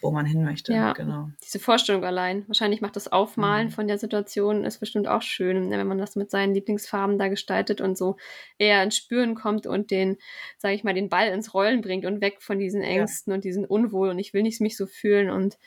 wo 0.00 0.10
man 0.10 0.26
hin 0.26 0.44
möchte, 0.44 0.72
ja, 0.72 0.92
genau. 0.92 1.30
Diese 1.44 1.58
Vorstellung 1.58 2.04
allein. 2.04 2.46
Wahrscheinlich 2.48 2.80
macht 2.80 2.96
das 2.96 3.10
Aufmalen 3.10 3.68
mhm. 3.68 3.72
von 3.72 3.88
der 3.88 3.98
Situation 3.98 4.64
ist 4.64 4.78
bestimmt 4.78 5.08
auch 5.08 5.22
schön, 5.22 5.68
ne, 5.68 5.78
wenn 5.78 5.86
man 5.86 5.98
das 5.98 6.16
mit 6.16 6.30
seinen 6.30 6.54
Lieblingsfarben 6.54 7.18
da 7.18 7.28
gestaltet 7.28 7.80
und 7.80 7.98
so 7.98 8.16
eher 8.58 8.82
ins 8.82 8.96
Spüren 8.96 9.34
kommt 9.34 9.66
und 9.66 9.90
den, 9.90 10.16
sage 10.58 10.74
ich 10.74 10.84
mal, 10.84 10.94
den 10.94 11.08
Ball 11.08 11.28
ins 11.28 11.54
Rollen 11.54 11.80
bringt 11.80 12.06
und 12.06 12.20
weg 12.20 12.40
von 12.40 12.58
diesen 12.58 12.82
Ängsten 12.82 13.30
ja. 13.30 13.34
und 13.36 13.44
diesen 13.44 13.64
Unwohl 13.64 14.10
und 14.10 14.18
ich 14.18 14.32
will 14.32 14.42
nicht 14.42 14.60
mich 14.60 14.76
so 14.76 14.86
fühlen 14.86 15.30
und 15.30 15.58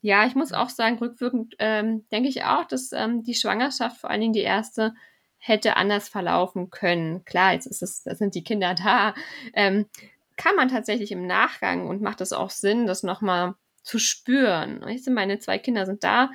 ja, 0.00 0.26
ich 0.26 0.34
muss 0.34 0.52
auch 0.52 0.68
sagen, 0.68 0.98
rückwirkend 0.98 1.54
ähm, 1.58 2.04
denke 2.12 2.28
ich 2.28 2.44
auch, 2.44 2.66
dass 2.66 2.92
ähm, 2.92 3.22
die 3.22 3.32
Schwangerschaft, 3.32 3.98
vor 3.98 4.10
allen 4.10 4.20
Dingen 4.20 4.34
die 4.34 4.40
erste, 4.40 4.92
hätte 5.38 5.76
anders 5.76 6.08
verlaufen 6.08 6.70
können. 6.70 7.24
Klar, 7.24 7.54
jetzt 7.54 7.66
ist 7.66 7.82
es, 7.82 8.02
da 8.02 8.14
sind 8.14 8.34
die 8.34 8.44
Kinder 8.44 8.74
da. 8.74 9.14
Ähm, 9.54 9.86
kann 10.36 10.56
man 10.56 10.68
tatsächlich 10.68 11.12
im 11.12 11.26
Nachgang 11.26 11.86
und 11.86 12.02
macht 12.02 12.20
es 12.20 12.32
auch 12.32 12.50
Sinn, 12.50 12.86
das 12.86 13.02
nochmal 13.02 13.54
zu 13.82 13.98
spüren. 13.98 14.86
Ich 14.88 15.04
sind 15.04 15.14
meine 15.14 15.38
zwei 15.38 15.58
Kinder 15.58 15.86
sind 15.86 16.02
da. 16.04 16.30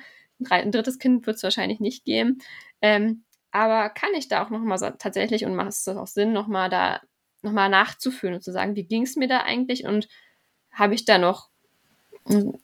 Ein 0.48 0.72
drittes 0.72 0.98
Kind 0.98 1.26
wird 1.26 1.36
es 1.36 1.42
wahrscheinlich 1.42 1.80
nicht 1.80 2.04
geben. 2.04 2.38
Ähm, 2.80 3.24
aber 3.50 3.90
kann 3.90 4.10
ich 4.16 4.28
da 4.28 4.44
auch 4.44 4.50
nochmal 4.50 4.78
tatsächlich 4.98 5.44
und 5.44 5.54
macht 5.54 5.70
es 5.70 5.88
auch 5.88 6.06
Sinn, 6.06 6.32
nochmal 6.32 6.70
da 6.70 7.00
nochmal 7.42 7.68
nachzufühlen 7.68 8.34
und 8.34 8.42
zu 8.42 8.52
sagen, 8.52 8.76
wie 8.76 8.84
ging 8.84 9.02
es 9.02 9.16
mir 9.16 9.28
da 9.28 9.40
eigentlich 9.40 9.84
und 9.84 10.08
habe 10.72 10.94
ich 10.94 11.04
da 11.04 11.18
noch, 11.18 11.48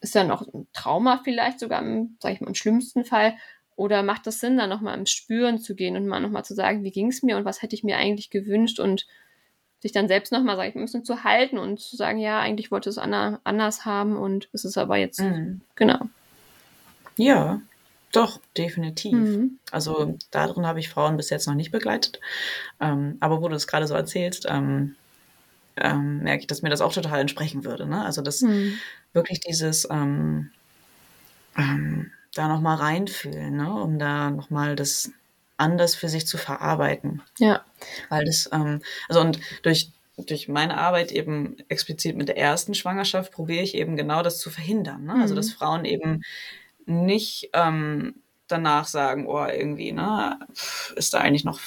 ist 0.00 0.14
da 0.14 0.24
noch 0.24 0.42
ein 0.42 0.68
Trauma 0.72 1.20
vielleicht 1.24 1.60
sogar, 1.60 1.80
im, 1.80 2.16
sag 2.20 2.32
ich 2.32 2.40
mal, 2.40 2.48
im 2.48 2.54
schlimmsten 2.54 3.04
Fall 3.04 3.36
oder 3.74 4.02
macht 4.02 4.26
es 4.26 4.40
Sinn, 4.40 4.56
da 4.56 4.66
nochmal 4.66 4.98
im 4.98 5.06
Spüren 5.06 5.58
zu 5.58 5.74
gehen 5.74 5.96
und 5.96 6.06
mal 6.06 6.20
nochmal 6.20 6.44
zu 6.44 6.54
sagen, 6.54 6.84
wie 6.84 6.90
ging 6.90 7.08
es 7.08 7.22
mir 7.22 7.36
und 7.36 7.44
was 7.44 7.62
hätte 7.62 7.74
ich 7.74 7.84
mir 7.84 7.96
eigentlich 7.96 8.30
gewünscht 8.30 8.80
und 8.80 9.06
sich 9.86 9.92
dann 9.92 10.08
selbst 10.08 10.32
nochmal, 10.32 10.56
sag 10.56 10.68
ich, 10.68 10.74
ein 10.74 10.82
bisschen 10.82 11.04
zu 11.04 11.22
halten 11.22 11.58
und 11.58 11.80
zu 11.80 11.96
sagen, 11.96 12.18
ja, 12.18 12.40
eigentlich 12.40 12.70
wollte 12.70 12.90
es 12.90 12.98
Anna 12.98 13.40
anders 13.44 13.84
haben 13.84 14.16
und 14.16 14.48
es 14.52 14.64
ist 14.64 14.76
aber 14.76 14.96
jetzt, 14.96 15.20
mhm. 15.20 15.60
genau. 15.76 16.00
Ja, 17.16 17.60
doch, 18.12 18.40
definitiv. 18.56 19.12
Mhm. 19.12 19.58
Also 19.70 20.16
darin 20.30 20.66
habe 20.66 20.80
ich 20.80 20.88
Frauen 20.88 21.16
bis 21.16 21.30
jetzt 21.30 21.46
noch 21.46 21.54
nicht 21.54 21.70
begleitet. 21.70 22.20
Ähm, 22.80 23.16
aber 23.20 23.40
wo 23.40 23.48
du 23.48 23.54
es 23.54 23.66
gerade 23.66 23.86
so 23.86 23.94
erzählst, 23.94 24.46
ähm, 24.48 24.96
ähm, 25.76 26.22
merke 26.22 26.40
ich, 26.40 26.46
dass 26.46 26.62
mir 26.62 26.70
das 26.70 26.80
auch 26.80 26.92
total 26.92 27.20
entsprechen 27.20 27.64
würde. 27.64 27.86
Ne? 27.86 28.04
Also 28.04 28.22
dass 28.22 28.40
mhm. 28.40 28.78
wirklich 29.12 29.40
dieses 29.40 29.88
ähm, 29.90 30.50
ähm, 31.56 32.10
da 32.34 32.48
nochmal 32.48 32.76
reinfühlen, 32.76 33.56
ne? 33.56 33.70
um 33.70 33.98
da 33.98 34.30
nochmal 34.30 34.76
das 34.76 35.12
anders 35.56 35.94
für 35.94 36.08
sich 36.08 36.26
zu 36.26 36.38
verarbeiten. 36.38 37.22
Ja. 37.38 37.64
Weil 38.08 38.24
das, 38.24 38.48
ähm, 38.52 38.82
also 39.08 39.20
und 39.20 39.40
durch, 39.62 39.92
durch 40.16 40.48
meine 40.48 40.78
Arbeit 40.78 41.12
eben 41.12 41.56
explizit 41.68 42.16
mit 42.16 42.28
der 42.28 42.38
ersten 42.38 42.74
Schwangerschaft 42.74 43.32
probiere 43.32 43.62
ich 43.62 43.74
eben 43.74 43.96
genau 43.96 44.22
das 44.22 44.38
zu 44.38 44.50
verhindern. 44.50 45.04
Ne? 45.04 45.12
Also, 45.12 45.16
mhm. 45.16 45.22
Also 45.22 45.34
dass 45.34 45.52
Frauen 45.52 45.84
eben 45.84 46.22
nicht 46.86 47.50
ähm, 47.52 48.14
danach 48.48 48.86
sagen, 48.86 49.26
oh, 49.26 49.44
irgendwie, 49.44 49.92
ne, 49.92 50.38
ist 50.94 51.14
da 51.14 51.18
eigentlich 51.18 51.44
noch 51.44 51.60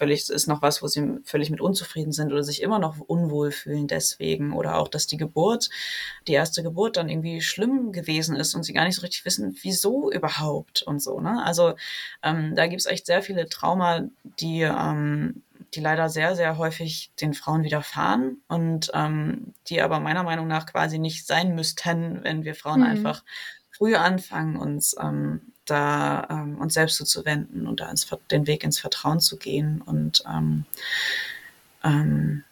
völlig, 0.00 0.30
ist 0.30 0.46
noch 0.46 0.62
was, 0.62 0.82
wo 0.82 0.86
sie 0.86 1.18
völlig 1.24 1.50
mit 1.50 1.60
unzufrieden 1.60 2.12
sind 2.12 2.32
oder 2.32 2.42
sich 2.42 2.62
immer 2.62 2.78
noch 2.78 2.98
unwohl 2.98 3.52
fühlen 3.52 3.86
deswegen. 3.86 4.54
Oder 4.54 4.78
auch, 4.78 4.88
dass 4.88 5.06
die 5.06 5.18
Geburt, 5.18 5.68
die 6.26 6.32
erste 6.32 6.62
Geburt 6.62 6.96
dann 6.96 7.10
irgendwie 7.10 7.42
schlimm 7.42 7.92
gewesen 7.92 8.34
ist 8.34 8.54
und 8.54 8.62
sie 8.62 8.72
gar 8.72 8.84
nicht 8.86 8.96
so 8.96 9.02
richtig 9.02 9.26
wissen, 9.26 9.54
wieso 9.60 10.10
überhaupt 10.10 10.82
und 10.82 11.02
so. 11.02 11.20
Ne? 11.20 11.42
Also 11.44 11.74
ähm, 12.22 12.54
da 12.56 12.66
gibt 12.66 12.80
es 12.80 12.86
echt 12.86 13.04
sehr 13.04 13.22
viele 13.22 13.46
Trauma, 13.46 14.08
die 14.40 14.62
ähm, 14.62 15.42
die 15.74 15.80
leider 15.80 16.08
sehr, 16.08 16.34
sehr 16.34 16.56
häufig 16.56 17.12
den 17.20 17.34
Frauen 17.34 17.62
widerfahren 17.62 18.42
und 18.48 18.90
ähm, 18.94 19.52
die 19.68 19.82
aber 19.82 20.00
meiner 20.00 20.24
Meinung 20.24 20.48
nach 20.48 20.66
quasi 20.66 20.98
nicht 20.98 21.26
sein 21.26 21.54
müssten, 21.54 22.24
wenn 22.24 22.42
wir 22.42 22.54
Frauen 22.54 22.80
mhm. 22.80 22.86
einfach 22.86 23.22
früh 23.70 23.94
anfangen, 23.94 24.56
uns 24.56 24.96
ähm, 25.00 25.52
da 25.70 26.26
ähm, 26.30 26.58
uns 26.58 26.74
selbst 26.74 26.96
zuzuwenden 26.96 27.66
und 27.66 27.80
da 27.80 27.90
ins, 27.90 28.06
den 28.30 28.46
Weg 28.46 28.64
ins 28.64 28.78
Vertrauen 28.78 29.20
zu 29.20 29.36
gehen. 29.36 29.82
Und 29.82 30.24
ähm, 30.28 30.64
ähm, 31.84 32.44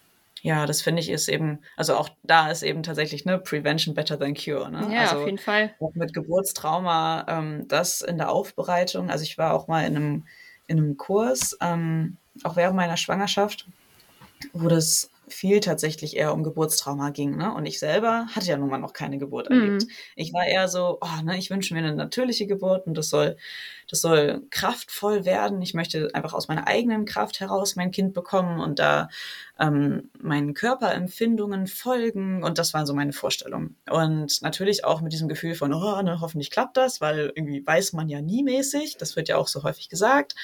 ja, 0.43 0.67
das 0.67 0.83
finde 0.83 1.01
ich 1.01 1.11
ist 1.11 1.29
eben, 1.29 1.59
also 1.77 1.97
auch 1.97 2.11
da 2.23 2.51
ist 2.51 2.63
eben 2.63 2.83
tatsächlich 2.83 3.25
ne 3.25 3.39
Prevention 3.39 3.95
better 3.95 4.19
than 4.19 4.35
cure. 4.35 4.71
Ne? 4.71 4.89
Ja, 4.95 5.03
also 5.03 5.19
auf 5.21 5.27
jeden 5.27 5.39
Fall. 5.39 5.75
Auch 5.81 5.95
mit 5.95 6.15
Geburtstrauma, 6.15 7.27
ähm, 7.29 7.67
das 7.69 8.03
in 8.03 8.19
der 8.19 8.31
Aufbereitung. 8.31 9.11
Also 9.11 9.25
ich 9.25 9.37
war 9.39 9.55
auch 9.55 9.69
mal 9.69 9.85
in 9.87 9.97
einem 9.97 10.27
in 10.69 10.79
einem 10.79 10.97
Kurs, 10.97 11.57
ähm, 11.61 12.19
auch 12.45 12.55
während 12.57 12.77
meiner 12.77 12.97
Schwangerschaft, 12.97 13.67
wo 14.53 14.69
das 14.69 15.11
viel 15.33 15.61
tatsächlich 15.61 16.17
eher 16.17 16.33
um 16.33 16.43
Geburtstrauma 16.43 17.11
ging. 17.11 17.37
Ne? 17.37 17.55
Und 17.55 17.67
ich 17.67 17.79
selber 17.79 18.27
hatte 18.35 18.47
ja 18.47 18.57
nun 18.57 18.69
mal 18.69 18.79
noch 18.79 18.93
keine 18.93 19.19
Geburt 19.19 19.49
erlebt. 19.49 19.85
Mhm. 19.85 19.91
Ich 20.17 20.33
war 20.33 20.47
eher 20.47 20.69
so, 20.69 20.99
oh, 21.01 21.23
ne, 21.25 21.39
ich 21.39 21.51
wünsche 21.51 21.75
mir 21.75 21.81
eine 21.81 21.95
natürliche 21.95 22.47
Geburt 22.47 22.87
und 22.87 22.97
das 22.97 23.09
soll 23.09 23.37
das 23.89 24.03
soll 24.03 24.47
kraftvoll 24.51 25.25
werden. 25.25 25.63
Ich 25.63 25.73
möchte 25.73 26.11
einfach 26.15 26.35
aus 26.35 26.49
meiner 26.49 26.67
eigenen 26.67 27.07
Kraft 27.07 27.41
heraus 27.41 27.75
mein 27.75 27.91
Kind 27.91 28.13
bekommen 28.13 28.61
und 28.61 28.79
da 28.79 29.09
ähm, 29.59 30.11
meinen 30.21 30.53
Körperempfindungen 30.53 31.67
folgen. 31.67 32.45
Und 32.45 32.59
das 32.59 32.75
war 32.75 32.87
so 32.87 32.93
meine 32.93 33.15
Vorstellung. 33.15 33.77
Und 33.91 34.43
natürlich 34.43 34.85
auch 34.85 35.01
mit 35.01 35.13
diesem 35.13 35.29
Gefühl 35.29 35.55
von, 35.55 35.73
oh, 35.73 36.03
ne, 36.03 36.21
hoffentlich 36.21 36.51
klappt 36.51 36.77
das, 36.77 37.01
weil 37.01 37.33
irgendwie 37.35 37.67
weiß 37.67 37.95
man 37.95 38.09
ja 38.09 38.21
nie 38.21 38.43
mäßig. 38.43 38.99
Das 38.99 39.17
wird 39.17 39.29
ja 39.29 39.37
auch 39.37 39.49
so 39.49 39.63
häufig 39.63 39.89
gesagt. 39.89 40.35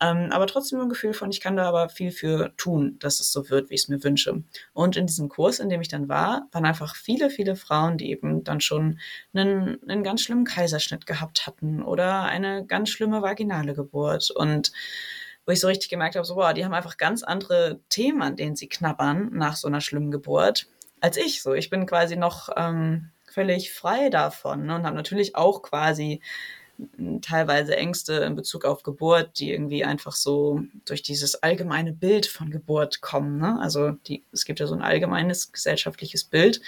Ähm, 0.00 0.28
aber 0.30 0.46
trotzdem 0.46 0.80
ein 0.80 0.88
Gefühl 0.88 1.14
von, 1.14 1.30
ich 1.30 1.40
kann 1.40 1.56
da 1.56 1.68
aber 1.68 1.88
viel 1.88 2.12
für 2.12 2.56
tun, 2.56 2.96
dass 3.00 3.18
es 3.18 3.32
so 3.32 3.50
wird, 3.50 3.70
wie 3.70 3.74
ich 3.74 3.82
es 3.82 3.88
mir 3.88 4.04
wünsche. 4.04 4.23
Und 4.72 4.96
in 4.96 5.06
diesem 5.06 5.28
Kurs, 5.28 5.58
in 5.58 5.68
dem 5.68 5.80
ich 5.80 5.88
dann 5.88 6.08
war, 6.08 6.48
waren 6.52 6.64
einfach 6.64 6.96
viele, 6.96 7.30
viele 7.30 7.56
Frauen, 7.56 7.98
die 7.98 8.10
eben 8.10 8.44
dann 8.44 8.60
schon 8.60 8.98
einen, 9.32 9.78
einen 9.88 10.04
ganz 10.04 10.22
schlimmen 10.22 10.44
Kaiserschnitt 10.44 11.06
gehabt 11.06 11.46
hatten 11.46 11.82
oder 11.82 12.22
eine 12.22 12.64
ganz 12.66 12.90
schlimme 12.90 13.22
vaginale 13.22 13.74
Geburt 13.74 14.30
und 14.30 14.72
wo 15.46 15.52
ich 15.52 15.60
so 15.60 15.66
richtig 15.66 15.90
gemerkt 15.90 16.16
habe, 16.16 16.24
so, 16.24 16.36
boah, 16.36 16.54
die 16.54 16.64
haben 16.64 16.72
einfach 16.72 16.96
ganz 16.96 17.22
andere 17.22 17.80
Themen, 17.88 18.22
an 18.22 18.36
denen 18.36 18.56
sie 18.56 18.68
knabbern 18.68 19.30
nach 19.32 19.56
so 19.56 19.68
einer 19.68 19.80
schlimmen 19.80 20.10
Geburt 20.10 20.68
als 21.00 21.16
ich. 21.18 21.42
So, 21.42 21.52
ich 21.52 21.68
bin 21.68 21.86
quasi 21.86 22.16
noch 22.16 22.48
ähm, 22.56 23.10
völlig 23.30 23.72
frei 23.72 24.08
davon 24.08 24.66
ne, 24.66 24.76
und 24.76 24.86
habe 24.86 24.96
natürlich 24.96 25.36
auch 25.36 25.62
quasi 25.62 26.22
teilweise 27.22 27.76
Ängste 27.76 28.14
in 28.14 28.34
Bezug 28.34 28.64
auf 28.64 28.82
Geburt, 28.82 29.38
die 29.38 29.52
irgendwie 29.52 29.84
einfach 29.84 30.12
so 30.12 30.62
durch 30.84 31.02
dieses 31.02 31.42
allgemeine 31.42 31.92
Bild 31.92 32.26
von 32.26 32.50
Geburt 32.50 33.00
kommen. 33.00 33.38
Ne? 33.38 33.58
Also 33.60 33.92
die, 34.06 34.24
es 34.32 34.44
gibt 34.44 34.60
ja 34.60 34.66
so 34.66 34.74
ein 34.74 34.82
allgemeines 34.82 35.52
gesellschaftliches 35.52 36.24
Bild, 36.24 36.60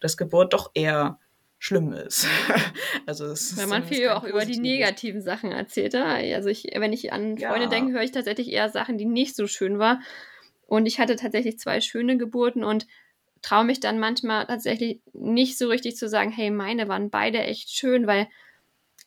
dass 0.00 0.16
Geburt 0.16 0.52
doch 0.52 0.70
eher 0.74 1.18
schlimm 1.58 1.92
ist. 1.92 2.26
also 3.06 3.24
es 3.26 3.56
Wenn 3.56 3.70
man 3.70 3.84
viel 3.84 4.10
auch 4.10 4.24
über 4.24 4.44
die 4.44 4.58
negativen 4.58 5.22
Sachen 5.22 5.50
erzählt. 5.50 5.94
Also 5.94 6.50
ich, 6.50 6.70
wenn 6.74 6.92
ich 6.92 7.12
an 7.12 7.38
Freunde 7.38 7.64
ja. 7.64 7.68
denke, 7.68 7.92
höre 7.94 8.02
ich 8.02 8.12
tatsächlich 8.12 8.52
eher 8.52 8.68
Sachen, 8.68 8.98
die 8.98 9.06
nicht 9.06 9.34
so 9.34 9.46
schön 9.46 9.78
waren. 9.78 10.02
Und 10.66 10.86
ich 10.86 10.98
hatte 10.98 11.16
tatsächlich 11.16 11.58
zwei 11.58 11.80
schöne 11.80 12.18
Geburten 12.18 12.64
und 12.64 12.86
traue 13.40 13.64
mich 13.64 13.80
dann 13.80 13.98
manchmal 13.98 14.46
tatsächlich 14.46 15.00
nicht 15.12 15.56
so 15.56 15.68
richtig 15.68 15.96
zu 15.96 16.08
sagen, 16.08 16.30
hey, 16.30 16.50
meine 16.50 16.88
waren 16.88 17.10
beide 17.10 17.38
echt 17.38 17.70
schön, 17.70 18.06
weil 18.06 18.28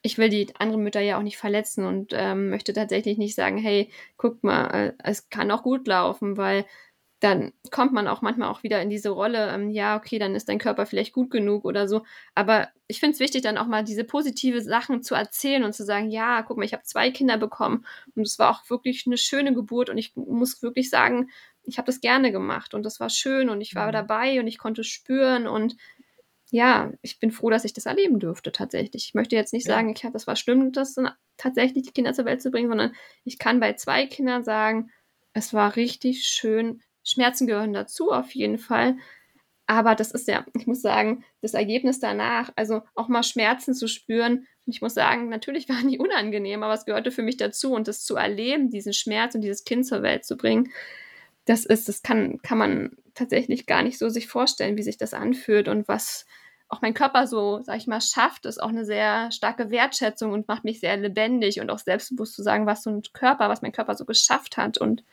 ich 0.07 0.17
will 0.17 0.29
die 0.29 0.47
anderen 0.57 0.83
Mütter 0.83 1.01
ja 1.01 1.17
auch 1.17 1.21
nicht 1.21 1.37
verletzen 1.37 1.85
und 1.85 2.13
ähm, 2.13 2.49
möchte 2.49 2.71
tatsächlich 2.71 3.17
nicht 3.17 3.35
sagen, 3.35 3.57
hey, 3.57 3.91
guck 4.15 4.41
mal, 4.41 4.67
äh, 4.67 4.93
es 5.03 5.29
kann 5.29 5.51
auch 5.51 5.63
gut 5.63 5.85
laufen, 5.85 6.37
weil 6.37 6.65
dann 7.19 7.51
kommt 7.71 7.91
man 7.91 8.07
auch 8.07 8.21
manchmal 8.21 8.47
auch 8.47 8.63
wieder 8.63 8.81
in 8.81 8.89
diese 8.89 9.09
Rolle, 9.09 9.49
ähm, 9.51 9.69
ja, 9.69 9.97
okay, 9.97 10.17
dann 10.17 10.33
ist 10.33 10.47
dein 10.47 10.59
Körper 10.59 10.85
vielleicht 10.85 11.13
gut 11.13 11.29
genug 11.29 11.65
oder 11.65 11.89
so. 11.89 12.05
Aber 12.35 12.69
ich 12.87 13.01
finde 13.01 13.15
es 13.15 13.19
wichtig, 13.19 13.41
dann 13.41 13.57
auch 13.57 13.67
mal 13.67 13.83
diese 13.83 14.05
positive 14.05 14.61
Sachen 14.61 15.03
zu 15.03 15.13
erzählen 15.13 15.65
und 15.65 15.73
zu 15.73 15.83
sagen, 15.83 16.09
ja, 16.09 16.41
guck 16.43 16.55
mal, 16.55 16.63
ich 16.63 16.73
habe 16.73 16.83
zwei 16.83 17.11
Kinder 17.11 17.37
bekommen 17.37 17.85
und 18.15 18.25
es 18.25 18.39
war 18.39 18.51
auch 18.51 18.69
wirklich 18.69 19.07
eine 19.07 19.17
schöne 19.17 19.53
Geburt 19.53 19.89
und 19.89 19.97
ich 19.97 20.15
muss 20.15 20.61
wirklich 20.61 20.89
sagen, 20.89 21.29
ich 21.63 21.77
habe 21.77 21.87
das 21.87 21.99
gerne 21.99 22.31
gemacht 22.31 22.73
und 22.73 22.83
das 22.83 23.01
war 23.01 23.09
schön 23.09 23.49
und 23.49 23.59
ich 23.59 23.75
war 23.75 23.87
mhm. 23.87 23.93
dabei 23.93 24.39
und 24.39 24.47
ich 24.47 24.57
konnte 24.57 24.85
spüren 24.85 25.47
und 25.47 25.75
ja, 26.49 26.91
ich 27.01 27.19
bin 27.19 27.31
froh, 27.31 27.49
dass 27.49 27.65
ich 27.65 27.73
das 27.73 27.85
erleben 27.85 28.19
durfte 28.19 28.51
tatsächlich. 28.51 29.05
Ich 29.07 29.13
möchte 29.13 29.35
jetzt 29.35 29.53
nicht 29.53 29.67
ja. 29.67 29.75
sagen, 29.75 29.93
ich 29.95 30.03
habe 30.03 30.13
das 30.13 30.27
war 30.27 30.35
schlimm, 30.35 30.71
das 30.71 30.95
tatsächlich 31.35 31.83
die 31.83 31.91
Kinder 31.91 32.13
zur 32.13 32.25
Welt 32.25 32.41
zu 32.41 32.51
bringen, 32.51 32.69
sondern 32.69 32.93
ich 33.23 33.37
kann 33.37 33.59
bei 33.59 33.73
zwei 33.73 34.05
Kindern 34.05 34.43
sagen, 34.43 34.89
es 35.33 35.53
war 35.53 35.75
richtig 35.75 36.23
schön, 36.25 36.81
Schmerzen 37.03 37.47
gehören 37.47 37.73
dazu 37.73 38.11
auf 38.11 38.31
jeden 38.31 38.57
Fall. 38.57 38.97
Aber 39.65 39.95
das 39.95 40.11
ist 40.11 40.29
ja, 40.29 40.45
ich 40.57 40.65
muss 40.65 40.81
sagen, 40.81 41.25
das 41.41 41.53
Ergebnis 41.53 41.99
danach, 41.99 42.51
also 42.55 42.81
auch 42.95 43.09
mal 43.09 43.23
Schmerzen 43.23 43.73
zu 43.73 43.87
spüren. 43.87 44.47
Und 44.65 44.73
ich 44.73 44.81
muss 44.81 44.93
sagen, 44.93 45.27
natürlich 45.27 45.67
waren 45.69 45.89
die 45.89 45.99
unangenehm, 45.99 46.63
aber 46.63 46.73
es 46.73 46.85
gehörte 46.85 47.11
für 47.11 47.23
mich 47.23 47.37
dazu. 47.37 47.73
Und 47.73 47.87
das 47.87 48.03
zu 48.03 48.15
erleben, 48.15 48.69
diesen 48.69 48.93
Schmerz 48.93 49.35
und 49.35 49.41
dieses 49.41 49.65
Kind 49.65 49.85
zur 49.85 50.01
Welt 50.01 50.25
zu 50.25 50.37
bringen, 50.37 50.71
das 51.45 51.65
ist, 51.65 51.87
das 51.87 52.01
kann, 52.01 52.41
kann 52.41 52.57
man 52.57 52.97
tatsächlich 53.17 53.65
gar 53.65 53.83
nicht 53.83 53.97
so 53.97 54.09
sich 54.09 54.27
vorstellen, 54.27 54.77
wie 54.77 54.83
sich 54.83 54.97
das 54.97 55.13
anfühlt 55.13 55.67
und 55.67 55.87
was 55.87 56.25
auch 56.69 56.81
mein 56.81 56.93
Körper 56.93 57.27
so, 57.27 57.61
sag 57.63 57.77
ich 57.77 57.87
mal, 57.87 58.01
schafft, 58.01 58.45
ist 58.45 58.61
auch 58.61 58.69
eine 58.69 58.85
sehr 58.85 59.31
starke 59.31 59.69
Wertschätzung 59.69 60.33
und 60.33 60.47
macht 60.49 60.65
mich 60.65 60.81
sehr 60.81 60.97
lebendig 60.97 61.61
und 61.61 61.69
auch 61.69 61.79
selbstbewusst 61.79 62.35
zu 62.35 62.43
sagen, 62.43 62.65
was 62.65 62.83
so 62.83 62.89
ein 62.89 63.03
Körper, 63.13 63.47
was 63.47 63.61
mein 63.61 63.71
Körper 63.71 63.95
so 63.95 64.05
geschafft 64.05 64.57
hat 64.57 64.77
und 64.77 65.03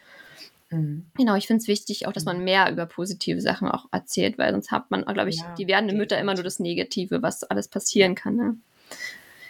Mhm. 0.70 1.06
Genau, 1.16 1.34
ich 1.36 1.46
finde 1.46 1.60
es 1.60 1.68
wichtig 1.68 2.06
auch, 2.06 2.12
dass 2.12 2.24
man 2.24 2.38
mhm. 2.38 2.44
mehr 2.44 2.70
über 2.70 2.86
positive 2.86 3.40
Sachen 3.40 3.68
auch 3.68 3.86
erzählt, 3.92 4.38
weil 4.38 4.52
sonst 4.52 4.70
hat 4.70 4.90
man, 4.90 5.04
glaube 5.04 5.30
ich, 5.30 5.36
ja, 5.36 5.54
die 5.56 5.68
werdenden 5.68 5.98
Mütter 5.98 6.18
immer 6.18 6.34
nur 6.34 6.44
das 6.44 6.58
Negative, 6.58 7.22
was 7.22 7.44
alles 7.44 7.68
passieren 7.68 8.14
kann. 8.14 8.36
Ne? 8.36 8.56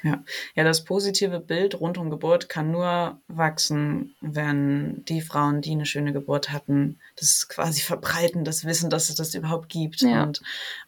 Ja. 0.04 0.22
ja, 0.54 0.64
das 0.64 0.84
positive 0.84 1.40
Bild 1.40 1.80
rund 1.80 1.96
um 1.96 2.10
Geburt 2.10 2.50
kann 2.50 2.70
nur 2.70 3.18
wachsen, 3.26 4.14
wenn 4.20 5.02
die 5.06 5.22
Frauen, 5.22 5.62
die 5.62 5.70
eine 5.70 5.86
schöne 5.86 6.12
Geburt 6.12 6.52
hatten, 6.52 7.00
das 7.16 7.48
quasi 7.48 7.80
verbreiten, 7.80 8.44
das 8.44 8.66
Wissen, 8.66 8.90
dass 8.90 9.08
es 9.08 9.14
das 9.14 9.34
überhaupt 9.34 9.70
gibt 9.70 10.02
ja. 10.02 10.24
und 10.24 10.42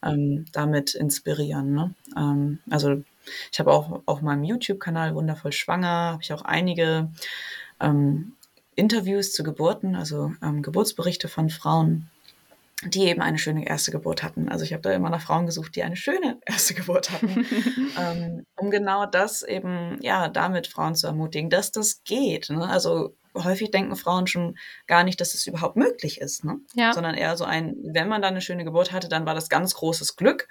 ähm, 0.05 0.45
damit 0.53 0.95
inspirieren. 0.95 1.73
Ne? 1.73 1.95
Ähm, 2.15 2.59
also 2.69 3.03
ich 3.51 3.59
habe 3.59 3.73
auch 3.73 4.03
auf 4.05 4.21
meinem 4.21 4.45
YouTube-Kanal 4.45 5.15
Wundervoll 5.15 5.53
Schwanger, 5.53 6.13
habe 6.13 6.23
ich 6.23 6.35
auch 6.35 6.43
einige 6.43 7.11
ähm, 7.81 8.35
Interviews 8.75 9.33
zu 9.33 9.43
Geburten, 9.43 9.97
also 9.97 10.33
ähm, 10.43 10.61
Geburtsberichte 10.61 11.29
von 11.29 11.49
Frauen, 11.49 12.11
die 12.85 13.05
eben 13.05 13.23
eine 13.23 13.39
schöne 13.39 13.67
erste 13.67 13.91
Geburt 13.91 14.23
hatten. 14.23 14.49
Also 14.49 14.65
ich 14.65 14.73
habe 14.73 14.83
da 14.83 14.93
immer 14.93 15.09
nach 15.09 15.23
Frauen 15.23 15.47
gesucht, 15.47 15.77
die 15.77 15.83
eine 15.83 15.97
schöne 15.97 16.39
erste 16.47 16.75
Geburt 16.75 17.11
hatten, 17.11 17.47
ähm, 17.99 18.45
um 18.57 18.71
genau 18.71 19.07
das 19.07 19.43
eben, 19.43 19.99
ja, 20.03 20.29
damit 20.29 20.67
Frauen 20.67 20.95
zu 20.95 21.07
ermutigen, 21.07 21.49
dass 21.49 21.73
das 21.73 22.03
geht. 22.05 22.51
Ne? 22.51 22.69
Also 22.69 23.15
häufig 23.35 23.71
denken 23.71 23.97
Frauen 23.97 24.27
schon 24.27 24.57
gar 24.87 25.05
nicht, 25.05 25.21
dass 25.21 25.35
es 25.35 25.47
überhaupt 25.47 25.77
möglich 25.77 26.21
ist, 26.21 26.45
ne? 26.45 26.59
ja. 26.75 26.93
sondern 26.93 27.15
eher 27.15 27.37
so 27.37 27.45
ein, 27.45 27.77
wenn 27.83 28.09
man 28.09 28.23
dann 28.23 28.33
eine 28.33 28.41
schöne 28.41 28.65
Geburt 28.65 28.93
hatte, 28.93 29.09
dann 29.09 29.27
war 29.27 29.35
das 29.35 29.49
ganz 29.49 29.75
großes 29.75 30.17
Glück 30.17 30.49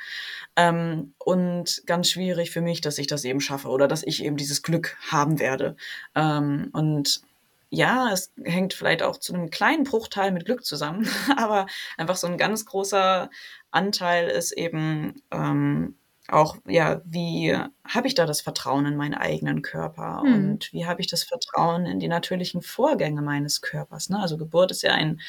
ähm, 0.55 1.13
und 1.17 1.83
ganz 1.85 2.09
schwierig 2.09 2.51
für 2.51 2.61
mich, 2.61 2.81
dass 2.81 2.97
ich 2.97 3.07
das 3.07 3.23
eben 3.23 3.41
schaffe 3.41 3.69
oder 3.69 3.88
dass 3.88 4.03
ich 4.03 4.23
eben 4.23 4.38
dieses 4.38 4.61
Glück 4.61 4.97
haben 5.11 5.39
werde. 5.39 5.75
Ähm, 6.15 6.69
und 6.73 7.21
ja, 7.69 8.12
es 8.12 8.34
hängt 8.43 8.73
vielleicht 8.73 9.04
auch 9.04 9.17
zu 9.17 9.34
einem 9.34 9.49
kleinen 9.49 9.84
Bruchteil 9.84 10.32
mit 10.32 10.45
Glück 10.45 10.65
zusammen, 10.65 11.08
aber 11.38 11.65
einfach 11.97 12.15
so 12.15 12.28
ein 12.28 12.38
ganz 12.38 12.65
großer 12.65 13.30
Anteil 13.71 14.30
ist 14.30 14.51
eben 14.51 15.21
ähm, 15.32 15.95
auch, 16.28 16.58
ja, 16.65 17.01
wie 17.06 17.56
habe 17.88 18.08
ich 18.08 18.15
da 18.15 18.25
das 18.25 18.41
Vertrauen 18.41 18.86
in 18.88 18.95
meinen 18.95 19.13
eigenen 19.13 19.62
Körper 19.62 20.21
hm. 20.23 20.34
und 20.34 20.73
wie 20.73 20.86
habe 20.88 20.99
ich 21.01 21.08
das 21.08 21.23
Vertrauen 21.23 21.86
in 21.86 21.99
die 21.99 22.08
natürlichen 22.08 22.62
Vorgänge 22.63 23.21
meines 23.21 23.62
Körpers? 23.62 24.10
Ne? 24.10 24.19
Also 24.19 24.38
Geburt 24.38 24.71
ist 24.71 24.82
ja 24.82 24.93
ein, 24.93 25.21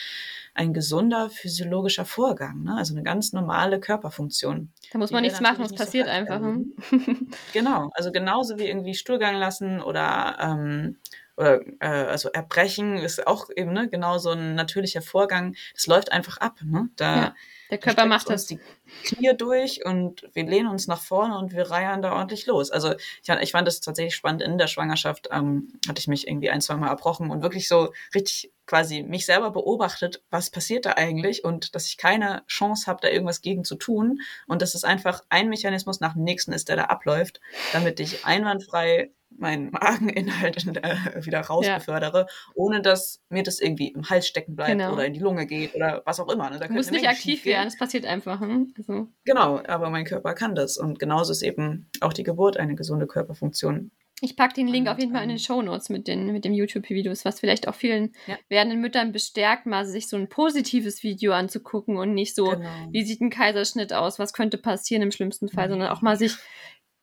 ein 0.55 0.72
gesunder 0.72 1.29
physiologischer 1.29 2.07
Vorgang, 2.07 2.62
ne? 2.62 2.77
also 2.79 2.94
eine 2.94 3.03
ganz 3.03 3.35
normale 3.35 3.79
Körperfunktion. 3.79 4.72
Da 4.90 4.99
muss 4.99 5.11
man 5.11 5.22
nichts 5.22 5.40
machen, 5.40 5.64
es 5.64 5.75
passiert 5.75 6.07
so 6.07 6.12
einfach. 6.12 6.40
Hm? 6.40 6.75
genau, 7.53 7.90
also 7.92 8.11
genauso 8.11 8.59
wie 8.59 8.66
irgendwie 8.66 8.94
Stuhlgang 8.94 9.37
lassen 9.37 9.83
oder 9.83 10.38
ähm, 10.40 10.96
oder 11.37 11.61
äh, 11.81 11.87
also 11.87 12.31
Erbrechen 12.31 12.96
ist 12.96 13.27
auch 13.27 13.49
eben 13.55 13.72
ne, 13.72 13.88
genau 13.88 14.18
so 14.18 14.31
ein 14.31 14.55
natürlicher 14.55 15.03
Vorgang. 15.03 15.55
Das 15.75 15.87
läuft 15.87 16.12
einfach 16.12 16.38
ab. 16.38 16.59
Ne? 16.64 16.88
Da, 16.96 17.16
ja, 17.16 17.35
der 17.70 17.79
Körper 17.79 18.07
macht 18.07 18.31
das. 18.31 18.46
Die 18.46 18.59
Knie 19.05 19.37
durch 19.37 19.85
und 19.85 20.29
wir 20.33 20.44
lehnen 20.44 20.68
uns 20.68 20.87
nach 20.87 21.03
vorne 21.03 21.37
und 21.38 21.53
wir 21.53 21.70
reiern 21.70 22.03
da 22.03 22.12
ordentlich 22.12 22.46
los. 22.46 22.70
Also 22.70 22.94
ich, 23.22 23.29
ich 23.29 23.53
fand 23.53 23.66
das 23.66 23.81
tatsächlich 23.81 24.14
spannend. 24.14 24.42
In 24.42 24.59
der 24.59 24.66
Schwangerschaft 24.68 25.29
ähm, 25.33 25.72
hatte 25.88 25.99
ich 25.99 26.09
mich 26.09 26.27
irgendwie 26.27 26.51
ein, 26.51 26.61
zwei 26.61 26.77
Mal 26.77 26.88
erbrochen 26.88 27.31
und 27.31 27.42
wirklich 27.42 27.68
so 27.68 27.92
richtig 28.14 28.53
quasi 28.66 29.02
mich 29.02 29.26
selber 29.26 29.50
beobachtet, 29.50 30.22
was 30.31 30.50
passiert 30.50 30.87
da 30.87 30.92
eigentlich 30.92 31.44
und 31.44 31.74
dass 31.74 31.87
ich 31.87 31.96
keine 31.96 32.42
Chance 32.46 32.87
habe, 32.87 33.00
da 33.00 33.09
irgendwas 33.09 33.40
gegen 33.40 33.64
zu 33.64 33.76
tun 33.76 34.20
und 34.46 34.62
dass 34.62 34.74
es 34.74 34.85
einfach 34.85 35.22
ein 35.29 35.48
Mechanismus 35.48 36.00
nach 36.00 36.14
dem 36.14 36.24
nächsten 36.24 36.52
ist, 36.52 36.68
der 36.68 36.76
da 36.76 36.85
abläuft, 36.85 37.40
damit 37.72 38.00
ich 38.00 38.24
einwandfrei 38.24 39.11
meinen 39.38 39.70
Mageninhalt 39.70 40.66
äh, 40.66 41.24
wieder 41.24 41.40
rausbefördere, 41.40 42.20
ja. 42.20 42.52
ohne 42.55 42.83
dass 42.83 43.20
mir 43.29 43.42
das 43.42 43.61
irgendwie 43.61 43.88
im 43.88 44.09
Hals 44.09 44.26
stecken 44.26 44.57
bleibt 44.57 44.72
genau. 44.72 44.92
oder 44.92 45.07
in 45.07 45.12
die 45.12 45.20
Lunge 45.20 45.46
geht 45.46 45.74
oder 45.74 46.02
was 46.05 46.20
auch 46.20 46.29
immer. 46.29 46.50
Ne? 46.50 46.59
Da 46.59 46.68
du 46.68 46.74
musst 46.74 46.90
nicht 46.90 47.09
aktiv 47.09 47.44
werden, 47.44 47.68
es 47.68 47.79
passiert 47.79 48.07
einfach. 48.07 48.40
Hm? 48.40 48.72
Also. 48.76 49.09
Genau, 49.24 49.62
aber 49.66 49.90
mein 49.90 50.05
Körper 50.05 50.35
kann 50.35 50.55
das. 50.55 50.79
Und 50.79 50.98
genauso 50.98 51.33
ist 51.33 51.42
eben 51.42 51.90
auch 52.00 52.12
die 52.12 52.22
Geburt 52.22 52.57
eine 52.57 52.74
gesunde 52.74 53.07
Körperfunktion. 53.07 53.90
Ich 54.22 54.35
packe 54.35 54.55
den 54.55 54.66
Link 54.66 54.88
auf 54.88 54.98
jeden 54.98 55.12
Fall 55.12 55.22
in 55.22 55.29
den 55.29 55.38
Show 55.38 55.61
Notes 55.61 55.90
mit 55.90 56.09
den 56.09 56.33
mit 56.33 56.46
dem 56.46 56.55
YouTube-Videos, 56.55 57.26
was 57.26 57.38
vielleicht 57.38 57.68
auch 57.68 57.74
vielen 57.74 58.14
ja. 58.26 58.38
werdenden 58.48 58.81
Müttern 58.81 59.12
bestärkt, 59.12 59.66
mal 59.66 59.85
sich 59.85 60.09
so 60.09 60.16
ein 60.16 60.31
positives 60.31 61.02
Video 61.02 61.33
anzugucken 61.33 61.98
und 61.98 62.14
nicht 62.14 62.35
so, 62.35 62.46
genau. 62.46 62.68
wie 62.90 63.02
sieht 63.02 63.20
ein 63.20 63.29
Kaiserschnitt 63.29 63.92
aus, 63.92 64.18
was 64.18 64.33
könnte 64.33 64.57
passieren 64.57 65.02
im 65.02 65.11
schlimmsten 65.11 65.50
Fall, 65.50 65.66
mhm. 65.66 65.72
sondern 65.72 65.88
auch 65.90 66.00
mal 66.00 66.16
sich 66.16 66.37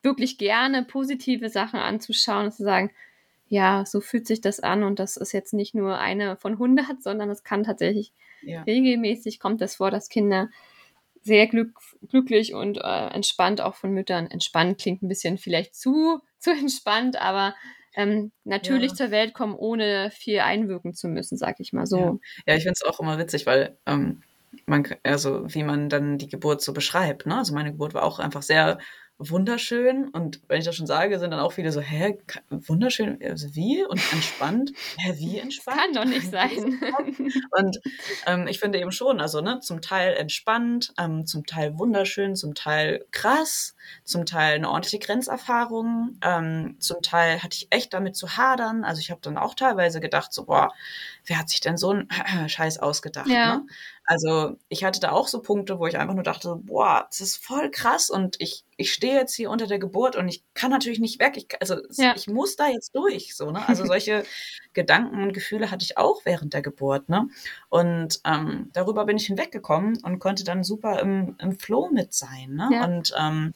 wirklich 0.01 0.39
gerne 0.39 0.83
positive 0.83 1.49
Sachen 1.49 1.79
anzuschauen 1.79 2.45
und 2.45 2.51
zu 2.51 2.63
sagen, 2.63 2.91
ja, 3.47 3.85
so 3.85 4.01
fühlt 4.01 4.25
sich 4.25 4.41
das 4.41 4.59
an 4.59 4.83
und 4.83 4.97
das 4.97 5.15
ist 5.15 5.31
jetzt 5.33 5.53
nicht 5.53 5.75
nur 5.75 5.99
eine 5.99 6.37
von 6.37 6.53
100, 6.53 7.03
sondern 7.03 7.29
es 7.29 7.43
kann 7.43 7.63
tatsächlich 7.63 8.11
ja. 8.41 8.63
regelmäßig 8.63 9.39
kommt 9.39 9.61
das 9.61 9.75
vor, 9.75 9.91
dass 9.91 10.09
Kinder 10.09 10.49
sehr 11.23 11.47
glück, 11.47 11.79
glücklich 12.09 12.53
und 12.53 12.77
äh, 12.77 13.07
entspannt 13.07 13.61
auch 13.61 13.75
von 13.75 13.91
Müttern. 13.91 14.27
Entspannt 14.27 14.79
klingt 14.79 15.01
ein 15.01 15.07
bisschen 15.07 15.37
vielleicht 15.37 15.75
zu, 15.75 16.19
zu 16.39 16.51
entspannt, 16.51 17.19
aber 17.19 17.55
ähm, 17.95 18.31
natürlich 18.43 18.91
ja. 18.91 18.95
zur 18.95 19.11
Welt 19.11 19.33
kommen, 19.33 19.55
ohne 19.55 20.11
viel 20.11 20.39
einwirken 20.39 20.93
zu 20.93 21.07
müssen, 21.07 21.37
sag 21.37 21.59
ich 21.59 21.73
mal 21.73 21.85
so. 21.85 21.97
Ja, 21.99 22.17
ja 22.47 22.55
ich 22.55 22.63
finde 22.63 22.73
es 22.73 22.83
auch 22.83 22.99
immer 22.99 23.17
witzig, 23.17 23.45
weil 23.45 23.77
ähm, 23.85 24.23
man, 24.65 24.85
also 25.03 25.45
wie 25.47 25.63
man 25.63 25.89
dann 25.89 26.17
die 26.17 26.27
Geburt 26.27 26.61
so 26.61 26.73
beschreibt. 26.73 27.25
Ne? 27.25 27.37
Also 27.37 27.53
meine 27.53 27.71
Geburt 27.71 27.93
war 27.93 28.03
auch 28.03 28.19
einfach 28.19 28.41
sehr 28.41 28.79
wunderschön. 29.29 30.09
Und 30.09 30.41
wenn 30.47 30.59
ich 30.59 30.65
das 30.65 30.75
schon 30.75 30.87
sage, 30.87 31.19
sind 31.19 31.31
dann 31.31 31.39
auch 31.39 31.53
viele 31.53 31.71
so, 31.71 31.81
hä, 31.81 32.17
wunderschön, 32.49 33.19
also 33.23 33.55
wie? 33.55 33.83
Und 33.83 34.01
entspannt? 34.11 34.71
Hä, 34.97 35.13
wie 35.17 35.37
entspannt? 35.39 35.77
Kann 35.77 35.93
doch 35.93 36.05
nicht 36.05 36.29
sein. 36.31 36.79
Und 37.51 37.79
ähm, 38.25 38.47
ich 38.47 38.59
finde 38.59 38.79
eben 38.79 38.91
schon, 38.91 39.19
also 39.19 39.41
ne, 39.41 39.59
zum 39.59 39.81
Teil 39.81 40.13
entspannt, 40.15 40.93
ähm, 40.97 41.25
zum 41.25 41.45
Teil 41.45 41.77
wunderschön, 41.77 42.35
zum 42.35 42.55
Teil 42.55 43.05
krass, 43.11 43.75
zum 44.03 44.25
Teil 44.25 44.55
eine 44.55 44.69
ordentliche 44.69 44.99
Grenzerfahrung, 44.99 46.17
ähm, 46.21 46.77
zum 46.79 47.01
Teil 47.01 47.41
hatte 47.41 47.57
ich 47.57 47.67
echt 47.71 47.93
damit 47.93 48.15
zu 48.15 48.37
hadern. 48.37 48.83
Also 48.83 48.99
ich 48.99 49.11
habe 49.11 49.21
dann 49.21 49.37
auch 49.37 49.55
teilweise 49.55 49.99
gedacht, 49.99 50.33
so, 50.33 50.45
boah, 50.45 50.73
wer 51.25 51.39
hat 51.39 51.49
sich 51.49 51.61
denn 51.61 51.77
so 51.77 51.91
einen 51.91 52.09
Scheiß 52.47 52.79
ausgedacht? 52.79 53.27
Ja. 53.27 53.57
Ne? 53.57 53.65
Also 54.05 54.57
ich 54.67 54.83
hatte 54.83 54.99
da 54.99 55.11
auch 55.11 55.27
so 55.27 55.41
Punkte, 55.41 55.79
wo 55.79 55.87
ich 55.87 55.97
einfach 55.97 56.13
nur 56.13 56.23
dachte, 56.23 56.55
boah, 56.57 57.07
das 57.09 57.21
ist 57.21 57.37
voll 57.37 57.71
krass 57.71 58.09
und 58.09 58.35
ich, 58.39 58.65
ich 58.75 58.91
stehe 58.91 59.15
jetzt 59.15 59.33
hier 59.33 59.49
unter 59.49 59.65
der 59.65 59.79
Geburt 59.79 60.17
und 60.17 60.27
ich 60.27 60.43
kann 60.53 60.71
natürlich 60.71 60.99
nicht 60.99 61.19
weg. 61.19 61.37
Ich, 61.37 61.47
also 61.61 61.77
ja. 61.91 62.13
ich 62.15 62.27
muss 62.27 62.57
da 62.57 62.67
jetzt 62.67 62.93
durch. 62.95 63.35
So, 63.35 63.51
ne? 63.51 63.67
Also 63.67 63.85
solche 63.85 64.25
Gedanken 64.73 65.23
und 65.23 65.33
Gefühle 65.33 65.71
hatte 65.71 65.85
ich 65.85 65.97
auch 65.97 66.25
während 66.25 66.53
der 66.53 66.61
Geburt. 66.61 67.07
Ne? 67.07 67.29
Und 67.69 68.19
ähm, 68.25 68.69
darüber 68.73 69.05
bin 69.05 69.17
ich 69.17 69.27
hinweggekommen 69.27 69.97
und 70.03 70.19
konnte 70.19 70.43
dann 70.43 70.65
super 70.65 70.99
im, 70.99 71.37
im 71.39 71.57
Flow 71.57 71.89
mit 71.89 72.13
sein. 72.13 72.55
Ne? 72.55 72.69
Ja. 72.73 72.85
Und, 72.85 73.13
ähm, 73.17 73.53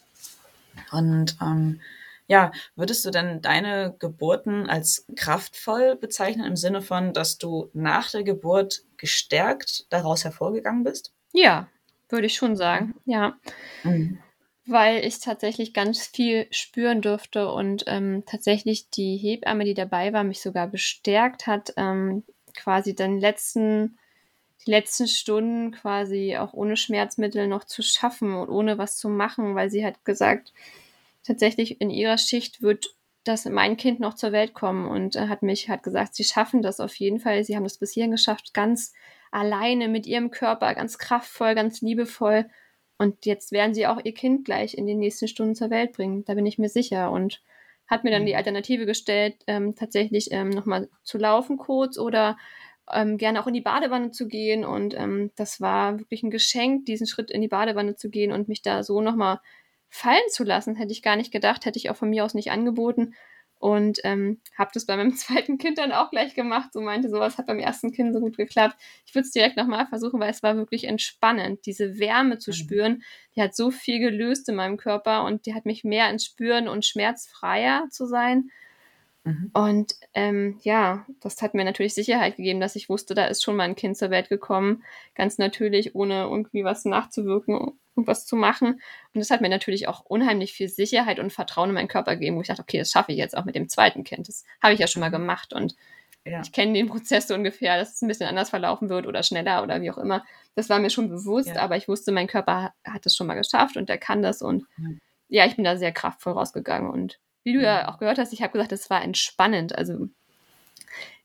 und 0.92 1.38
ähm, 1.42 1.82
ja, 2.28 2.52
würdest 2.76 3.06
du 3.06 3.10
denn 3.10 3.42
deine 3.42 3.96
Geburten 4.00 4.70
als 4.70 5.06
kraftvoll 5.16 5.96
bezeichnen 5.96 6.46
im 6.46 6.58
Sinne 6.58 6.82
von, 6.82 7.14
dass 7.14 7.38
du 7.38 7.70
nach 7.74 8.12
der 8.12 8.24
Geburt 8.24 8.84
gestärkt 8.98 9.86
daraus 9.90 10.26
hervorgegangen 10.26 10.84
bist? 10.84 11.14
Ja, 11.34 11.70
würde 12.10 12.28
ich 12.28 12.36
schon 12.36 12.56
sagen, 12.56 12.96
ja. 13.06 13.38
Mhm. 13.84 14.20
Weil 14.66 15.06
ich 15.06 15.20
tatsächlich 15.20 15.74
ganz 15.74 16.06
viel 16.06 16.48
spüren 16.52 17.02
durfte 17.02 17.50
und 17.50 17.86
ähm, 17.88 18.24
tatsächlich 18.26 18.90
die 18.90 19.16
Hebamme, 19.16 19.64
die 19.64 19.74
dabei 19.74 20.12
war, 20.12 20.26
mich 20.26 20.42
sogar 20.42 20.68
bestärkt 20.68 21.48
hat, 21.48 21.74
ähm, 21.78 22.24
quasi 22.54 22.94
den 22.94 23.18
letzten, 23.20 23.98
die 24.66 24.72
letzten 24.72 25.08
Stunden 25.08 25.72
quasi 25.72 26.36
auch 26.36 26.54
ohne 26.54 26.76
Schmerzmittel 26.76 27.48
noch 27.48 27.64
zu 27.64 27.82
schaffen 27.82 28.36
und 28.36 28.50
ohne 28.50 28.78
was 28.78 28.98
zu 28.98 29.08
machen, 29.08 29.56
weil 29.56 29.70
sie 29.70 29.86
hat 29.86 30.04
gesagt, 30.04 30.52
tatsächlich 31.28 31.82
in 31.82 31.90
ihrer 31.90 32.18
Schicht 32.18 32.62
wird 32.62 32.98
dass 33.28 33.44
mein 33.44 33.76
Kind 33.76 34.00
noch 34.00 34.14
zur 34.14 34.32
Welt 34.32 34.54
kommen 34.54 34.88
und 34.88 35.20
hat 35.20 35.44
mich 35.44 35.68
hat 35.68 35.84
gesagt, 35.84 36.16
sie 36.16 36.24
schaffen 36.24 36.62
das 36.62 36.80
auf 36.80 36.96
jeden 36.96 37.20
Fall. 37.20 37.44
Sie 37.44 37.58
haben 37.58 37.66
das 37.66 37.78
bis 37.78 37.92
hierhin 37.92 38.12
geschafft, 38.12 38.54
ganz 38.54 38.94
alleine 39.32 39.90
mit 39.90 40.08
ihrem 40.08 40.32
Körper, 40.32 40.74
ganz 40.74 40.98
kraftvoll, 40.98 41.54
ganz 41.54 41.82
liebevoll. 41.82 42.46
Und 42.98 43.26
jetzt 43.26 43.52
werden 43.52 43.74
sie 43.74 43.86
auch 43.86 44.00
ihr 44.04 44.14
Kind 44.14 44.46
gleich 44.46 44.78
in 44.78 44.88
den 44.88 45.00
nächsten 45.00 45.28
Stunden 45.28 45.56
zur 45.56 45.70
Welt 45.70 45.92
bringen. 45.92 46.24
Da 46.24 46.36
bin 46.36 46.46
ich 46.46 46.58
mir 46.58 46.70
sicher. 46.70 47.12
Und 47.12 47.42
hat 47.88 48.04
mir 48.04 48.12
dann 48.12 48.26
die 48.26 48.34
mhm. 48.34 48.38
Alternative 48.38 48.86
gestellt, 48.86 49.36
ähm, 49.48 49.76
tatsächlich 49.76 50.32
ähm, 50.32 50.50
nochmal 50.50 50.90
zu 51.04 51.18
laufen 51.18 51.58
kurz 51.58 51.98
oder 51.98 52.38
ähm, 52.92 53.18
gerne 53.18 53.42
auch 53.42 53.48
in 53.48 53.54
die 53.54 53.62
Badewanne 53.62 54.12
zu 54.12 54.28
gehen. 54.28 54.66
Und 54.66 54.94
ähm, 54.94 55.32
das 55.36 55.62
war 55.62 56.00
wirklich 56.00 56.24
ein 56.24 56.32
Geschenk, 56.32 56.86
diesen 56.86 57.08
Schritt 57.08 57.32
in 57.32 57.42
die 57.42 57.48
Badewanne 57.48 57.96
zu 57.96 58.10
gehen 58.10 58.32
und 58.32 58.48
mich 58.48 58.62
da 58.62 58.84
so 58.84 59.02
nochmal 59.02 59.40
fallen 59.90 60.30
zu 60.30 60.44
lassen. 60.44 60.76
Hätte 60.76 60.92
ich 60.92 61.02
gar 61.02 61.16
nicht 61.16 61.32
gedacht, 61.32 61.66
hätte 61.66 61.78
ich 61.78 61.90
auch 61.90 61.96
von 61.96 62.10
mir 62.10 62.26
aus 62.26 62.34
nicht 62.34 62.52
angeboten. 62.52 63.14
Und 63.60 64.00
ähm, 64.04 64.40
habe 64.56 64.70
das 64.74 64.86
bei 64.86 64.96
meinem 64.96 65.16
zweiten 65.16 65.58
Kind 65.58 65.78
dann 65.78 65.92
auch 65.92 66.12
gleich 66.12 66.36
gemacht. 66.36 66.74
So 66.74 66.82
meinte, 66.82 67.10
sowas 67.10 67.38
hat 67.38 67.48
beim 67.48 67.60
ersten 67.60 67.92
Kind 67.92 68.14
so 68.14 68.20
gut 68.20 68.38
geklappt. 68.38 68.76
Ich 69.06 69.16
würde 69.16 69.26
es 69.26 69.32
direkt 69.32 69.58
nochmal 69.58 69.88
versuchen, 69.88 70.20
weil 70.20 70.30
es 70.30 70.44
war 70.44 70.56
wirklich 70.56 70.84
entspannend, 70.84 71.66
diese 71.66 72.00
Wärme 72.00 72.38
zu 72.38 72.52
mhm. 72.52 72.56
spüren. 72.56 73.04
Die 73.36 73.42
hat 73.42 73.56
so 73.56 73.72
viel 73.72 74.00
gelöst 74.00 74.48
in 74.50 74.56
meinem 74.56 74.78
Körper 74.78 75.24
und 75.24 75.46
die 75.46 75.56
hat 75.56 75.66
mich 75.66 75.84
mehr 75.84 76.10
ins 76.10 76.26
Spüren 76.26 76.68
und 76.68 76.86
schmerzfreier 76.86 77.88
zu 77.90 78.06
sein. 78.06 78.52
Mhm. 79.24 79.52
Und 79.54 79.96
ähm, 80.14 80.60
ja, 80.62 81.06
das 81.20 81.42
hat 81.42 81.56
mir 81.56 81.66
natürlich 81.66 81.96
Sicherheit 81.96 82.38
gegeben, 82.38 82.60
dass 82.60 82.76
ich 82.76 82.90
wusste, 82.90 83.16
da 83.16 83.26
ist 83.26 83.44
schon 83.44 83.56
mal 83.56 83.64
ein 83.64 83.76
Kind 83.76 83.98
zur 83.98 84.12
Welt 84.12 84.30
gekommen. 84.30 84.84
Ganz 85.16 85.40
natürlich, 85.40 85.96
ohne 85.96 86.24
irgendwie 86.24 86.64
was 86.64 86.86
nachzuwirken 86.86 87.56
was 88.06 88.26
zu 88.26 88.36
machen. 88.36 88.74
Und 89.14 89.20
das 89.20 89.32
hat 89.32 89.42
mir 89.42 89.50
natürlich 89.50 89.88
auch 89.88 90.02
unheimlich 90.02 90.54
viel 90.54 90.70
Sicherheit 90.70 91.20
und 91.20 91.34
Vertrauen 91.34 91.70
in 91.70 91.76
meinen 91.76 91.88
Körper 91.88 92.16
gegeben, 92.16 92.38
wo 92.38 92.42
ich 92.42 92.48
dachte, 92.48 92.62
okay, 92.62 92.78
das 92.78 92.92
schaffe 92.92 93.12
ich 93.12 93.18
jetzt 93.18 93.36
auch 93.36 93.46
mit 93.46 93.56
dem 93.56 93.70
zweiten 93.70 94.04
Kind. 94.04 94.28
Das 94.28 94.44
habe 94.62 94.74
ich 94.74 94.80
ja 94.80 94.88
schon 94.88 95.00
mal 95.00 95.10
gemacht 95.10 95.54
und 95.54 95.76
ja. 96.26 96.42
ich 96.42 96.52
kenne 96.52 96.74
den 96.74 96.88
Prozess 96.88 97.28
so 97.28 97.34
ungefähr, 97.34 97.78
dass 97.78 97.96
es 97.96 98.02
ein 98.02 98.08
bisschen 98.08 98.28
anders 98.28 98.50
verlaufen 98.50 98.90
wird 98.90 99.08
oder 99.08 99.24
schneller 99.24 99.64
oder 99.64 99.82
wie 99.82 99.90
auch 99.90 99.98
immer. 99.98 100.26
Das 100.56 100.70
war 100.70 100.80
mir 100.80 100.90
schon 100.90 101.10
bewusst, 101.10 101.48
ja. 101.48 101.62
aber 101.62 101.78
ich 101.78 101.88
wusste, 101.88 102.12
mein 102.12 102.28
Körper 102.28 102.74
hat 102.86 103.06
es 103.06 103.16
schon 103.16 103.28
mal 103.28 103.36
geschafft 103.36 103.78
und 103.78 103.90
er 103.90 103.98
kann 103.98 104.22
das 104.22 104.42
und 104.42 104.66
ja, 105.30 105.46
ich 105.46 105.56
bin 105.56 105.66
da 105.66 105.78
sehr 105.78 105.92
kraftvoll 105.92 106.34
rausgegangen 106.34 106.90
und 106.90 107.20
wie 107.48 107.54
du 107.54 107.62
ja 107.62 107.84
mhm. 107.84 107.90
auch 107.90 107.98
gehört 107.98 108.18
hast, 108.18 108.34
ich 108.34 108.42
habe 108.42 108.52
gesagt, 108.52 108.74
es 108.74 108.90
war 108.90 109.02
entspannend. 109.02 109.74
Also 109.74 110.10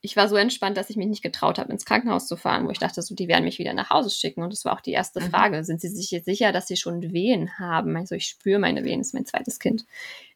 ich 0.00 0.16
war 0.16 0.28
so 0.28 0.36
entspannt, 0.36 0.76
dass 0.76 0.90
ich 0.90 0.96
mich 0.96 1.06
nicht 1.06 1.22
getraut 1.22 1.58
habe, 1.58 1.72
ins 1.72 1.84
Krankenhaus 1.84 2.26
zu 2.26 2.36
fahren, 2.36 2.66
wo 2.66 2.70
ich 2.70 2.78
dachte, 2.78 3.00
so, 3.02 3.14
die 3.14 3.28
werden 3.28 3.44
mich 3.44 3.58
wieder 3.58 3.72
nach 3.72 3.90
Hause 3.90 4.10
schicken. 4.10 4.42
Und 4.42 4.52
das 4.52 4.64
war 4.64 4.72
auch 4.74 4.80
die 4.80 4.92
erste 4.92 5.20
mhm. 5.20 5.30
Frage. 5.30 5.64
Sind 5.64 5.80
Sie 5.80 5.88
sich 5.88 6.10
jetzt 6.10 6.24
sicher, 6.24 6.50
dass 6.52 6.66
Sie 6.66 6.76
schon 6.76 7.12
Wehen 7.12 7.58
haben? 7.58 7.96
Also 7.96 8.14
ich 8.14 8.26
spüre 8.26 8.58
meine 8.58 8.84
Wehen, 8.84 8.98
das 8.98 9.08
ist 9.08 9.14
mein 9.14 9.26
zweites 9.26 9.58
Kind. 9.58 9.84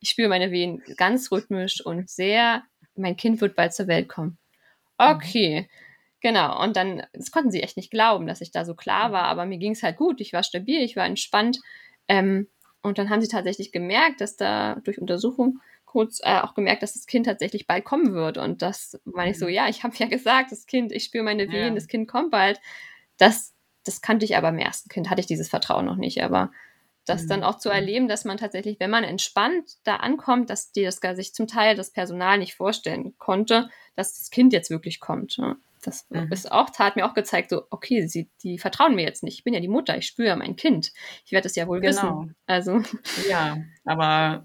Ich 0.01 0.11
spüre 0.11 0.29
meine 0.29 0.51
Wehen 0.51 0.83
ganz 0.97 1.33
rhythmisch 1.33 1.85
und 1.85 2.09
sehr, 2.09 2.63
mein 2.95 3.17
Kind 3.17 3.41
wird 3.41 3.57
bald 3.57 3.75
zur 3.75 3.89
Welt 3.89 4.09
kommen. 4.09 4.39
Okay. 4.99 5.63
Mhm. 5.63 5.67
Genau, 6.21 6.63
und 6.63 6.77
dann, 6.77 7.03
das 7.13 7.31
konnten 7.31 7.51
sie 7.51 7.63
echt 7.63 7.77
nicht 7.77 7.91
glauben, 7.91 8.27
dass 8.27 8.41
ich 8.41 8.51
da 8.51 8.65
so 8.65 8.75
klar 8.75 9.13
war, 9.13 9.25
aber 9.25 9.47
mir 9.47 9.59
ging 9.59 9.73
es 9.73 9.83
halt 9.83 9.97
gut, 9.97 10.21
ich 10.21 10.33
war 10.33 10.43
stabil, 10.43 10.81
ich 10.81 10.97
war 10.97 11.07
entspannt. 11.07 11.61
Ähm, 12.09 12.49
und 12.83 12.99
dann 12.99 13.11
haben 13.11 13.21
sie 13.21 13.29
tatsächlich 13.29 13.71
gemerkt, 13.71 14.21
dass 14.21 14.37
da 14.37 14.77
durch 14.85 15.01
Untersuchung 15.01 15.61
kurz 15.87 16.21
äh, 16.23 16.41
auch 16.41 16.55
gemerkt, 16.55 16.83
dass 16.83 16.93
das 16.93 17.07
Kind 17.07 17.27
tatsächlich 17.27 17.67
bald 17.67 17.85
kommen 17.85 18.13
wird. 18.13 18.37
Und 18.37 18.61
das 18.61 19.01
meine 19.05 19.31
ich 19.31 19.39
so, 19.39 19.47
mhm. 19.47 19.53
ja, 19.53 19.69
ich 19.69 19.83
habe 19.85 19.97
ja 19.97 20.07
gesagt, 20.07 20.53
das 20.53 20.67
Kind, 20.67 20.93
ich 20.93 21.05
spüre 21.05 21.25
meine 21.25 21.51
Wehen, 21.51 21.69
ja. 21.69 21.75
das 21.75 21.89
Kind 21.89 22.09
kommt 22.09 22.31
bald. 22.31 22.61
Das, 23.17 23.55
das 23.85 24.03
kannte 24.03 24.25
ich 24.25 24.37
aber 24.37 24.51
im 24.51 24.59
ersten 24.59 24.91
Kind, 24.91 25.09
hatte 25.09 25.21
ich 25.21 25.27
dieses 25.27 25.49
Vertrauen 25.49 25.87
noch 25.87 25.97
nicht. 25.97 26.23
Aber 26.23 26.51
das 27.07 27.23
mhm. 27.23 27.29
dann 27.29 27.45
auch 27.45 27.59
zu 27.59 27.71
erleben, 27.71 28.09
dass 28.09 28.25
man 28.25 28.37
tatsächlich, 28.37 28.79
wenn 28.81 28.91
man 28.91 29.05
entspannt 29.05 29.77
da 29.85 29.97
ankommt, 29.97 30.51
dass 30.51 30.73
die 30.73 30.83
das 30.83 31.01
sich 31.15 31.33
zum 31.33 31.47
Teil 31.47 31.77
das 31.77 31.91
Personal 31.91 32.39
nicht 32.39 32.57
vorstellen 32.57 33.15
konnte, 33.19 33.71
dass 33.95 34.19
das 34.19 34.31
Kind 34.31 34.53
jetzt 34.53 34.71
wirklich 34.71 35.01
kommt. 35.01 35.37
Ja. 35.37 35.57
Das 35.87 36.07
mhm. 36.11 36.33
ist 36.33 36.51
auch, 36.51 36.69
hat 36.79 36.97
mir 36.97 37.07
auch 37.07 37.15
gezeigt, 37.15 37.51
so, 37.51 37.63
okay, 37.71 38.07
sie, 38.07 38.29
die 38.43 38.59
vertrauen 38.59 38.95
mir 38.95 39.05
jetzt 39.05 39.23
nicht. 39.23 39.39
Ich 39.39 39.45
bin 39.45 39.55
ja 39.55 39.61
die 39.61 39.69
Mutter, 39.69 39.97
ich 39.97 40.07
spüre 40.07 40.37
mein 40.37 40.57
Kind. 40.57 40.93
Ich 41.25 41.33
werde 41.33 41.47
es 41.47 41.55
ja 41.55 41.67
wohl 41.67 41.81
genau. 41.81 42.21
wissen. 42.21 42.37
Also. 42.47 42.83
Ja, 43.29 43.59
aber 43.85 44.45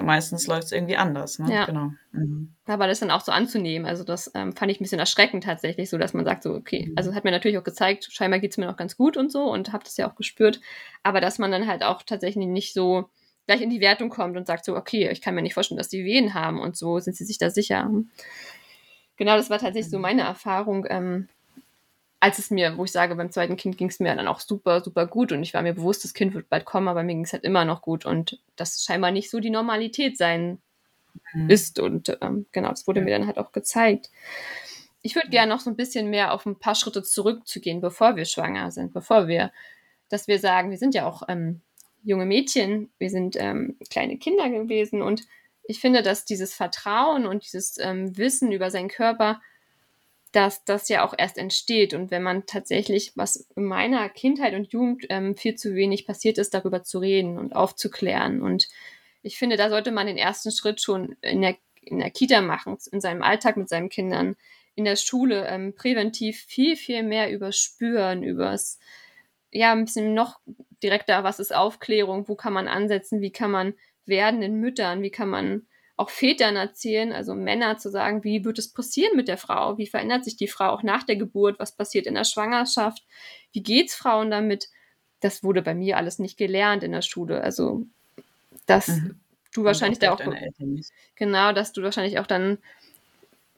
meistens 0.00 0.46
läuft 0.46 0.64
es 0.64 0.72
irgendwie 0.72 0.96
anders, 0.96 1.38
ne? 1.38 1.52
Ja. 1.52 1.64
Genau. 1.66 1.90
Mhm. 2.12 2.54
Aber 2.66 2.86
das 2.86 3.00
dann 3.00 3.10
auch 3.10 3.22
so 3.22 3.32
anzunehmen, 3.32 3.86
also 3.86 4.04
das 4.04 4.30
ähm, 4.34 4.54
fand 4.54 4.70
ich 4.70 4.80
ein 4.80 4.84
bisschen 4.84 5.00
erschreckend 5.00 5.44
tatsächlich, 5.44 5.90
so 5.90 5.98
dass 5.98 6.14
man 6.14 6.24
sagt, 6.24 6.42
so, 6.42 6.54
okay, 6.54 6.86
mhm. 6.88 6.94
also 6.96 7.14
hat 7.14 7.24
mir 7.24 7.30
natürlich 7.30 7.58
auch 7.58 7.64
gezeigt, 7.64 8.08
scheinbar 8.10 8.40
geht 8.40 8.52
es 8.52 8.58
mir 8.58 8.66
noch 8.66 8.76
ganz 8.76 8.96
gut 8.96 9.16
und 9.16 9.32
so 9.32 9.50
und 9.50 9.72
habe 9.72 9.84
das 9.84 9.96
ja 9.96 10.08
auch 10.08 10.14
gespürt, 10.14 10.60
aber 11.02 11.20
dass 11.20 11.38
man 11.38 11.50
dann 11.50 11.66
halt 11.66 11.82
auch 11.82 12.02
tatsächlich 12.02 12.46
nicht 12.46 12.72
so 12.72 13.10
gleich 13.46 13.62
in 13.62 13.70
die 13.70 13.80
Wertung 13.80 14.10
kommt 14.10 14.36
und 14.36 14.46
sagt 14.46 14.64
so, 14.64 14.76
okay, 14.76 15.08
ich 15.10 15.22
kann 15.22 15.34
mir 15.34 15.42
nicht 15.42 15.54
vorstellen, 15.54 15.78
dass 15.78 15.88
die 15.88 16.04
Wehen 16.04 16.34
haben 16.34 16.60
und 16.60 16.76
so, 16.76 16.98
sind 17.00 17.16
sie 17.16 17.24
sich 17.24 17.38
da 17.38 17.50
sicher? 17.50 17.90
Genau, 19.18 19.36
das 19.36 19.50
war 19.50 19.58
tatsächlich 19.58 19.90
so 19.90 19.98
mhm. 19.98 20.02
meine 20.02 20.22
Erfahrung. 20.22 20.86
Ähm, 20.88 21.28
als 22.20 22.38
es 22.38 22.50
mir, 22.50 22.76
wo 22.76 22.84
ich 22.84 22.92
sage, 22.92 23.14
beim 23.14 23.30
zweiten 23.30 23.56
Kind 23.56 23.78
ging 23.78 23.88
es 23.88 24.00
mir 24.00 24.14
dann 24.14 24.26
auch 24.26 24.40
super, 24.40 24.82
super 24.82 25.06
gut 25.06 25.30
und 25.30 25.42
ich 25.42 25.54
war 25.54 25.62
mir 25.62 25.74
bewusst, 25.74 26.02
das 26.02 26.14
Kind 26.14 26.34
wird 26.34 26.48
bald 26.48 26.64
kommen, 26.64 26.88
aber 26.88 27.02
mir 27.02 27.14
ging 27.14 27.24
es 27.24 27.32
halt 27.32 27.44
immer 27.44 27.64
noch 27.64 27.80
gut 27.80 28.06
und 28.06 28.40
das 28.56 28.82
scheinbar 28.82 29.12
nicht 29.12 29.30
so 29.30 29.38
die 29.38 29.50
Normalität 29.50 30.18
sein 30.18 30.58
mhm. 31.32 31.48
ist 31.48 31.78
und 31.78 32.18
ähm, 32.20 32.46
genau, 32.50 32.70
das 32.70 32.86
wurde 32.86 33.02
mir 33.02 33.16
dann 33.16 33.26
halt 33.26 33.38
auch 33.38 33.52
gezeigt. 33.52 34.10
Ich 35.00 35.14
würde 35.14 35.28
gerne 35.28 35.52
noch 35.54 35.60
so 35.60 35.70
ein 35.70 35.76
bisschen 35.76 36.10
mehr 36.10 36.32
auf 36.32 36.44
ein 36.44 36.58
paar 36.58 36.74
Schritte 36.74 37.04
zurückzugehen, 37.04 37.80
bevor 37.80 38.16
wir 38.16 38.24
schwanger 38.24 38.72
sind, 38.72 38.92
bevor 38.92 39.28
wir, 39.28 39.52
dass 40.08 40.26
wir 40.26 40.40
sagen, 40.40 40.70
wir 40.70 40.78
sind 40.78 40.96
ja 40.96 41.06
auch 41.06 41.22
ähm, 41.28 41.60
junge 42.02 42.26
Mädchen, 42.26 42.90
wir 42.98 43.10
sind 43.10 43.36
ähm, 43.38 43.76
kleine 43.90 44.18
Kinder 44.18 44.50
gewesen 44.50 45.02
und 45.02 45.22
ich 45.68 45.80
finde, 45.80 46.02
dass 46.02 46.24
dieses 46.24 46.54
Vertrauen 46.54 47.26
und 47.26 47.44
dieses 47.44 47.76
ähm, 47.78 48.16
Wissen 48.16 48.50
über 48.52 48.70
seinen 48.70 48.88
Körper, 48.88 49.40
dass 50.32 50.64
das 50.64 50.88
ja 50.88 51.06
auch 51.06 51.12
erst 51.16 51.36
entsteht. 51.36 51.92
Und 51.92 52.10
wenn 52.10 52.22
man 52.22 52.46
tatsächlich, 52.46 53.12
was 53.16 53.48
in 53.54 53.64
meiner 53.64 54.08
Kindheit 54.08 54.54
und 54.54 54.72
Jugend 54.72 55.04
ähm, 55.10 55.36
viel 55.36 55.56
zu 55.56 55.74
wenig 55.74 56.06
passiert 56.06 56.38
ist, 56.38 56.54
darüber 56.54 56.84
zu 56.84 56.98
reden 57.00 57.38
und 57.38 57.54
aufzuklären. 57.54 58.40
Und 58.40 58.66
ich 59.22 59.36
finde, 59.36 59.58
da 59.58 59.68
sollte 59.68 59.92
man 59.92 60.06
den 60.06 60.16
ersten 60.16 60.50
Schritt 60.52 60.80
schon 60.80 61.16
in 61.20 61.42
der, 61.42 61.56
in 61.82 61.98
der 61.98 62.10
Kita 62.10 62.40
machen, 62.40 62.78
in 62.90 63.02
seinem 63.02 63.22
Alltag 63.22 63.58
mit 63.58 63.68
seinen 63.68 63.90
Kindern, 63.90 64.36
in 64.74 64.86
der 64.86 64.96
Schule 64.96 65.46
ähm, 65.48 65.74
präventiv 65.74 66.40
viel, 66.44 66.76
viel 66.76 67.02
mehr 67.02 67.30
überspüren, 67.30 68.22
übers, 68.22 68.78
ja, 69.52 69.72
ein 69.72 69.84
bisschen 69.84 70.14
noch 70.14 70.40
direkter, 70.82 71.24
was 71.24 71.40
ist 71.40 71.54
Aufklärung, 71.54 72.26
wo 72.26 72.36
kann 72.36 72.54
man 72.54 72.68
ansetzen, 72.68 73.20
wie 73.20 73.32
kann 73.32 73.50
man 73.50 73.74
werdenden 74.08 74.60
Müttern, 74.60 75.02
wie 75.02 75.10
kann 75.10 75.28
man 75.28 75.66
auch 75.98 76.10
Vätern 76.10 76.54
erzählen, 76.54 77.12
also 77.12 77.34
Männer 77.34 77.76
zu 77.76 77.90
sagen, 77.90 78.22
wie 78.22 78.44
wird 78.44 78.58
es 78.60 78.72
passieren 78.72 79.16
mit 79.16 79.26
der 79.26 79.36
Frau? 79.36 79.78
Wie 79.78 79.88
verändert 79.88 80.24
sich 80.24 80.36
die 80.36 80.46
Frau 80.46 80.68
auch 80.70 80.84
nach 80.84 81.02
der 81.02 81.16
Geburt? 81.16 81.58
Was 81.58 81.72
passiert 81.72 82.06
in 82.06 82.14
der 82.14 82.22
Schwangerschaft? 82.22 83.04
Wie 83.52 83.64
geht's 83.64 83.96
Frauen 83.96 84.30
damit? 84.30 84.68
Das 85.20 85.42
wurde 85.42 85.60
bei 85.60 85.74
mir 85.74 85.96
alles 85.96 86.20
nicht 86.20 86.38
gelernt 86.38 86.84
in 86.84 86.92
der 86.92 87.02
Schule. 87.02 87.42
Also, 87.42 87.84
dass 88.66 88.86
mhm. 88.86 89.18
du 89.52 89.64
wahrscheinlich 89.64 89.98
da 89.98 90.12
auch. 90.12 90.20
Genau, 91.16 91.52
dass 91.52 91.72
du 91.72 91.82
wahrscheinlich 91.82 92.20
auch 92.20 92.28
dann. 92.28 92.58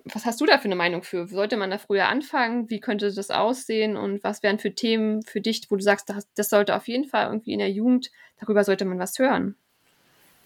Was 0.06 0.24
hast 0.24 0.40
du 0.40 0.46
da 0.46 0.56
für 0.56 0.64
eine 0.64 0.76
Meinung 0.76 1.02
für? 1.02 1.28
Sollte 1.28 1.58
man 1.58 1.70
da 1.70 1.76
früher 1.76 2.08
anfangen? 2.08 2.70
Wie 2.70 2.80
könnte 2.80 3.12
das 3.12 3.30
aussehen? 3.30 3.98
Und 3.98 4.24
was 4.24 4.42
wären 4.42 4.58
für 4.58 4.74
Themen 4.74 5.20
für 5.22 5.42
dich, 5.42 5.70
wo 5.70 5.76
du 5.76 5.82
sagst, 5.82 6.08
das, 6.08 6.26
das 6.34 6.48
sollte 6.48 6.74
auf 6.74 6.88
jeden 6.88 7.04
Fall 7.04 7.26
irgendwie 7.26 7.52
in 7.52 7.58
der 7.58 7.70
Jugend, 7.70 8.10
darüber 8.38 8.64
sollte 8.64 8.86
man 8.86 8.98
was 8.98 9.18
hören? 9.18 9.56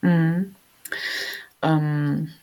Mhm. 0.05 0.55
Ähm, 1.63 2.35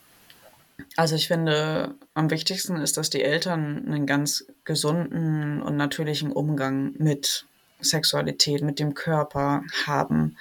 also 0.98 1.16
ich 1.16 1.28
finde, 1.28 1.96
am 2.16 2.32
wichtigsten 2.32 2.76
ist, 2.78 2.98
dass 2.98 3.10
die 3.10 3.22
Eltern 3.22 3.86
einen 3.86 4.06
ganz 4.06 4.46
gesunden 4.64 5.62
und 5.62 5.78
natürlichen 5.78 6.32
Umgang 6.32 6.94
mit 6.98 7.46
Sexualität, 7.80 8.62
mit 8.64 8.80
dem 8.80 8.94
Körper 8.94 9.64
haben. 9.86 10.38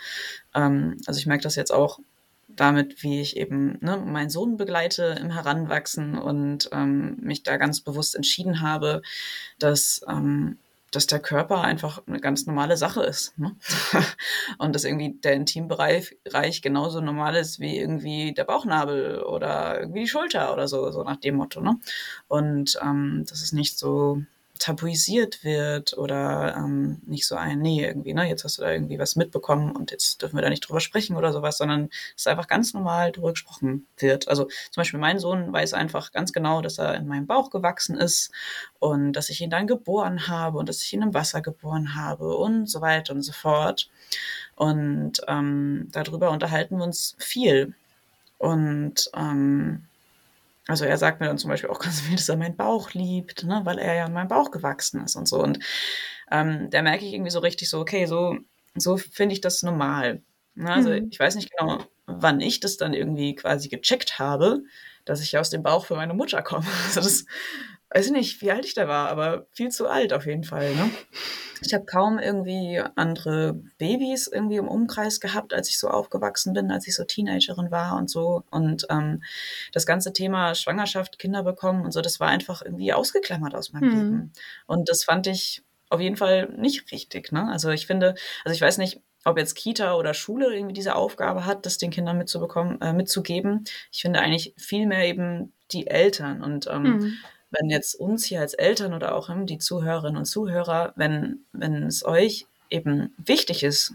Ähm, 0.55 0.97
also 1.07 1.19
ich 1.19 1.27
merke 1.27 1.43
das 1.43 1.57
jetzt 1.57 1.73
auch 1.73 2.01
damit, 2.49 3.03
wie 3.03 3.21
ich 3.21 3.37
eben 3.37 3.79
ne, 3.81 3.99
meinen 3.99 4.31
Sohn 4.31 4.57
begleite 4.57 5.17
im 5.21 5.31
Heranwachsen 5.31 6.19
und 6.19 6.71
ähm, 6.73 7.17
mich 7.21 7.43
da 7.43 7.59
ganz 7.59 7.81
bewusst 7.81 8.17
entschieden 8.17 8.61
habe, 8.61 9.03
dass 9.59 10.01
ähm, 10.09 10.59
dass 10.91 11.07
der 11.07 11.21
Körper 11.21 11.61
einfach 11.61 12.03
eine 12.07 12.21
ganz 12.21 12.47
normale 12.47 12.77
Sache 12.77 13.03
ist. 13.03 13.39
Ne? 13.39 13.57
Und 14.59 14.75
dass 14.75 14.85
irgendwie 14.85 15.15
der 15.21 15.35
Intimbereich 15.35 16.63
genauso 16.63 17.01
normal 17.01 17.37
ist 17.37 17.61
wie 17.61 17.79
irgendwie 17.79 18.33
der 18.33 18.45
Bauchnabel 18.45 19.23
oder 19.23 19.81
irgendwie 19.81 20.01
die 20.01 20.09
Schulter 20.09 20.53
oder 20.53 20.67
so, 20.67 20.91
so 20.91 21.05
nach 21.05 21.17
dem 21.17 21.37
Motto. 21.37 21.61
Ne? 21.61 21.77
Und 22.29 22.79
ähm, 22.83 23.25
dass 23.29 23.43
es 23.43 23.53
nicht 23.53 23.79
so 23.79 24.23
tabuisiert 24.61 25.43
wird 25.43 25.97
oder 25.97 26.55
ähm, 26.55 27.01
nicht 27.07 27.27
so 27.27 27.35
ein, 27.35 27.61
nee, 27.61 27.83
irgendwie, 27.85 28.13
ne, 28.13 28.29
jetzt 28.29 28.45
hast 28.45 28.59
du 28.59 28.63
da 28.63 28.71
irgendwie 28.71 28.99
was 28.99 29.17
mitbekommen 29.17 29.75
und 29.75 29.91
jetzt 29.91 30.21
dürfen 30.21 30.37
wir 30.37 30.43
da 30.43 30.51
nicht 30.51 30.61
drüber 30.61 30.81
sprechen 30.81 31.17
oder 31.17 31.33
sowas, 31.33 31.57
sondern 31.57 31.89
es 32.15 32.27
einfach 32.27 32.47
ganz 32.47 32.75
normal 32.75 33.11
drüber 33.11 33.31
gesprochen 33.31 33.87
wird. 33.97 34.29
Also 34.29 34.45
zum 34.45 34.81
Beispiel 34.83 35.01
mein 35.01 35.19
Sohn 35.19 35.51
weiß 35.51 35.73
einfach 35.73 36.13
ganz 36.13 36.33
genau, 36.35 36.61
dass 36.61 36.79
er 36.79 36.95
in 36.95 37.09
meinem 37.09 37.27
Bauch 37.27 37.49
gewachsen 37.51 37.97
ist 37.97 38.33
und 38.79 39.15
dass 39.15 39.31
ich 39.31 39.41
ihn 39.41 39.51
dann 39.51 39.67
geboren 39.67 40.29
habe 40.29 40.59
und 40.59 40.69
dass 40.69 40.83
ich 40.83 40.93
ihn 40.93 41.03
im 41.03 41.15
Wasser 41.15 41.41
geboren 41.41 41.95
habe 41.95 42.37
und 42.37 42.67
so 42.67 42.83
weiter 42.83 43.15
und 43.15 43.23
so 43.23 43.33
fort. 43.33 43.91
Und 44.57 45.23
ähm, 45.27 45.89
darüber 45.91 46.31
unterhalten 46.31 46.77
wir 46.77 46.85
uns 46.85 47.17
viel. 47.19 47.75
Und 48.37 49.11
ähm, 49.15 49.87
also 50.71 50.85
er 50.85 50.97
sagt 50.99 51.21
mir 51.21 51.27
dann 51.27 51.37
zum 51.37 51.51
Beispiel 51.51 51.69
auch 51.69 51.81
ganz 51.81 52.01
viel, 52.01 52.15
dass 52.15 52.29
er 52.29 52.37
meinen 52.37 52.57
Bauch 52.57 52.93
liebt, 52.93 53.43
ne, 53.43 53.63
weil 53.65 53.79
er 53.79 53.95
ja 53.95 54.07
in 54.07 54.13
meinem 54.13 54.29
Bauch 54.29 54.53
gewachsen 54.53 55.03
ist 55.05 55.17
und 55.17 55.27
so. 55.27 55.43
Und 55.43 55.59
ähm, 56.31 56.71
da 56.71 56.81
merke 56.83 57.05
ich 57.05 57.13
irgendwie 57.13 57.33
so 57.33 57.41
richtig 57.41 57.69
so, 57.69 57.81
okay, 57.81 58.07
so, 58.07 58.37
so 58.77 58.97
finde 58.97 59.33
ich 59.33 59.41
das 59.41 59.65
normal. 59.65 60.23
Ne? 60.55 60.73
Also 60.73 60.91
mhm. 60.91 61.09
ich 61.11 61.19
weiß 61.19 61.35
nicht 61.35 61.51
genau, 61.51 61.85
wann 62.07 62.41
ich 62.41 62.61
das 62.61 62.77
dann 62.77 62.95
irgendwie 62.95 63.35
quasi 63.35 63.69
gecheckt 63.69 64.21
habe, 64.21 64.63
dass 65.05 65.21
ich 65.21 65.37
aus 65.37 65.51
dem 65.51 65.65
Bauch 65.65 65.87
für 65.87 65.97
meine 65.97 66.15
Mutter 66.15 66.41
komme. 66.43 66.67
Also 66.87 67.01
das 67.01 67.25
weiß 67.91 68.07
ich 68.07 68.13
nicht, 68.13 68.41
wie 68.41 68.51
alt 68.51 68.65
ich 68.65 68.75
da 68.75 68.89
war, 68.89 69.09
aber 69.09 69.47
viel 69.51 69.71
zu 69.71 69.89
alt 69.89 70.13
auf 70.13 70.27
jeden 70.27 70.45
Fall. 70.45 70.75
Ne? 70.75 70.91
Ich 71.63 71.75
habe 71.75 71.85
kaum 71.85 72.19
irgendwie 72.19 72.81
andere 72.95 73.61
Babys 73.79 74.29
irgendwie 74.29 74.57
im 74.57 74.69
Umkreis 74.69 75.21
gehabt, 75.21 75.53
als 75.53 75.69
ich 75.69 75.79
so 75.79 75.89
aufgewachsen 75.89 76.53
bin, 76.53 76.71
als 76.71 76.87
ich 76.87 76.95
so 76.95 77.05
Teenagerin 77.05 77.71
war 77.71 77.97
und 77.97 78.09
so. 78.09 78.45
Und 78.51 78.87
ähm, 78.91 79.23
das 79.73 79.87
ganze 79.87 80.13
Thema 80.13 80.55
Schwangerschaft, 80.55 81.19
Kinder 81.19 81.43
bekommen 81.43 81.85
und 81.85 81.93
so, 81.93 82.01
das 82.01 82.21
war 82.21 82.29
einfach 82.29 82.63
irgendwie 82.63 82.93
ausgeklammert 82.93 83.55
aus 83.55 83.73
meinem 83.73 83.91
mhm. 83.91 83.97
Leben. 83.97 84.33
Und 84.67 84.89
das 84.89 85.05
fand 85.05 85.27
ich 85.27 85.63
auf 85.91 86.01
jeden 86.01 86.17
Fall 86.17 86.49
nicht 86.57 86.91
richtig. 86.93 87.33
Ne? 87.33 87.49
Also 87.51 87.71
ich 87.71 87.87
finde, 87.87 88.15
also 88.45 88.55
ich 88.55 88.61
weiß 88.61 88.79
nicht, 88.79 89.01
ob 89.25 89.37
jetzt 89.37 89.55
Kita 89.55 89.97
oder 89.97 90.15
Schule 90.15 90.55
irgendwie 90.55 90.73
diese 90.73 90.95
Aufgabe 90.95 91.45
hat, 91.45 91.67
das 91.67 91.77
den 91.77 91.91
Kindern 91.91 92.17
mitzubekommen, 92.17 92.81
äh, 92.81 92.93
mitzugeben. 92.93 93.65
Ich 93.93 94.01
finde 94.01 94.21
eigentlich 94.21 94.55
viel 94.57 94.87
mehr 94.87 95.07
eben 95.07 95.53
die 95.73 95.89
Eltern 95.89 96.43
und 96.43 96.69
ähm, 96.69 96.83
mhm 96.83 97.19
wenn 97.51 97.71
jetzt 97.71 97.95
uns 97.95 98.25
hier 98.25 98.41
als 98.41 98.55
Eltern 98.55 98.95
oder 98.95 99.15
auch 99.15 99.31
die 99.45 99.59
Zuhörerinnen 99.59 100.17
und 100.17 100.25
Zuhörer, 100.25 100.93
wenn, 100.97 101.45
wenn 101.53 101.85
es 101.85 102.05
euch 102.05 102.47
eben 102.71 103.15
wichtig 103.19 103.63
ist, 103.63 103.95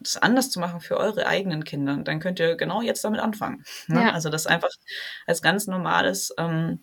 das 0.00 0.16
anders 0.16 0.50
zu 0.50 0.60
machen 0.60 0.80
für 0.80 0.96
eure 0.96 1.26
eigenen 1.26 1.64
Kinder, 1.64 1.96
dann 1.96 2.20
könnt 2.20 2.38
ihr 2.38 2.56
genau 2.56 2.82
jetzt 2.82 3.04
damit 3.04 3.20
anfangen. 3.20 3.64
Ne? 3.86 4.02
Ja. 4.02 4.12
Also 4.12 4.28
das 4.28 4.46
einfach 4.46 4.70
als 5.26 5.40
ganz 5.42 5.66
normales 5.66 6.34
ähm, 6.38 6.80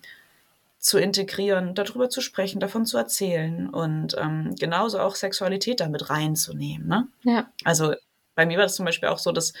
zu 0.78 0.98
integrieren, 0.98 1.74
darüber 1.74 2.10
zu 2.10 2.20
sprechen, 2.20 2.60
davon 2.60 2.84
zu 2.86 2.98
erzählen 2.98 3.70
und 3.70 4.16
ähm, 4.18 4.54
genauso 4.58 4.98
auch 4.98 5.14
Sexualität 5.14 5.80
damit 5.80 6.10
reinzunehmen. 6.10 6.86
Ne? 6.86 7.08
Ja. 7.22 7.50
Also 7.64 7.94
bei 8.34 8.46
mir 8.46 8.58
war 8.58 8.64
das 8.64 8.74
zum 8.74 8.84
Beispiel 8.84 9.08
auch 9.08 9.18
so, 9.18 9.32
dass, 9.32 9.52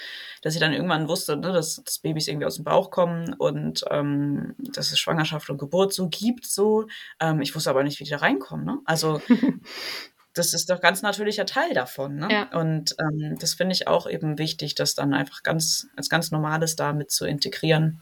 dass 0.42 0.54
ich 0.54 0.60
dann 0.60 0.72
irgendwann 0.72 1.08
wusste, 1.08 1.36
ne, 1.36 1.52
dass, 1.52 1.82
dass 1.82 1.98
Babys 1.98 2.28
irgendwie 2.28 2.46
aus 2.46 2.56
dem 2.56 2.64
Bauch 2.64 2.90
kommen 2.90 3.34
und 3.34 3.84
ähm, 3.90 4.54
dass 4.58 4.92
es 4.92 4.98
Schwangerschaft 4.98 5.48
und 5.50 5.58
Geburt 5.58 5.92
so 5.92 6.08
gibt. 6.08 6.46
So. 6.46 6.86
Ähm, 7.20 7.40
ich 7.40 7.54
wusste 7.54 7.70
aber 7.70 7.84
nicht, 7.84 8.00
wie 8.00 8.04
die 8.04 8.10
da 8.10 8.18
reinkommen. 8.18 8.64
Ne? 8.64 8.78
Also 8.84 9.20
das 10.34 10.52
ist 10.52 10.68
doch 10.70 10.80
ganz 10.80 11.02
natürlicher 11.02 11.46
Teil 11.46 11.72
davon. 11.72 12.16
Ne? 12.16 12.28
Ja. 12.30 12.60
Und 12.60 12.96
ähm, 13.00 13.36
das 13.38 13.54
finde 13.54 13.74
ich 13.74 13.86
auch 13.86 14.08
eben 14.08 14.38
wichtig, 14.38 14.74
das 14.74 14.94
dann 14.94 15.14
einfach 15.14 15.42
ganz 15.42 15.86
als 15.96 16.08
ganz 16.08 16.30
Normales 16.30 16.76
damit 16.76 17.10
zu 17.10 17.24
integrieren, 17.24 18.00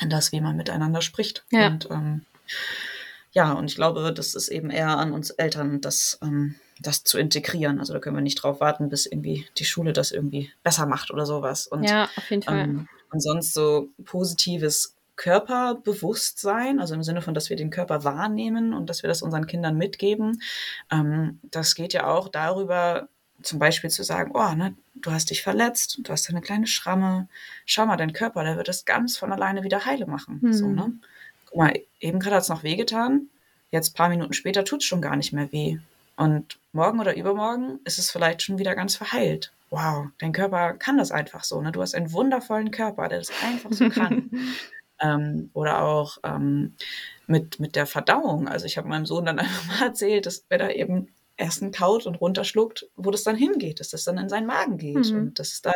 in 0.00 0.10
das, 0.10 0.32
wie 0.32 0.40
man 0.40 0.56
miteinander 0.56 1.02
spricht. 1.02 1.44
Ja. 1.50 1.66
Und 1.66 1.90
ähm, 1.90 2.24
ja, 3.32 3.52
und 3.52 3.66
ich 3.66 3.74
glaube, 3.74 4.12
das 4.12 4.34
ist 4.34 4.48
eben 4.48 4.70
eher 4.70 4.96
an 4.96 5.12
uns 5.12 5.30
Eltern, 5.30 5.80
das 5.80 6.18
ähm, 6.22 6.54
das 6.80 7.04
zu 7.04 7.18
integrieren. 7.18 7.78
Also 7.78 7.92
da 7.92 7.98
können 7.98 8.16
wir 8.16 8.22
nicht 8.22 8.42
drauf 8.42 8.60
warten, 8.60 8.88
bis 8.88 9.06
irgendwie 9.06 9.46
die 9.56 9.64
Schule 9.64 9.92
das 9.92 10.12
irgendwie 10.12 10.50
besser 10.62 10.86
macht 10.86 11.10
oder 11.10 11.26
sowas. 11.26 11.66
Und, 11.66 11.84
ja, 11.84 12.08
auf 12.16 12.30
jeden 12.30 12.42
Fall. 12.42 12.58
Ähm, 12.58 12.88
und 13.10 13.20
sonst 13.20 13.54
so 13.54 13.88
positives 14.04 14.94
Körperbewusstsein, 15.16 16.78
also 16.78 16.94
im 16.94 17.02
Sinne 17.02 17.22
von, 17.22 17.34
dass 17.34 17.50
wir 17.50 17.56
den 17.56 17.70
Körper 17.70 18.04
wahrnehmen 18.04 18.72
und 18.72 18.88
dass 18.88 19.02
wir 19.02 19.08
das 19.08 19.20
unseren 19.20 19.46
Kindern 19.46 19.76
mitgeben. 19.76 20.40
Ähm, 20.90 21.40
das 21.42 21.74
geht 21.74 21.92
ja 21.92 22.06
auch 22.06 22.28
darüber, 22.28 23.08
zum 23.42 23.58
Beispiel 23.58 23.90
zu 23.90 24.04
sagen, 24.04 24.32
oh, 24.34 24.54
ne, 24.54 24.74
du 24.94 25.10
hast 25.10 25.30
dich 25.30 25.42
verletzt, 25.42 26.00
du 26.02 26.12
hast 26.12 26.30
eine 26.30 26.40
kleine 26.40 26.66
Schramme, 26.66 27.28
schau 27.66 27.86
mal, 27.86 27.96
dein 27.96 28.12
Körper, 28.12 28.44
der 28.44 28.56
wird 28.56 28.68
das 28.68 28.84
ganz 28.84 29.16
von 29.16 29.32
alleine 29.32 29.64
wieder 29.64 29.84
heile 29.84 30.06
machen. 30.06 30.40
Hm. 30.40 30.52
So, 30.52 30.68
ne? 30.68 30.92
Guck 31.46 31.56
mal, 31.56 31.74
eben 32.00 32.20
gerade 32.20 32.36
hat 32.36 32.42
es 32.42 32.48
noch 32.48 32.62
wehgetan, 32.62 33.28
jetzt 33.70 33.96
paar 33.96 34.08
Minuten 34.08 34.32
später 34.32 34.64
tut 34.64 34.82
es 34.82 34.86
schon 34.86 35.02
gar 35.02 35.16
nicht 35.16 35.32
mehr 35.32 35.50
weh. 35.52 35.78
Und 36.16 36.58
morgen 36.72 37.00
oder 37.00 37.16
übermorgen 37.16 37.80
ist 37.84 37.98
es 37.98 38.10
vielleicht 38.10 38.42
schon 38.42 38.58
wieder 38.58 38.74
ganz 38.74 38.96
verheilt. 38.96 39.52
Wow, 39.70 40.06
dein 40.18 40.32
Körper 40.32 40.74
kann 40.74 40.98
das 40.98 41.12
einfach 41.12 41.44
so. 41.44 41.60
Ne? 41.60 41.72
Du 41.72 41.82
hast 41.82 41.94
einen 41.94 42.12
wundervollen 42.12 42.70
Körper, 42.70 43.08
der 43.08 43.18
das 43.18 43.30
einfach 43.42 43.72
so 43.72 43.88
kann. 43.90 44.30
ähm, 45.00 45.50
oder 45.52 45.82
auch 45.82 46.18
ähm, 46.24 46.74
mit, 47.26 47.60
mit 47.60 47.76
der 47.76 47.86
Verdauung. 47.86 48.48
Also 48.48 48.66
ich 48.66 48.78
habe 48.78 48.88
meinem 48.88 49.06
Sohn 49.06 49.26
dann 49.26 49.38
einfach 49.38 49.66
mal 49.66 49.86
erzählt, 49.86 50.26
dass 50.26 50.44
wenn 50.48 50.60
er 50.60 50.74
eben 50.74 51.08
Essen 51.38 51.70
kaut 51.70 52.06
und 52.06 52.16
runterschluckt, 52.16 52.88
wo 52.96 53.10
das 53.10 53.22
dann 53.22 53.36
hingeht, 53.36 53.78
dass 53.78 53.90
das 53.90 54.04
dann 54.04 54.18
in 54.18 54.28
seinen 54.28 54.46
Magen 54.46 54.76
geht 54.76 55.12
mhm. 55.12 55.18
und 55.18 55.38
dass 55.38 55.52
es 55.52 55.62
da 55.62 55.72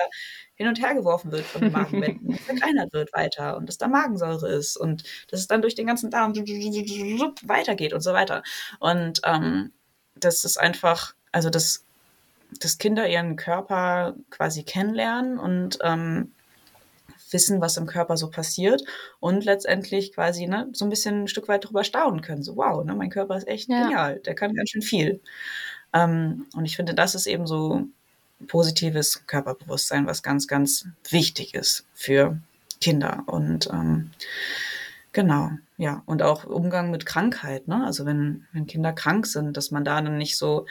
hin 0.55 0.67
und 0.67 0.81
her 0.83 0.95
geworfen 0.95 1.31
wird 1.31 1.45
von 1.45 1.63
den 1.63 1.73
Magenwänden 1.73 2.35
verkleinert 2.47 2.93
wird 2.93 3.13
weiter 3.13 3.57
und 3.57 3.69
dass 3.69 3.79
da 3.79 3.87
Magensäure 3.87 4.49
ist 4.49 4.77
und 4.77 5.05
dass 5.29 5.41
es 5.41 5.47
dann 5.47 5.63
durch 5.63 5.77
den 5.77 5.87
ganzen 5.87 6.11
Darm 6.11 6.35
weitergeht 6.35 7.93
und 7.93 8.01
so 8.01 8.13
weiter. 8.13 8.43
Und 8.81 9.21
ähm, 9.25 9.73
das 10.15 10.45
ist 10.45 10.59
einfach, 10.59 11.15
also 11.33 11.51
dass, 11.51 11.85
dass 12.61 12.79
Kinder 12.79 13.09
ihren 13.09 13.37
Körper 13.37 14.15
quasi 14.31 14.63
kennenlernen 14.63 15.39
und 15.39 15.79
ähm, 15.83 16.33
wissen, 17.31 17.61
was 17.61 17.77
im 17.77 17.87
Körper 17.87 18.17
so 18.17 18.31
passiert 18.31 18.83
und 19.21 19.45
letztendlich 19.45 20.13
quasi 20.13 20.47
ne, 20.47 20.69
so 20.73 20.85
ein 20.85 20.91
bisschen 20.91 21.25
ein 21.25 21.29
Stück 21.29 21.49
weit 21.49 21.65
drüber 21.65 21.85
staunen 21.85 22.21
können. 22.21 22.43
So, 22.43 22.57
wow, 22.57 22.85
ne, 22.85 22.95
mein 22.95 23.11
Körper 23.11 23.37
ist 23.37 23.49
echt 23.49 23.69
ja. 23.69 23.85
genial, 23.85 24.21
der 24.21 24.35
kann 24.35 24.55
ganz 24.55 24.71
schön 24.71 24.83
viel. 24.83 25.21
Ähm, 25.93 26.47
und 26.55 26.65
ich 26.67 26.77
finde, 26.77 26.95
das 26.95 27.15
ist 27.15 27.27
eben 27.27 27.47
so 27.47 27.85
positives 28.49 29.27
Körperbewusstsein, 29.27 30.07
was 30.07 30.23
ganz, 30.23 30.47
ganz 30.47 30.87
wichtig 31.09 31.55
ist 31.55 31.87
für 31.95 32.39
Kinder. 32.81 33.23
Und 33.27 33.69
ähm, 33.73 34.11
Genau, 35.13 35.51
ja. 35.83 36.05
Und 36.07 36.23
auch 36.23 36.45
Umgang 36.45 36.93
mit 36.93 37.07
Krankheit, 37.07 37.67
ne? 37.67 37.85
Also 37.85 38.07
wenn, 38.07 38.47
wenn 38.53 38.67
Kinder 38.67 38.93
krank 38.93 39.27
sind, 39.27 39.57
dass 39.57 39.73
man 39.73 39.85
da 39.85 40.01
dann 40.01 40.17
nicht 40.17 40.39
so, 40.39 40.67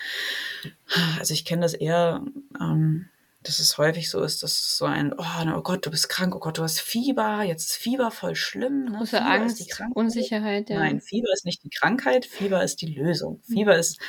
also 1.20 1.34
ich 1.34 1.44
kenne 1.44 1.64
das 1.64 1.74
eher, 1.74 2.24
ähm, 2.60 3.10
dass 3.44 3.60
es 3.60 3.78
häufig 3.78 4.10
so 4.10 4.24
ist, 4.24 4.42
dass 4.42 4.78
so 4.78 4.86
ein, 4.86 5.14
oh, 5.18 5.26
oh 5.54 5.62
Gott, 5.64 5.86
du 5.86 5.92
bist 5.92 6.08
krank, 6.08 6.34
oh 6.34 6.40
Gott, 6.40 6.60
du 6.60 6.64
hast 6.64 6.80
Fieber, 6.80 7.44
jetzt 7.44 7.72
ist 7.72 7.76
Fieber 7.76 8.10
voll 8.10 8.36
schlimm. 8.36 8.86
Ne? 8.86 8.98
Große 9.00 9.18
Fieber 9.18 9.30
Angst, 9.30 9.84
Unsicherheit, 9.94 10.70
ja. 10.70 10.80
Nein, 10.80 11.02
Fieber 11.02 11.34
ist 11.34 11.44
nicht 11.44 11.62
die 11.66 11.70
Krankheit, 11.70 12.26
Fieber 12.26 12.64
ist 12.64 12.82
die 12.82 12.94
Lösung. 12.94 13.42
Mhm. 13.48 13.54
Fieber 13.54 13.78
ist 13.78 14.00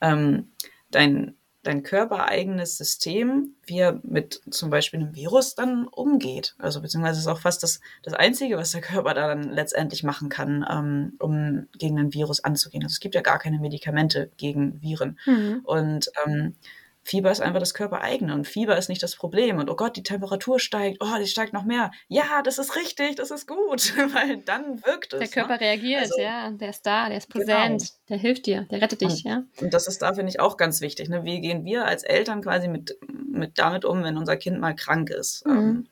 ähm, 0.00 0.52
dein, 0.90 1.36
dein 1.66 1.82
körpereigenes 1.82 2.76
System, 2.76 3.54
wie 3.64 3.78
er 3.78 4.00
mit 4.02 4.40
zum 4.50 4.70
Beispiel 4.70 5.00
einem 5.00 5.14
Virus 5.14 5.54
dann 5.54 5.86
umgeht. 5.88 6.54
Also 6.58 6.80
beziehungsweise 6.80 7.20
ist 7.20 7.26
auch 7.26 7.40
fast 7.40 7.62
das, 7.62 7.80
das 8.02 8.14
Einzige, 8.14 8.56
was 8.56 8.72
der 8.72 8.80
Körper 8.80 9.14
da 9.14 9.28
dann 9.28 9.50
letztendlich 9.50 10.02
machen 10.02 10.28
kann, 10.28 10.64
ähm, 10.70 11.14
um 11.18 11.68
gegen 11.78 11.98
ein 11.98 12.14
Virus 12.14 12.42
anzugehen. 12.42 12.82
Also 12.84 12.94
es 12.94 13.00
gibt 13.00 13.14
ja 13.14 13.22
gar 13.22 13.38
keine 13.38 13.58
Medikamente 13.58 14.30
gegen 14.36 14.80
Viren. 14.80 15.18
Mhm. 15.26 15.60
Und 15.64 16.10
ähm, 16.24 16.54
Fieber 17.06 17.30
ist 17.30 17.40
einfach 17.40 17.60
das 17.60 17.72
Körpereigene 17.72 18.34
und 18.34 18.48
Fieber 18.48 18.76
ist 18.76 18.88
nicht 18.88 19.00
das 19.00 19.14
Problem. 19.14 19.58
Und 19.58 19.70
oh 19.70 19.76
Gott, 19.76 19.96
die 19.96 20.02
Temperatur 20.02 20.58
steigt, 20.58 20.98
oh, 21.00 21.18
die 21.20 21.28
steigt 21.28 21.52
noch 21.52 21.64
mehr. 21.64 21.92
Ja, 22.08 22.42
das 22.42 22.58
ist 22.58 22.74
richtig, 22.74 23.14
das 23.14 23.30
ist 23.30 23.46
gut, 23.46 23.96
weil 24.12 24.38
dann 24.38 24.84
wirkt 24.84 25.12
es. 25.12 25.20
Der 25.20 25.28
Körper 25.28 25.54
ne? 25.54 25.60
reagiert, 25.60 26.00
also, 26.00 26.20
ja, 26.20 26.50
der 26.50 26.70
ist 26.70 26.84
da, 26.84 27.08
der 27.08 27.18
ist 27.18 27.28
präsent, 27.28 27.80
genau. 27.80 27.92
der 28.08 28.16
hilft 28.18 28.46
dir, 28.46 28.66
der 28.72 28.82
rettet 28.82 29.02
dich, 29.02 29.24
und, 29.24 29.30
ja. 29.30 29.44
Und 29.60 29.72
das 29.72 29.86
ist 29.86 30.02
da, 30.02 30.14
finde 30.14 30.30
ich, 30.30 30.40
auch 30.40 30.56
ganz 30.56 30.80
wichtig. 30.80 31.08
Ne? 31.08 31.22
Wie 31.22 31.40
gehen 31.40 31.64
wir 31.64 31.84
als 31.84 32.02
Eltern 32.02 32.42
quasi 32.42 32.66
mit, 32.66 32.98
mit 33.08 33.56
damit 33.56 33.84
um, 33.84 34.02
wenn 34.02 34.16
unser 34.16 34.36
Kind 34.36 34.58
mal 34.58 34.74
krank 34.74 35.10
ist? 35.10 35.46
Mhm. 35.46 35.56
Ähm, 35.56 35.88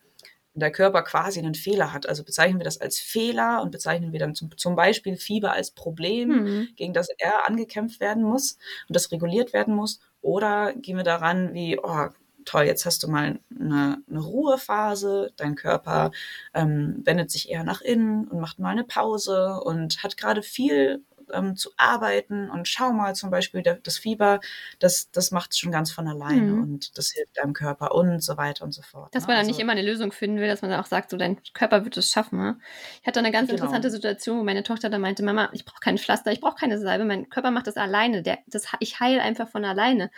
der 0.55 0.71
Körper 0.71 1.03
quasi 1.03 1.41
einen 1.41 1.55
Fehler 1.55 1.93
hat. 1.93 2.09
Also 2.09 2.25
bezeichnen 2.25 2.59
wir 2.59 2.65
das 2.65 2.81
als 2.81 2.99
Fehler 2.99 3.61
und 3.63 3.71
bezeichnen 3.71 4.13
wir 4.13 4.21
dann 4.21 4.35
zum, 4.35 4.57
zum 4.57 4.77
Beispiel 4.77 5.17
Fieber 5.17 5.53
als 5.53 5.73
Problem, 5.73 6.29
mhm. 6.29 6.69
gegen 6.77 6.93
das 6.93 7.09
er 7.19 7.49
angekämpft 7.49 8.01
werden 8.01 8.23
muss 8.23 8.57
und 8.89 8.97
das 8.97 9.11
reguliert 9.11 9.53
werden 9.53 9.75
muss. 9.75 10.01
Oder 10.25 10.73
gehen 10.73 10.97
wir 10.97 11.05
daran 11.05 11.53
wie, 11.53 11.79
oh, 11.79 12.09
toll, 12.47 12.65
jetzt 12.65 12.87
hast 12.87 13.03
du 13.03 13.09
mal 13.09 13.41
eine, 13.61 14.03
eine 14.09 14.21
Ruhephase, 14.21 15.35
dein 15.37 15.55
Körper 15.55 16.13
ähm, 16.55 17.03
wendet 17.05 17.31
sich 17.31 17.51
eher 17.51 17.63
nach 17.63 17.83
innen 17.83 18.27
und 18.29 18.41
macht 18.41 18.59
mal 18.59 18.71
eine 18.71 18.85
Pause 18.85 19.61
und 19.63 20.03
hat 20.03 20.17
gerade 20.17 20.43
viel 20.43 21.05
ähm, 21.33 21.57
zu 21.57 21.71
arbeiten 21.77 22.51
und 22.51 22.69
schau 22.69 22.93
mal 22.93 23.15
zum 23.15 23.31
Beispiel 23.31 23.63
der, 23.63 23.77
das 23.77 23.99
Fieber, 23.99 24.41
das, 24.79 25.11
das 25.11 25.31
macht 25.31 25.53
es 25.53 25.59
schon 25.59 25.73
ganz 25.73 25.91
von 25.93 26.09
alleine 26.09 26.53
mhm. 26.53 26.63
und 26.63 26.99
das 26.99 27.11
hilft 27.11 27.37
deinem 27.37 27.53
Körper 27.53 27.95
und 27.95 28.23
so 28.23 28.37
weiter 28.37 28.65
und 28.65 28.73
so 28.73 28.83
fort. 28.83 29.15
Dass 29.15 29.25
ne? 29.25 29.29
man 29.29 29.35
dann 29.37 29.41
also, 29.41 29.51
nicht 29.51 29.61
immer 29.61 29.73
eine 29.73 29.83
Lösung 29.83 30.13
finden 30.13 30.39
will, 30.39 30.49
dass 30.49 30.63
man 30.63 30.71
dann 30.71 30.81
auch 30.81 30.87
sagt, 30.87 31.11
so 31.11 31.17
dein 31.17 31.39
Körper 31.53 31.85
wird 31.85 31.97
es 31.97 32.11
schaffen. 32.11 32.39
Ne? 32.39 32.59
Ich 33.01 33.07
hatte 33.07 33.21
eine 33.21 33.33
ganz 33.33 33.49
genau. 33.49 33.63
interessante 33.63 33.91
Situation, 33.91 34.39
wo 34.39 34.45
meine 34.45 34.63
Tochter 34.63 34.91
dann 34.91 35.01
meinte, 35.01 35.23
Mama, 35.23 35.51
ich 35.53 35.65
brauche 35.65 35.81
kein 35.81 35.99
Pflaster, 35.99 36.33
ich 36.33 36.41
brauche 36.41 36.57
keine 36.57 36.79
Salbe, 36.79 37.05
mein 37.05 37.29
Körper 37.29 37.51
macht 37.51 37.67
das 37.67 37.77
alleine, 37.77 38.23
der, 38.23 38.39
das, 38.47 38.67
ich 38.81 39.01
heile 39.01 39.23
einfach 39.23 39.49
von 39.49 39.65
alleine. 39.65 40.11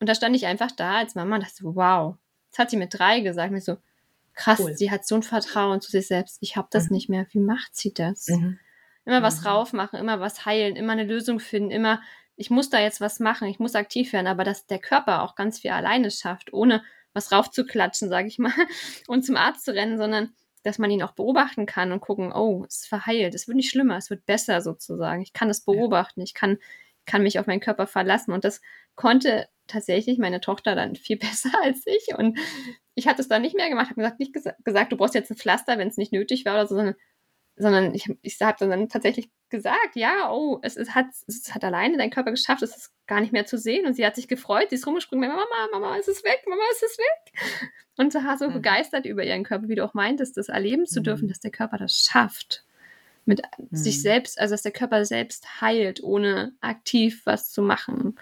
Und 0.00 0.08
da 0.08 0.14
stand 0.14 0.36
ich 0.36 0.46
einfach 0.46 0.70
da 0.72 0.96
als 0.98 1.14
Mama 1.14 1.36
und 1.36 1.42
dachte 1.42 1.64
wow. 1.64 2.16
Das 2.50 2.58
hat 2.58 2.70
sie 2.70 2.76
mit 2.76 2.98
drei 2.98 3.20
gesagt. 3.20 3.52
Ich 3.54 3.64
so, 3.64 3.76
krass, 4.34 4.60
cool. 4.60 4.74
sie 4.74 4.90
hat 4.90 5.06
so 5.06 5.14
ein 5.16 5.22
Vertrauen 5.22 5.80
zu 5.80 5.90
sich 5.90 6.06
selbst. 6.06 6.38
Ich 6.40 6.56
habe 6.56 6.68
das 6.70 6.84
mhm. 6.84 6.94
nicht 6.94 7.08
mehr. 7.08 7.26
Wie 7.30 7.40
macht 7.40 7.74
sie 7.74 7.92
das? 7.92 8.28
Mhm. 8.28 8.58
Immer 9.06 9.22
was 9.22 9.40
mhm. 9.40 9.46
raufmachen, 9.46 9.98
immer 9.98 10.20
was 10.20 10.44
heilen, 10.44 10.76
immer 10.76 10.92
eine 10.92 11.04
Lösung 11.04 11.40
finden, 11.40 11.70
immer, 11.70 12.02
ich 12.36 12.50
muss 12.50 12.68
da 12.68 12.80
jetzt 12.80 13.00
was 13.00 13.20
machen, 13.20 13.48
ich 13.48 13.58
muss 13.58 13.74
aktiv 13.74 14.12
werden, 14.12 14.26
aber 14.26 14.44
dass 14.44 14.66
der 14.66 14.78
Körper 14.78 15.22
auch 15.22 15.34
ganz 15.34 15.60
viel 15.60 15.70
alleine 15.70 16.10
schafft, 16.10 16.52
ohne 16.52 16.84
was 17.14 17.32
raufzuklatschen, 17.32 18.10
sage 18.10 18.28
ich 18.28 18.38
mal, 18.38 18.52
und 19.08 19.24
zum 19.24 19.36
Arzt 19.36 19.64
zu 19.64 19.74
rennen, 19.74 19.96
sondern 19.96 20.34
dass 20.66 20.78
man 20.78 20.90
ihn 20.90 21.02
auch 21.02 21.12
beobachten 21.12 21.64
kann 21.64 21.92
und 21.92 22.00
gucken, 22.00 22.32
oh, 22.32 22.64
es 22.66 22.82
ist 22.82 22.88
verheilt, 22.88 23.36
es 23.36 23.46
wird 23.46 23.56
nicht 23.56 23.70
schlimmer, 23.70 23.96
es 23.96 24.10
wird 24.10 24.26
besser 24.26 24.60
sozusagen. 24.60 25.22
Ich 25.22 25.32
kann 25.32 25.48
es 25.48 25.64
beobachten, 25.64 26.20
ich 26.22 26.34
kann, 26.34 26.58
kann 27.04 27.22
mich 27.22 27.38
auf 27.38 27.46
meinen 27.46 27.60
Körper 27.60 27.86
verlassen. 27.86 28.32
Und 28.32 28.44
das 28.44 28.60
konnte 28.96 29.46
tatsächlich 29.68 30.18
meine 30.18 30.40
Tochter 30.40 30.74
dann 30.74 30.96
viel 30.96 31.18
besser 31.18 31.52
als 31.62 31.86
ich. 31.86 32.16
Und 32.18 32.36
ich 32.96 33.06
hatte 33.06 33.22
es 33.22 33.28
dann 33.28 33.42
nicht 33.42 33.54
mehr 33.54 33.68
gemacht, 33.68 33.90
habe 33.90 34.00
gesagt, 34.00 34.18
nicht 34.18 34.32
gesa 34.32 34.54
gesagt, 34.64 34.90
du 34.90 34.96
brauchst 34.96 35.14
jetzt 35.14 35.30
ein 35.30 35.36
Pflaster, 35.36 35.78
wenn 35.78 35.88
es 35.88 35.98
nicht 35.98 36.12
nötig 36.12 36.44
war 36.44 36.54
oder 36.54 36.66
so, 36.66 36.74
sondern, 36.74 36.96
sondern 37.56 37.94
ich, 37.94 38.06
ich 38.22 38.40
habe 38.40 38.68
dann 38.68 38.88
tatsächlich 38.88 39.30
gesagt, 39.48 39.94
ja, 39.94 40.30
oh, 40.30 40.58
es, 40.62 40.76
es, 40.76 40.94
hat, 40.94 41.06
es 41.26 41.54
hat 41.54 41.64
alleine 41.64 41.96
dein 41.96 42.10
Körper 42.10 42.30
geschafft, 42.30 42.62
es 42.62 42.76
ist 42.76 42.92
gar 43.06 43.20
nicht 43.20 43.32
mehr 43.32 43.46
zu 43.46 43.56
sehen. 43.56 43.86
Und 43.86 43.94
sie 43.94 44.04
hat 44.04 44.14
sich 44.14 44.28
gefreut, 44.28 44.66
sie 44.70 44.76
ist 44.76 44.86
rumgesprungen, 44.86 45.28
Mama, 45.28 45.44
Mama, 45.72 45.96
es 45.98 46.08
ist 46.08 46.24
weg, 46.24 46.44
Mama, 46.46 46.62
es 46.72 46.82
ist 46.82 46.98
weg. 46.98 47.70
Und 47.96 48.12
sie 48.12 48.22
war 48.24 48.36
so 48.36 48.48
mhm. 48.48 48.54
begeistert 48.54 49.06
über 49.06 49.24
ihren 49.24 49.44
Körper, 49.44 49.68
wie 49.68 49.74
du 49.74 49.84
auch 49.84 49.94
meintest, 49.94 50.36
das 50.36 50.48
erleben 50.48 50.86
zu 50.86 51.00
dürfen, 51.00 51.24
mhm. 51.24 51.28
dass 51.28 51.40
der 51.40 51.50
Körper 51.50 51.78
das 51.78 52.04
schafft. 52.04 52.64
Mit 53.24 53.42
mhm. 53.58 53.74
sich 53.74 54.02
selbst, 54.02 54.38
also 54.38 54.52
dass 54.52 54.62
der 54.62 54.72
Körper 54.72 55.04
selbst 55.04 55.60
heilt, 55.60 56.02
ohne 56.02 56.52
aktiv 56.60 57.22
was 57.24 57.50
zu 57.50 57.62
machen 57.62 58.18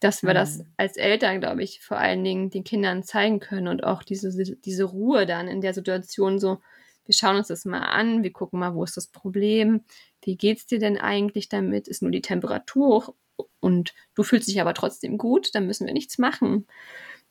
dass 0.00 0.22
wir 0.22 0.32
das 0.32 0.64
als 0.76 0.96
Eltern, 0.96 1.40
glaube 1.40 1.64
ich, 1.64 1.80
vor 1.80 1.98
allen 1.98 2.22
Dingen 2.22 2.50
den 2.50 2.62
Kindern 2.62 3.02
zeigen 3.02 3.40
können 3.40 3.66
und 3.66 3.82
auch 3.82 4.04
diese, 4.04 4.30
diese 4.54 4.84
Ruhe 4.84 5.26
dann 5.26 5.48
in 5.48 5.60
der 5.60 5.74
Situation 5.74 6.38
so, 6.38 6.60
wir 7.08 7.14
schauen 7.14 7.36
uns 7.36 7.48
das 7.48 7.64
mal 7.64 7.80
an, 7.80 8.22
wir 8.22 8.32
gucken 8.32 8.60
mal, 8.60 8.74
wo 8.74 8.84
ist 8.84 8.96
das 8.96 9.08
Problem, 9.08 9.80
wie 10.22 10.36
geht's 10.36 10.66
dir 10.66 10.78
denn 10.78 10.98
eigentlich 10.98 11.48
damit, 11.48 11.88
ist 11.88 12.02
nur 12.02 12.10
die 12.10 12.22
Temperatur 12.22 12.86
hoch 12.86 13.14
und 13.60 13.94
du 14.14 14.22
fühlst 14.22 14.48
dich 14.48 14.60
aber 14.60 14.74
trotzdem 14.74 15.18
gut, 15.18 15.54
dann 15.54 15.66
müssen 15.66 15.86
wir 15.86 15.92
nichts 15.92 16.18
machen. 16.18 16.66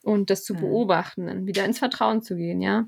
Und 0.04 0.30
das 0.30 0.44
zu 0.44 0.54
mhm. 0.54 0.60
beobachten, 0.62 1.28
dann 1.28 1.48
wieder 1.48 1.66
ins 1.66 1.80
Vertrauen 1.80 2.22
zu 2.22 2.36
gehen, 2.36 2.62
ja. 2.62 2.88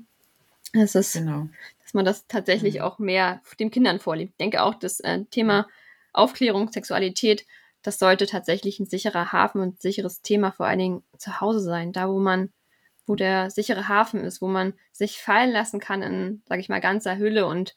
Das 0.72 0.94
ist, 0.94 1.14
genau. 1.14 1.48
dass 1.82 1.94
man 1.94 2.04
das 2.04 2.26
tatsächlich 2.26 2.76
mhm. 2.76 2.80
auch 2.82 2.98
mehr 2.98 3.40
den 3.58 3.70
Kindern 3.70 3.98
vorlebt. 3.98 4.32
Ich 4.32 4.36
denke 4.38 4.62
auch, 4.62 4.74
das 4.74 5.00
äh, 5.00 5.24
Thema 5.30 5.68
Aufklärung, 6.12 6.70
Sexualität 6.70 7.46
das 7.82 7.98
sollte 7.98 8.26
tatsächlich 8.26 8.78
ein 8.78 8.86
sicherer 8.86 9.32
Hafen 9.32 9.60
und 9.60 9.74
ein 9.74 9.80
sicheres 9.80 10.22
Thema 10.22 10.52
vor 10.52 10.66
allen 10.66 10.78
Dingen 10.78 11.02
zu 11.16 11.40
Hause 11.40 11.60
sein, 11.60 11.92
da 11.92 12.08
wo 12.08 12.18
man, 12.18 12.50
wo 13.10 13.16
der 13.16 13.50
sichere 13.50 13.88
Hafen 13.88 14.20
ist, 14.20 14.40
wo 14.40 14.46
man 14.46 14.72
sich 14.92 15.18
fallen 15.18 15.50
lassen 15.50 15.80
kann 15.80 16.00
in, 16.00 16.42
sage 16.46 16.60
ich 16.60 16.68
mal, 16.68 16.80
ganzer 16.80 17.18
Hülle 17.18 17.44
und 17.44 17.74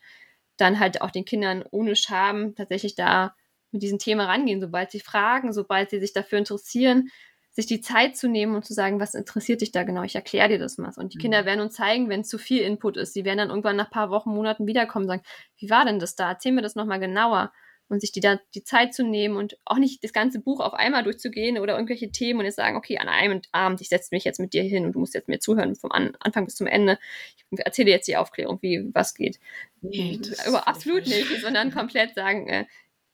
dann 0.57 0.79
halt 0.79 1.01
auch 1.01 1.09
den 1.09 1.25
Kindern 1.25 1.65
ohne 1.71 1.95
Scham 1.95 2.53
tatsächlich 2.53 2.93
da 2.93 3.33
mit 3.71 3.81
diesem 3.81 3.97
Thema 3.97 4.25
rangehen, 4.25 4.61
sobald 4.61 4.91
sie 4.91 4.99
fragen, 4.99 5.51
sobald 5.51 5.89
sie 5.89 5.99
sich 5.99 6.13
dafür 6.13 6.37
interessieren, 6.37 7.09
sich 7.49 7.65
die 7.65 7.81
Zeit 7.81 8.15
zu 8.15 8.27
nehmen 8.27 8.53
und 8.53 8.63
zu 8.63 8.75
sagen, 8.75 8.99
was 8.99 9.15
interessiert 9.15 9.61
dich 9.61 9.71
da 9.71 9.81
genau? 9.81 10.03
Ich 10.03 10.13
erkläre 10.13 10.49
dir 10.49 10.59
das 10.59 10.77
mal. 10.77 10.91
Und 10.97 11.15
die 11.15 11.17
Kinder 11.17 11.41
mhm. 11.41 11.45
werden 11.47 11.61
uns 11.61 11.73
zeigen, 11.73 12.09
wenn 12.09 12.23
zu 12.23 12.37
viel 12.37 12.61
Input 12.61 12.95
ist. 12.97 13.13
Sie 13.13 13.25
werden 13.25 13.39
dann 13.39 13.49
irgendwann 13.49 13.75
nach 13.75 13.85
ein 13.85 13.91
paar 13.91 14.11
Wochen, 14.11 14.29
Monaten 14.29 14.67
wiederkommen 14.67 15.05
und 15.05 15.09
sagen, 15.09 15.23
wie 15.57 15.71
war 15.71 15.83
denn 15.83 15.97
das 15.97 16.15
da? 16.15 16.29
Erzähl 16.29 16.51
mir 16.51 16.61
das 16.61 16.75
nochmal 16.75 16.99
genauer 16.99 17.51
und 17.89 17.99
sich 17.99 18.11
die, 18.11 18.19
da, 18.19 18.39
die 18.55 18.63
Zeit 18.63 18.93
zu 18.93 19.03
nehmen 19.03 19.35
und 19.35 19.57
auch 19.65 19.77
nicht 19.77 20.03
das 20.03 20.13
ganze 20.13 20.39
Buch 20.39 20.59
auf 20.59 20.73
einmal 20.73 21.03
durchzugehen 21.03 21.57
oder 21.57 21.73
irgendwelche 21.73 22.11
Themen 22.11 22.39
und 22.39 22.45
jetzt 22.45 22.55
sagen, 22.55 22.77
okay, 22.77 22.97
an 22.97 23.07
einem 23.07 23.41
Abend, 23.51 23.81
ich 23.81 23.89
setze 23.89 24.09
mich 24.11 24.23
jetzt 24.23 24.39
mit 24.39 24.53
dir 24.53 24.63
hin 24.63 24.85
und 24.85 24.93
du 24.93 24.99
musst 24.99 25.13
jetzt 25.13 25.27
mir 25.27 25.39
zuhören 25.39 25.75
vom 25.75 25.91
an 25.91 26.15
Anfang 26.19 26.45
bis 26.45 26.55
zum 26.55 26.67
Ende. 26.67 26.97
Ich 27.35 27.59
erzähle 27.59 27.91
jetzt 27.91 28.07
die 28.07 28.17
Aufklärung, 28.17 28.59
wie 28.61 28.89
was 28.93 29.13
geht. 29.13 29.39
Nee, 29.81 30.19
Aber 30.47 30.67
absolut 30.67 31.05
nicht, 31.07 31.41
sondern 31.41 31.71
komplett 31.73 32.15
sagen, 32.15 32.47
äh, 32.47 32.65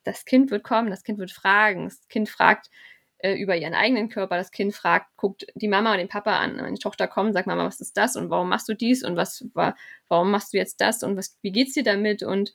das 0.03 0.25
Kind 0.25 0.51
wird 0.51 0.63
kommen, 0.63 0.89
das 0.89 1.03
Kind 1.03 1.19
wird 1.19 1.31
fragen, 1.31 1.85
das 1.85 2.07
Kind 2.07 2.29
fragt 2.29 2.69
äh, 3.19 3.33
über 3.33 3.55
ihren 3.55 3.73
eigenen 3.73 4.09
Körper, 4.09 4.37
das 4.37 4.51
Kind 4.51 4.73
fragt, 4.73 5.17
guckt 5.17 5.45
die 5.55 5.67
Mama 5.67 5.91
und 5.91 5.97
den 5.97 6.07
Papa 6.07 6.37
an, 6.37 6.55
meine 6.55 6.79
Tochter 6.79 7.07
kommt, 7.07 7.33
sagt 7.33 7.47
Mama, 7.47 7.65
was 7.65 7.81
ist 7.81 7.97
das 7.97 8.15
und 8.15 8.29
warum 8.29 8.49
machst 8.49 8.69
du 8.69 8.73
dies 8.73 9.03
und 9.03 9.17
was 9.17 9.45
war, 9.53 9.75
warum 10.07 10.31
machst 10.31 10.53
du 10.53 10.57
jetzt 10.57 10.79
das 10.79 11.03
und 11.03 11.17
was, 11.17 11.37
wie 11.41 11.51
geht's 11.51 11.73
dir 11.73 11.83
damit? 11.83 12.23
Und 12.23 12.53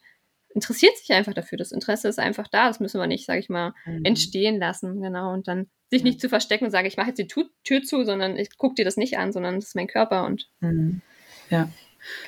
interessiert 0.55 0.97
sich 0.97 1.11
einfach 1.11 1.33
dafür. 1.33 1.57
Das 1.57 1.71
Interesse 1.71 2.07
ist 2.07 2.17
einfach 2.17 2.47
da. 2.47 2.67
Das 2.67 2.79
müssen 2.79 2.99
wir 2.99 3.07
nicht, 3.07 3.25
sage 3.25 3.39
ich 3.39 3.49
mal, 3.49 3.73
mhm. 3.85 4.05
entstehen 4.05 4.57
lassen. 4.57 5.01
Genau. 5.01 5.33
Und 5.33 5.47
dann 5.47 5.67
sich 5.91 6.03
nicht 6.03 6.19
zu 6.19 6.29
verstecken 6.29 6.65
und 6.65 6.71
sagen, 6.71 6.87
ich 6.87 6.97
mache 6.97 7.09
jetzt 7.09 7.19
die 7.19 7.27
Tür 7.27 7.83
zu, 7.83 8.03
sondern 8.03 8.37
ich 8.37 8.57
gucke 8.57 8.75
dir 8.75 8.85
das 8.85 8.97
nicht 8.97 9.17
an, 9.17 9.31
sondern 9.31 9.55
das 9.55 9.65
ist 9.65 9.75
mein 9.75 9.87
Körper 9.87 10.25
und 10.25 10.49
mhm. 10.61 11.01
ja. 11.49 11.69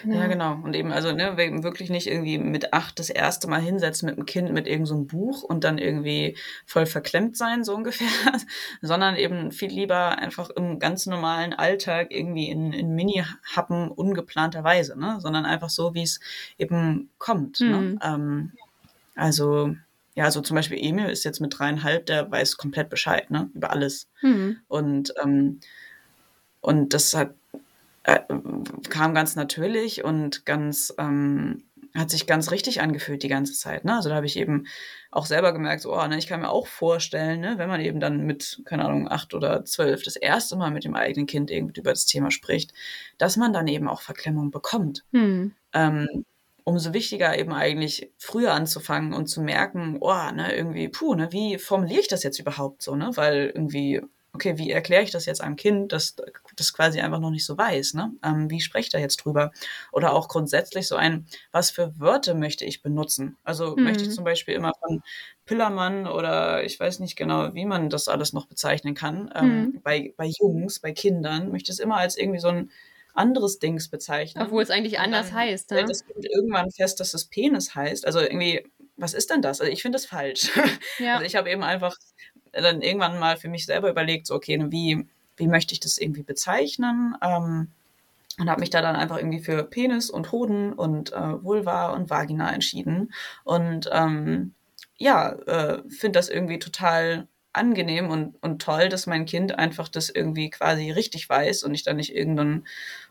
Genau. 0.03 0.17
Ja, 0.17 0.27
genau. 0.27 0.53
Und 0.63 0.75
eben, 0.75 0.91
also 0.91 1.11
ne, 1.11 1.37
wirklich 1.37 1.89
nicht 1.89 2.07
irgendwie 2.07 2.37
mit 2.37 2.73
acht 2.73 2.99
das 2.99 3.09
erste 3.09 3.47
Mal 3.47 3.61
hinsetzen 3.61 4.07
mit 4.07 4.17
dem 4.17 4.25
Kind 4.25 4.51
mit 4.51 4.67
irgendeinem 4.67 5.01
so 5.01 5.05
Buch 5.05 5.43
und 5.43 5.63
dann 5.63 5.77
irgendwie 5.77 6.37
voll 6.65 6.85
verklemmt 6.85 7.37
sein, 7.37 7.63
so 7.63 7.75
ungefähr, 7.75 8.07
sondern 8.81 9.15
eben 9.15 9.51
viel 9.51 9.69
lieber 9.69 10.17
einfach 10.17 10.49
im 10.51 10.79
ganz 10.79 11.05
normalen 11.05 11.53
Alltag 11.53 12.07
irgendwie 12.11 12.49
in, 12.49 12.73
in 12.73 12.95
Mini-Happen 12.95 13.89
ungeplanterweise, 13.89 14.99
ne? 14.99 15.17
sondern 15.19 15.45
einfach 15.45 15.69
so, 15.69 15.93
wie 15.93 16.03
es 16.03 16.19
eben 16.57 17.09
kommt. 17.17 17.59
Ne? 17.59 17.67
Mhm. 17.67 17.73
Ne? 17.73 17.99
Ähm, 18.03 18.51
also, 19.15 19.75
ja, 20.15 20.25
also 20.25 20.41
zum 20.41 20.55
Beispiel 20.55 20.79
Emil 20.79 21.09
ist 21.09 21.23
jetzt 21.25 21.41
mit 21.41 21.57
dreieinhalb, 21.57 22.05
der 22.05 22.31
weiß 22.31 22.57
komplett 22.57 22.89
Bescheid, 22.89 23.29
ne, 23.29 23.49
über 23.53 23.71
alles. 23.71 24.07
Mhm. 24.21 24.57
Und, 24.67 25.13
ähm, 25.21 25.59
und 26.61 26.93
das 26.93 27.13
hat 27.13 27.35
äh, 28.07 28.19
kam 28.89 29.13
ganz 29.13 29.35
natürlich 29.35 30.03
und 30.03 30.45
ganz, 30.45 30.93
ähm, 30.97 31.65
hat 31.93 32.09
sich 32.09 32.25
ganz 32.25 32.51
richtig 32.51 32.79
angefühlt 32.79 33.21
die 33.21 33.27
ganze 33.27 33.53
Zeit. 33.53 33.83
Ne? 33.83 33.95
Also 33.95 34.09
da 34.09 34.15
habe 34.15 34.25
ich 34.25 34.37
eben 34.37 34.65
auch 35.11 35.25
selber 35.25 35.51
gemerkt, 35.51 35.81
so, 35.81 35.93
oh, 35.93 36.07
ne, 36.07 36.17
ich 36.17 36.27
kann 36.27 36.39
mir 36.39 36.49
auch 36.49 36.67
vorstellen, 36.67 37.41
ne, 37.41 37.55
wenn 37.57 37.67
man 37.67 37.81
eben 37.81 37.99
dann 37.99 38.25
mit, 38.25 38.61
keine 38.65 38.85
Ahnung, 38.85 39.09
acht 39.09 39.33
oder 39.33 39.65
zwölf 39.65 40.03
das 40.03 40.15
erste 40.15 40.55
Mal 40.55 40.71
mit 40.71 40.85
dem 40.85 40.95
eigenen 40.95 41.27
Kind 41.27 41.51
irgendwie 41.51 41.79
über 41.79 41.89
das 41.89 42.05
Thema 42.05 42.31
spricht, 42.31 42.73
dass 43.17 43.35
man 43.35 43.51
dann 43.51 43.67
eben 43.67 43.89
auch 43.89 44.01
Verklemmung 44.01 44.51
bekommt. 44.51 45.03
Hm. 45.11 45.53
Ähm, 45.73 46.25
umso 46.63 46.93
wichtiger 46.93 47.37
eben 47.37 47.53
eigentlich 47.53 48.11
früher 48.17 48.53
anzufangen 48.53 49.13
und 49.13 49.27
zu 49.27 49.41
merken, 49.41 49.97
oh, 49.99 50.31
ne, 50.33 50.55
irgendwie, 50.55 50.87
puh, 50.87 51.15
ne, 51.15 51.31
wie 51.31 51.57
formuliere 51.57 52.01
ich 52.01 52.07
das 52.07 52.23
jetzt 52.23 52.39
überhaupt 52.39 52.83
so, 52.83 52.95
ne? 52.95 53.11
Weil 53.15 53.51
irgendwie 53.53 54.01
okay, 54.37 54.59
wie 54.59 54.69
erkläre 54.69 55.01
ich 55.01 55.09
das 55.09 55.25
jetzt 55.25 55.41
einem 55.41 55.55
Kind, 55.55 55.91
das 55.91 56.15
das 56.55 56.71
quasi 56.71 57.01
einfach 57.01 57.19
noch 57.19 57.31
nicht 57.31 57.43
so 57.43 57.57
weiß, 57.57 57.95
ne? 57.95 58.11
Ähm, 58.23 58.51
wie 58.51 58.61
spreche 58.61 58.85
ich 58.85 58.91
da 58.91 58.99
jetzt 58.99 59.17
drüber? 59.17 59.51
Oder 59.91 60.13
auch 60.13 60.27
grundsätzlich 60.27 60.87
so 60.87 60.95
ein, 60.95 61.25
was 61.51 61.71
für 61.71 61.99
Wörter 61.99 62.35
möchte 62.35 62.63
ich 62.63 62.83
benutzen? 62.83 63.35
Also 63.43 63.75
mhm. 63.75 63.83
möchte 63.83 64.03
ich 64.03 64.11
zum 64.11 64.23
Beispiel 64.23 64.53
immer 64.53 64.73
von 64.79 65.01
Pillermann 65.45 66.05
oder 66.05 66.63
ich 66.63 66.79
weiß 66.79 66.99
nicht 66.99 67.15
genau, 67.15 67.55
wie 67.55 67.65
man 67.65 67.89
das 67.89 68.07
alles 68.07 68.31
noch 68.31 68.45
bezeichnen 68.45 68.93
kann. 68.93 69.31
Ähm, 69.33 69.47
mhm. 69.47 69.81
bei, 69.81 70.13
bei 70.17 70.29
Jungs, 70.39 70.79
bei 70.79 70.91
Kindern 70.91 71.51
möchte 71.51 71.71
ich 71.71 71.79
es 71.79 71.79
immer 71.79 71.97
als 71.97 72.15
irgendwie 72.15 72.39
so 72.39 72.49
ein 72.49 72.69
anderes 73.15 73.57
Dings 73.57 73.89
bezeichnen. 73.89 74.45
Obwohl 74.45 74.61
es 74.61 74.69
eigentlich 74.69 74.99
anders 74.99 75.33
heißt. 75.33 75.65
Stellt 75.65 75.87
ne? 75.87 75.87
das 75.87 76.05
Kind 76.05 76.23
irgendwann 76.23 76.69
fest, 76.69 76.99
dass 76.99 77.15
es 77.15 77.25
Penis 77.25 77.73
heißt. 77.73 78.05
Also 78.05 78.19
irgendwie, 78.19 78.63
was 78.97 79.15
ist 79.15 79.31
denn 79.31 79.41
das? 79.41 79.59
Also 79.59 79.73
ich 79.73 79.81
finde 79.81 79.95
das 79.95 80.05
falsch. 80.05 80.51
Ja. 80.99 81.15
Also 81.15 81.25
ich 81.25 81.35
habe 81.35 81.49
eben 81.49 81.63
einfach 81.63 81.95
dann 82.51 82.81
irgendwann 82.81 83.19
mal 83.19 83.37
für 83.37 83.49
mich 83.49 83.65
selber 83.65 83.89
überlegt, 83.89 84.27
so, 84.27 84.35
okay, 84.35 84.57
ne, 84.57 84.71
wie, 84.71 85.07
wie 85.37 85.47
möchte 85.47 85.73
ich 85.73 85.79
das 85.79 85.97
irgendwie 85.97 86.23
bezeichnen? 86.23 87.15
Ähm, 87.21 87.69
und 88.39 88.49
habe 88.49 88.59
mich 88.59 88.69
da 88.69 88.81
dann 88.81 88.95
einfach 88.95 89.17
irgendwie 89.17 89.39
für 89.39 89.63
Penis 89.63 90.09
und 90.09 90.31
Hoden 90.31 90.73
und 90.73 91.11
äh, 91.11 91.43
Vulva 91.43 91.89
und 91.89 92.09
Vagina 92.09 92.53
entschieden. 92.53 93.11
Und 93.43 93.89
ähm, 93.91 94.53
ja, 94.97 95.31
äh, 95.31 95.81
finde 95.89 96.19
das 96.19 96.29
irgendwie 96.29 96.59
total 96.59 97.27
angenehm 97.53 98.09
und, 98.09 98.35
und 98.43 98.61
toll, 98.61 98.89
dass 98.89 99.07
mein 99.07 99.25
Kind 99.25 99.57
einfach 99.57 99.87
das 99.89 100.09
irgendwie 100.09 100.49
quasi 100.49 100.91
richtig 100.91 101.27
weiß 101.27 101.63
und 101.63 101.73
ich 101.73 101.83
dann 101.83 101.97
nicht 101.97 102.15
irgendeinen 102.15 102.67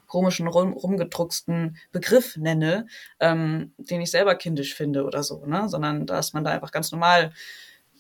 komischen, 0.07 0.47
rum, 0.47 0.73
rumgedrucksten 0.73 1.77
Begriff 1.91 2.37
nenne, 2.37 2.87
ähm, 3.19 3.73
den 3.77 4.01
ich 4.01 4.13
selber 4.13 4.37
kindisch 4.37 4.75
finde 4.75 5.05
oder 5.05 5.25
so, 5.25 5.45
ne? 5.47 5.69
Sondern 5.69 6.07
dass 6.07 6.33
man 6.33 6.45
da 6.45 6.53
einfach 6.53 6.71
ganz 6.71 6.93
normal 6.93 7.33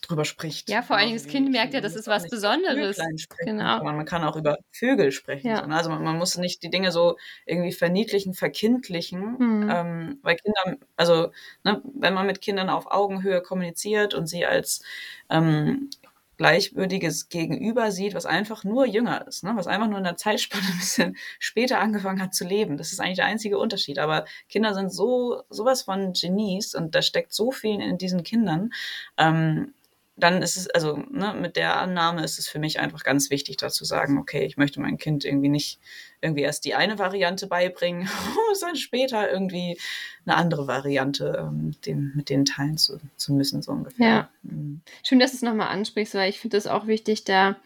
drüber 0.08 0.24
spricht. 0.24 0.70
Ja, 0.70 0.82
vor 0.82 0.98
Dingen 0.98 1.14
das 1.14 1.26
Kind 1.26 1.50
merkt 1.50 1.74
ja, 1.74 1.80
das 1.80 1.94
ist 1.94 2.06
was 2.06 2.28
Besonderes. 2.28 2.98
Genau. 3.40 3.82
Man 3.82 4.04
kann 4.04 4.24
auch 4.24 4.36
über 4.36 4.58
Vögel 4.72 5.12
sprechen. 5.12 5.48
Ja. 5.48 5.60
So, 5.60 5.66
ne? 5.66 5.76
Also 5.76 5.90
man, 5.90 6.02
man, 6.02 6.18
muss 6.18 6.36
nicht 6.36 6.62
die 6.62 6.70
Dinge 6.70 6.92
so 6.92 7.16
irgendwie 7.44 7.72
verniedlichen, 7.72 8.34
verkindlichen, 8.34 9.36
mhm. 9.38 9.70
ähm, 9.70 10.18
weil 10.22 10.36
Kinder, 10.36 10.78
also 10.96 11.30
ne, 11.64 11.82
wenn 11.94 12.14
man 12.14 12.26
mit 12.26 12.40
Kindern 12.40 12.68
auf 12.68 12.86
Augenhöhe 12.90 13.42
kommuniziert 13.42 14.14
und 14.14 14.26
sie 14.26 14.46
als 14.46 14.82
ähm, 15.30 15.90
gleichwürdiges 16.36 17.28
Gegenüber 17.28 17.90
sieht, 17.90 18.14
was 18.14 18.26
einfach 18.26 18.64
nur 18.64 18.86
jünger 18.86 19.26
ist, 19.26 19.42
ne? 19.44 19.52
was 19.54 19.66
einfach 19.66 19.88
nur 19.88 19.98
in 19.98 20.04
der 20.04 20.16
Zeitspanne 20.16 20.64
ein 20.72 20.78
bisschen 20.78 21.16
später 21.38 21.80
angefangen 21.80 22.20
hat 22.20 22.34
zu 22.34 22.44
leben. 22.44 22.76
Das 22.76 22.92
ist 22.92 23.00
eigentlich 23.00 23.16
der 23.16 23.26
einzige 23.26 23.58
Unterschied. 23.58 23.98
Aber 23.98 24.24
Kinder 24.48 24.74
sind 24.74 24.92
so 24.92 25.42
sowas 25.48 25.82
von 25.82 26.12
Genies 26.12 26.74
und 26.74 26.94
da 26.94 27.02
steckt 27.02 27.32
so 27.32 27.50
viel 27.50 27.80
in 27.80 27.98
diesen 27.98 28.22
Kindern. 28.22 28.70
Ähm, 29.16 29.74
dann 30.16 30.40
ist 30.40 30.56
es, 30.56 30.70
also 30.70 30.96
ne, 31.10 31.34
mit 31.34 31.56
der 31.56 31.76
Annahme 31.76 32.24
ist 32.24 32.38
es 32.38 32.48
für 32.48 32.58
mich 32.58 32.80
einfach 32.80 33.04
ganz 33.04 33.30
wichtig, 33.30 33.58
da 33.58 33.68
zu 33.68 33.84
sagen, 33.84 34.18
okay, 34.18 34.46
ich 34.46 34.56
möchte 34.56 34.80
mein 34.80 34.96
Kind 34.96 35.24
irgendwie 35.24 35.50
nicht 35.50 35.78
irgendwie 36.22 36.42
erst 36.42 36.64
die 36.64 36.74
eine 36.74 36.98
Variante 36.98 37.46
beibringen, 37.46 38.08
dann 38.60 38.76
später 38.76 39.30
irgendwie 39.30 39.78
eine 40.24 40.36
andere 40.36 40.66
Variante 40.66 41.36
ähm, 41.38 41.74
den, 41.84 42.12
mit 42.14 42.30
denen 42.30 42.46
teilen 42.46 42.78
zu, 42.78 42.98
zu 43.16 43.34
müssen, 43.34 43.60
so 43.60 43.72
ungefähr. 43.72 44.06
Ja. 44.06 44.30
Mhm. 44.42 44.80
Schön, 45.02 45.18
dass 45.18 45.32
du 45.32 45.36
es 45.36 45.42
nochmal 45.42 45.68
ansprichst, 45.68 46.14
weil 46.14 46.30
ich 46.30 46.40
finde 46.40 46.56
es 46.56 46.66
auch 46.66 46.86
wichtig, 46.86 47.24
da 47.24 47.56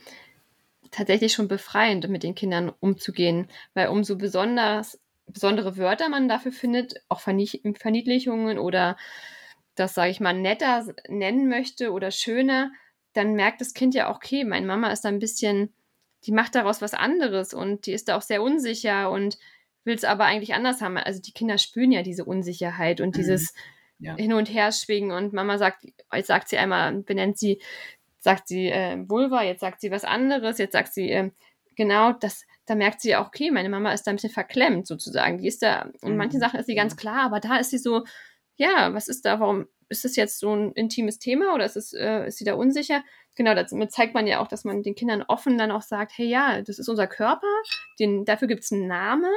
tatsächlich 0.91 1.33
schon 1.33 1.47
befreiend 1.47 2.09
mit 2.09 2.25
den 2.25 2.35
Kindern 2.35 2.73
umzugehen, 2.81 3.49
weil 3.75 3.89
umso 3.89 4.17
besonders, 4.17 4.99
besondere 5.29 5.77
Wörter 5.77 6.09
man 6.09 6.29
dafür 6.29 6.51
findet, 6.51 6.95
auch 7.09 7.21
Verniedlichungen 7.21 8.59
oder 8.59 8.97
das, 9.81 9.95
sage 9.95 10.11
ich 10.11 10.21
mal, 10.21 10.35
netter 10.35 10.87
nennen 11.09 11.49
möchte 11.49 11.93
oder 11.93 12.11
schöner, 12.11 12.71
dann 13.13 13.35
merkt 13.35 13.61
das 13.61 13.75
Kind 13.75 13.95
ja 13.95 14.11
auch, 14.11 14.17
okay, 14.17 14.45
meine 14.45 14.67
Mama 14.67 14.91
ist 14.93 15.03
da 15.03 15.09
ein 15.09 15.19
bisschen, 15.19 15.73
die 16.25 16.33
macht 16.33 16.55
daraus 16.55 16.83
was 16.83 16.95
anderes 16.95 17.55
und 17.55 17.87
die 17.87 17.93
ist 17.93 18.09
da 18.09 18.17
auch 18.17 18.23
sehr 18.23 18.43
unsicher 18.43 19.11
und 19.11 19.39
will 19.85 19.95
es 19.95 20.05
aber 20.05 20.25
eigentlich 20.25 20.55
anders 20.55 20.81
haben. 20.83 20.97
Also 20.99 21.21
die 21.21 21.33
Kinder 21.33 21.59
spüren 21.59 21.93
ja 21.93 22.03
diese 22.03 22.25
Unsicherheit 22.25 23.01
und 23.01 23.09
mhm. 23.09 23.13
dieses 23.13 23.55
ja. 23.99 24.17
Hin- 24.17 24.33
und 24.33 24.53
Herschwingen 24.53 25.11
und 25.11 25.33
Mama 25.33 25.59
sagt, 25.59 25.85
jetzt 26.15 26.27
sagt 26.27 26.49
sie 26.49 26.59
einmal, 26.59 26.93
benennt 27.03 27.39
sie, 27.39 27.61
sagt 28.19 28.49
sie 28.49 28.69
äh, 28.69 28.97
Vulva, 29.09 29.43
jetzt 29.43 29.61
sagt 29.61 29.81
sie 29.81 29.91
was 29.91 30.05
anderes, 30.05 30.59
jetzt 30.59 30.73
sagt 30.73 30.93
sie, 30.93 31.11
äh, 31.11 31.31
genau, 31.77 32.13
das, 32.13 32.47
da 32.67 32.75
merkt 32.75 33.01
sie 33.01 33.11
ja 33.11 33.23
auch, 33.23 33.29
okay, 33.29 33.51
meine 33.51 33.69
Mama 33.69 33.93
ist 33.93 34.07
da 34.07 34.11
ein 34.11 34.17
bisschen 34.17 34.31
verklemmt 34.31 34.87
sozusagen. 34.87 35.39
Die 35.39 35.49
ist 35.49 35.63
da, 35.63 35.91
in 36.03 36.17
manchen 36.17 36.37
mhm. 36.37 36.43
Sachen 36.43 36.61
ist 36.61 36.67
sie 36.67 36.75
ganz 36.75 36.97
klar, 36.97 37.23
aber 37.25 37.41
da 37.41 37.57
ist 37.57 37.71
sie 37.71 37.79
so, 37.79 38.05
ja, 38.61 38.93
was 38.93 39.09
ist 39.09 39.25
da, 39.25 39.41
warum 39.41 39.67
ist 39.89 40.05
das 40.05 40.17
jetzt 40.17 40.39
so 40.39 40.55
ein 40.55 40.73
intimes 40.73 41.19
Thema 41.19 41.55
oder 41.55 41.65
ist, 41.65 41.77
es, 41.77 41.95
äh, 41.95 42.27
ist 42.27 42.37
sie 42.37 42.45
da 42.45 42.55
unsicher? 42.55 43.03
Genau, 43.35 43.55
damit 43.55 43.91
zeigt 43.91 44.13
man 44.13 44.27
ja 44.27 44.41
auch, 44.41 44.49
dass 44.49 44.65
man 44.65 44.83
den 44.83 44.95
Kindern 44.95 45.25
offen 45.27 45.57
dann 45.57 45.71
auch 45.71 45.81
sagt, 45.81 46.13
hey 46.15 46.27
ja, 46.27 46.61
das 46.61 46.79
ist 46.79 46.91
unser 46.91 47.07
Körper, 47.07 47.47
den, 47.99 48.27
dafür 48.27 48.49
gibt 48.49 48.63
es 48.63 48.71
einen 48.71 48.87
Namen 48.87 49.33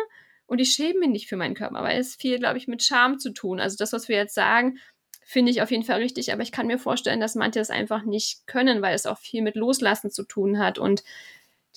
und 0.45 0.59
ich 0.59 0.71
schäme 0.73 0.99
mich 0.99 1.09
nicht 1.09 1.29
für 1.29 1.37
meinen 1.37 1.55
Körper, 1.55 1.81
weil 1.83 1.97
es 1.97 2.15
viel, 2.15 2.37
glaube 2.37 2.57
ich, 2.57 2.67
mit 2.67 2.83
Scham 2.83 3.17
zu 3.17 3.31
tun. 3.31 3.61
Also 3.61 3.77
das, 3.77 3.93
was 3.93 4.09
wir 4.09 4.17
jetzt 4.17 4.35
sagen, 4.35 4.77
finde 5.23 5.51
ich 5.53 5.61
auf 5.61 5.71
jeden 5.71 5.85
Fall 5.85 6.01
richtig, 6.01 6.33
aber 6.33 6.41
ich 6.41 6.51
kann 6.51 6.67
mir 6.67 6.77
vorstellen, 6.77 7.21
dass 7.21 7.35
manche 7.35 7.59
das 7.59 7.69
einfach 7.69 8.03
nicht 8.03 8.45
können, 8.45 8.81
weil 8.81 8.93
es 8.93 9.05
auch 9.05 9.19
viel 9.19 9.41
mit 9.41 9.55
Loslassen 9.55 10.11
zu 10.11 10.23
tun 10.23 10.59
hat 10.59 10.79
und 10.79 11.01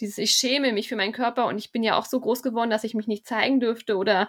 dieses, 0.00 0.18
ich 0.18 0.32
schäme 0.32 0.72
mich 0.72 0.88
für 0.88 0.96
meinen 0.96 1.12
Körper 1.12 1.46
und 1.46 1.58
ich 1.58 1.70
bin 1.70 1.84
ja 1.84 1.96
auch 1.96 2.06
so 2.06 2.18
groß 2.18 2.42
geworden, 2.42 2.70
dass 2.70 2.82
ich 2.82 2.94
mich 2.94 3.06
nicht 3.06 3.24
zeigen 3.24 3.60
dürfte 3.60 3.96
oder 3.96 4.28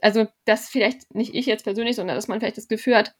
also 0.00 0.26
das 0.44 0.68
vielleicht 0.68 1.14
nicht 1.14 1.34
ich 1.34 1.46
jetzt 1.46 1.64
persönlich, 1.64 1.96
sondern 1.96 2.16
dass 2.16 2.28
man 2.28 2.40
vielleicht 2.40 2.56
das 2.56 2.68
Gefühl 2.68 2.96
hat, 2.96 3.14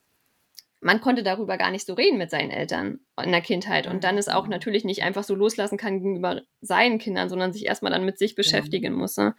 man 0.81 1.01
konnte 1.01 1.23
darüber 1.23 1.59
gar 1.59 1.71
nicht 1.71 1.87
so 1.87 1.95
reden 1.95 2.19
mit 2.19 2.31
seinen 2.31 2.51
Eltern 2.51 3.01
in 3.23 3.33
der 3.33 3.43
Kindheit 3.43 3.87
und 3.87 4.03
dann 4.03 4.17
ist 4.17 4.33
auch 4.33 4.45
mhm. 4.45 4.51
natürlich 4.51 4.85
nicht 4.85 5.03
einfach 5.03 5.25
so 5.25 5.35
loslassen 5.35 5.77
kann 5.77 5.99
gegenüber 5.99 6.43
seinen 6.63 6.99
Kindern, 6.99 7.29
sondern 7.29 7.53
sich 7.53 7.67
erstmal 7.67 7.93
dann 7.93 8.05
mit 8.05 8.19
sich 8.19 8.35
beschäftigen 8.35 8.95
muss. 8.95 9.17
Ne? 9.17 9.35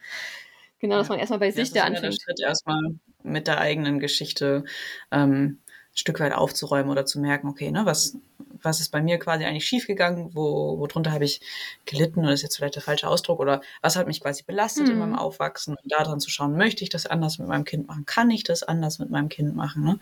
Genau, 0.78 0.96
dass 0.96 1.08
man 1.08 1.18
erstmal 1.18 1.40
bei 1.40 1.46
ja, 1.46 1.52
sich 1.52 1.72
da 1.72 1.82
anfängt. 1.82 2.02
Ja 2.04 2.10
der 2.10 2.16
Schritt 2.24 2.40
erstmal 2.40 2.80
mit 3.22 3.46
der 3.46 3.58
eigenen 3.60 3.98
Geschichte 3.98 4.64
ähm, 5.10 5.61
Stück 5.94 6.20
weit 6.20 6.32
aufzuräumen 6.32 6.90
oder 6.90 7.04
zu 7.04 7.20
merken, 7.20 7.48
okay, 7.48 7.70
ne, 7.70 7.84
was, 7.84 8.16
was 8.62 8.80
ist 8.80 8.90
bei 8.90 9.02
mir 9.02 9.18
quasi 9.18 9.44
eigentlich 9.44 9.66
schiefgegangen, 9.66 10.34
wo, 10.34 10.78
worunter 10.78 11.12
habe 11.12 11.24
ich 11.24 11.40
gelitten, 11.84 12.20
oder 12.20 12.32
ist 12.32 12.42
jetzt 12.42 12.56
vielleicht 12.56 12.76
der 12.76 12.82
falsche 12.82 13.08
Ausdruck, 13.08 13.40
oder 13.40 13.60
was 13.82 13.96
hat 13.96 14.06
mich 14.06 14.20
quasi 14.20 14.42
belastet 14.42 14.86
mhm. 14.86 14.92
in 14.92 14.98
meinem 14.98 15.10
mhm. 15.10 15.18
Aufwachsen 15.18 15.76
und 15.82 15.92
daran 15.92 16.20
zu 16.20 16.30
schauen, 16.30 16.56
möchte 16.56 16.82
ich 16.82 16.90
das 16.90 17.06
anders 17.06 17.38
mit 17.38 17.48
meinem 17.48 17.64
Kind 17.64 17.88
machen, 17.88 18.06
kann 18.06 18.30
ich 18.30 18.42
das 18.44 18.62
anders 18.62 18.98
mit 18.98 19.10
meinem 19.10 19.28
Kind 19.28 19.54
machen, 19.54 19.84
ne? 19.84 19.98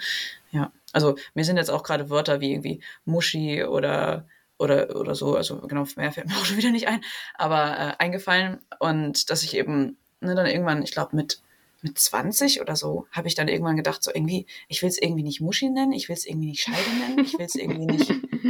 Ja, 0.52 0.72
also 0.92 1.16
mir 1.34 1.44
sind 1.44 1.56
jetzt 1.56 1.70
auch 1.70 1.82
gerade 1.82 2.10
Wörter 2.10 2.40
wie 2.40 2.52
irgendwie 2.52 2.80
Muschi 3.04 3.64
oder 3.64 4.26
oder, 4.58 4.94
oder 4.94 5.14
so, 5.14 5.36
also 5.36 5.58
genau, 5.60 5.86
mehr 5.96 6.12
fällt 6.12 6.28
mir 6.28 6.34
auch 6.36 6.44
schon 6.44 6.58
wieder 6.58 6.70
nicht 6.70 6.86
ein, 6.86 7.00
aber 7.34 7.78
äh, 7.78 7.92
eingefallen 7.98 8.58
und 8.78 9.30
dass 9.30 9.42
ich 9.42 9.56
eben 9.56 9.96
ne, 10.20 10.34
dann 10.34 10.46
irgendwann, 10.46 10.82
ich 10.82 10.92
glaube 10.92 11.16
mit 11.16 11.40
mit 11.82 11.98
20 11.98 12.60
oder 12.60 12.76
so 12.76 13.06
habe 13.10 13.28
ich 13.28 13.34
dann 13.34 13.48
irgendwann 13.48 13.76
gedacht, 13.76 14.02
so 14.02 14.10
irgendwie, 14.12 14.46
ich 14.68 14.82
will 14.82 14.88
es 14.88 15.00
irgendwie 15.00 15.22
nicht 15.22 15.40
Muschi 15.40 15.70
nennen, 15.70 15.92
ich 15.92 16.08
will 16.08 16.16
es 16.16 16.26
irgendwie 16.26 16.48
nicht 16.48 16.62
Scheide 16.62 16.90
nennen, 17.00 17.24
ich 17.24 17.38
will 17.38 17.46
es 17.46 17.54
irgendwie 17.54 17.86
nicht, 17.86 18.08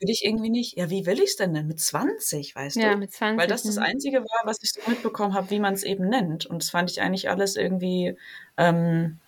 will 0.00 0.10
ich 0.10 0.24
irgendwie 0.24 0.50
nicht. 0.50 0.76
Ja, 0.76 0.90
wie 0.90 1.06
will 1.06 1.18
ich 1.18 1.30
es 1.30 1.36
denn 1.36 1.54
denn? 1.54 1.66
Mit 1.66 1.80
20, 1.80 2.54
weißt 2.54 2.76
ja, 2.76 2.92
du? 2.92 2.98
mit 2.98 3.12
20. 3.12 3.38
Weil 3.38 3.48
das 3.48 3.64
das. 3.64 3.78
Einzige 3.78 4.18
war, 4.18 4.42
was 4.44 4.62
ich 4.62 4.72
so 4.72 4.80
mitbekommen 4.88 5.34
habe, 5.34 5.50
wie 5.50 5.60
man 5.60 5.74
es 5.74 5.82
eben 5.82 6.08
nennt. 6.08 6.46
Und 6.46 6.62
das 6.62 6.70
fand 6.70 6.90
ich 6.90 7.00
eigentlich 7.00 7.28
alles 7.28 7.56
irgendwie 7.56 8.16
ähm, 8.56 9.18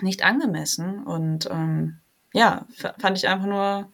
nicht 0.00 0.24
angemessen. 0.24 1.04
Und 1.04 1.46
ähm, 1.50 1.98
ja, 2.32 2.66
fand 2.98 3.18
ich 3.18 3.28
einfach 3.28 3.46
nur 3.46 3.92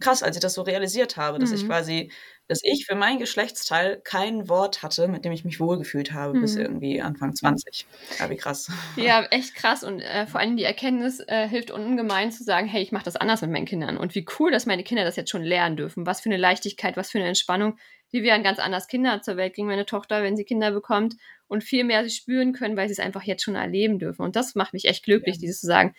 krass, 0.00 0.22
als 0.22 0.36
ich 0.36 0.42
das 0.42 0.54
so 0.54 0.62
realisiert 0.62 1.16
habe, 1.16 1.38
dass 1.38 1.50
mhm. 1.50 1.56
ich 1.56 1.66
quasi 1.66 2.12
dass 2.48 2.60
ich 2.64 2.86
für 2.86 2.94
mein 2.94 3.18
Geschlechtsteil 3.18 4.00
kein 4.02 4.48
Wort 4.48 4.82
hatte, 4.82 5.06
mit 5.06 5.24
dem 5.24 5.32
ich 5.32 5.44
mich 5.44 5.60
wohlgefühlt 5.60 6.12
habe, 6.12 6.34
mhm. 6.34 6.40
bis 6.40 6.56
irgendwie 6.56 7.02
Anfang 7.02 7.34
20. 7.34 7.86
Ja, 8.18 8.30
wie 8.30 8.36
krass. 8.36 8.72
Ja, 8.96 9.22
echt 9.30 9.54
krass. 9.54 9.84
Und 9.84 10.00
äh, 10.00 10.26
vor 10.26 10.40
allem 10.40 10.56
die 10.56 10.64
Erkenntnis 10.64 11.20
äh, 11.20 11.46
hilft 11.46 11.70
ungemein 11.70 12.32
zu 12.32 12.42
sagen, 12.42 12.66
hey, 12.66 12.82
ich 12.82 12.90
mache 12.90 13.04
das 13.04 13.16
anders 13.16 13.42
mit 13.42 13.50
meinen 13.50 13.66
Kindern. 13.66 13.98
Und 13.98 14.14
wie 14.14 14.26
cool, 14.38 14.50
dass 14.50 14.64
meine 14.64 14.82
Kinder 14.82 15.04
das 15.04 15.16
jetzt 15.16 15.30
schon 15.30 15.44
lernen 15.44 15.76
dürfen. 15.76 16.06
Was 16.06 16.22
für 16.22 16.30
eine 16.30 16.38
Leichtigkeit, 16.38 16.96
was 16.96 17.10
für 17.10 17.18
eine 17.18 17.28
Entspannung. 17.28 17.78
Die 18.12 18.22
werden 18.22 18.42
ganz 18.42 18.58
anders 18.58 18.88
Kinder 18.88 19.20
zur 19.20 19.36
Welt 19.36 19.54
bringen, 19.54 19.68
meine 19.68 19.84
Tochter, 19.84 20.22
wenn 20.22 20.36
sie 20.36 20.44
Kinder 20.44 20.70
bekommt. 20.72 21.16
Und 21.48 21.62
viel 21.62 21.84
mehr 21.84 22.02
sie 22.04 22.10
spüren 22.10 22.54
können, 22.54 22.76
weil 22.76 22.88
sie 22.88 22.92
es 22.92 23.00
einfach 23.00 23.22
jetzt 23.22 23.42
schon 23.42 23.56
erleben 23.56 23.98
dürfen. 23.98 24.22
Und 24.22 24.36
das 24.36 24.54
macht 24.54 24.72
mich 24.72 24.86
echt 24.86 25.04
glücklich, 25.04 25.36
ja. 25.36 25.40
dieses 25.40 25.60
zu 25.60 25.66
sagen, 25.66 25.94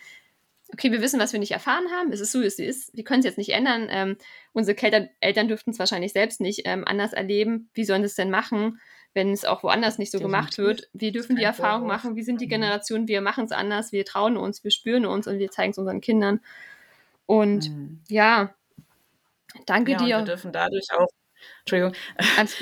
okay, 0.72 0.92
wir 0.92 1.00
wissen, 1.00 1.20
was 1.20 1.32
wir 1.32 1.40
nicht 1.40 1.52
erfahren 1.52 1.84
haben, 1.90 2.12
es 2.12 2.20
ist 2.20 2.32
so, 2.32 2.40
wie 2.40 2.46
es 2.46 2.58
ist, 2.58 2.96
wir 2.96 3.04
können 3.04 3.20
es 3.20 3.24
jetzt 3.24 3.38
nicht 3.38 3.50
ändern. 3.50 3.88
Ähm, 3.90 4.16
unsere 4.52 4.76
Eltern, 4.80 5.08
Eltern 5.20 5.48
dürften 5.48 5.70
es 5.70 5.78
wahrscheinlich 5.78 6.12
selbst 6.12 6.40
nicht 6.40 6.62
ähm, 6.64 6.84
anders 6.86 7.12
erleben. 7.12 7.70
Wie 7.74 7.84
sollen 7.84 8.02
sie 8.02 8.06
es 8.06 8.14
denn 8.14 8.30
machen, 8.30 8.80
wenn 9.14 9.32
es 9.32 9.44
auch 9.44 9.62
woanders 9.62 9.98
nicht 9.98 10.10
so 10.10 10.18
Definitiv. 10.18 10.40
gemacht 10.40 10.58
wird? 10.58 10.90
Wir 10.92 11.12
dürfen 11.12 11.36
die 11.36 11.42
Erfahrung 11.42 11.82
Vorwurf. 11.82 12.04
machen, 12.04 12.16
wie 12.16 12.22
sind 12.22 12.40
die 12.40 12.46
mhm. 12.46 12.50
Generationen, 12.50 13.08
wir 13.08 13.20
machen 13.20 13.44
es 13.44 13.52
anders, 13.52 13.92
wir 13.92 14.04
trauen 14.04 14.36
uns, 14.36 14.64
wir 14.64 14.70
spüren 14.70 15.06
uns 15.06 15.26
und 15.26 15.38
wir 15.38 15.50
zeigen 15.50 15.72
es 15.72 15.78
unseren 15.78 16.00
Kindern. 16.00 16.40
Und 17.26 17.70
mhm. 17.70 18.00
ja, 18.08 18.54
danke 19.66 19.92
ja, 19.92 19.98
dir. 19.98 20.18
wir 20.18 20.24
dürfen 20.24 20.52
dadurch 20.52 20.86
auch 20.96 21.08
Entschuldigung, 21.60 21.94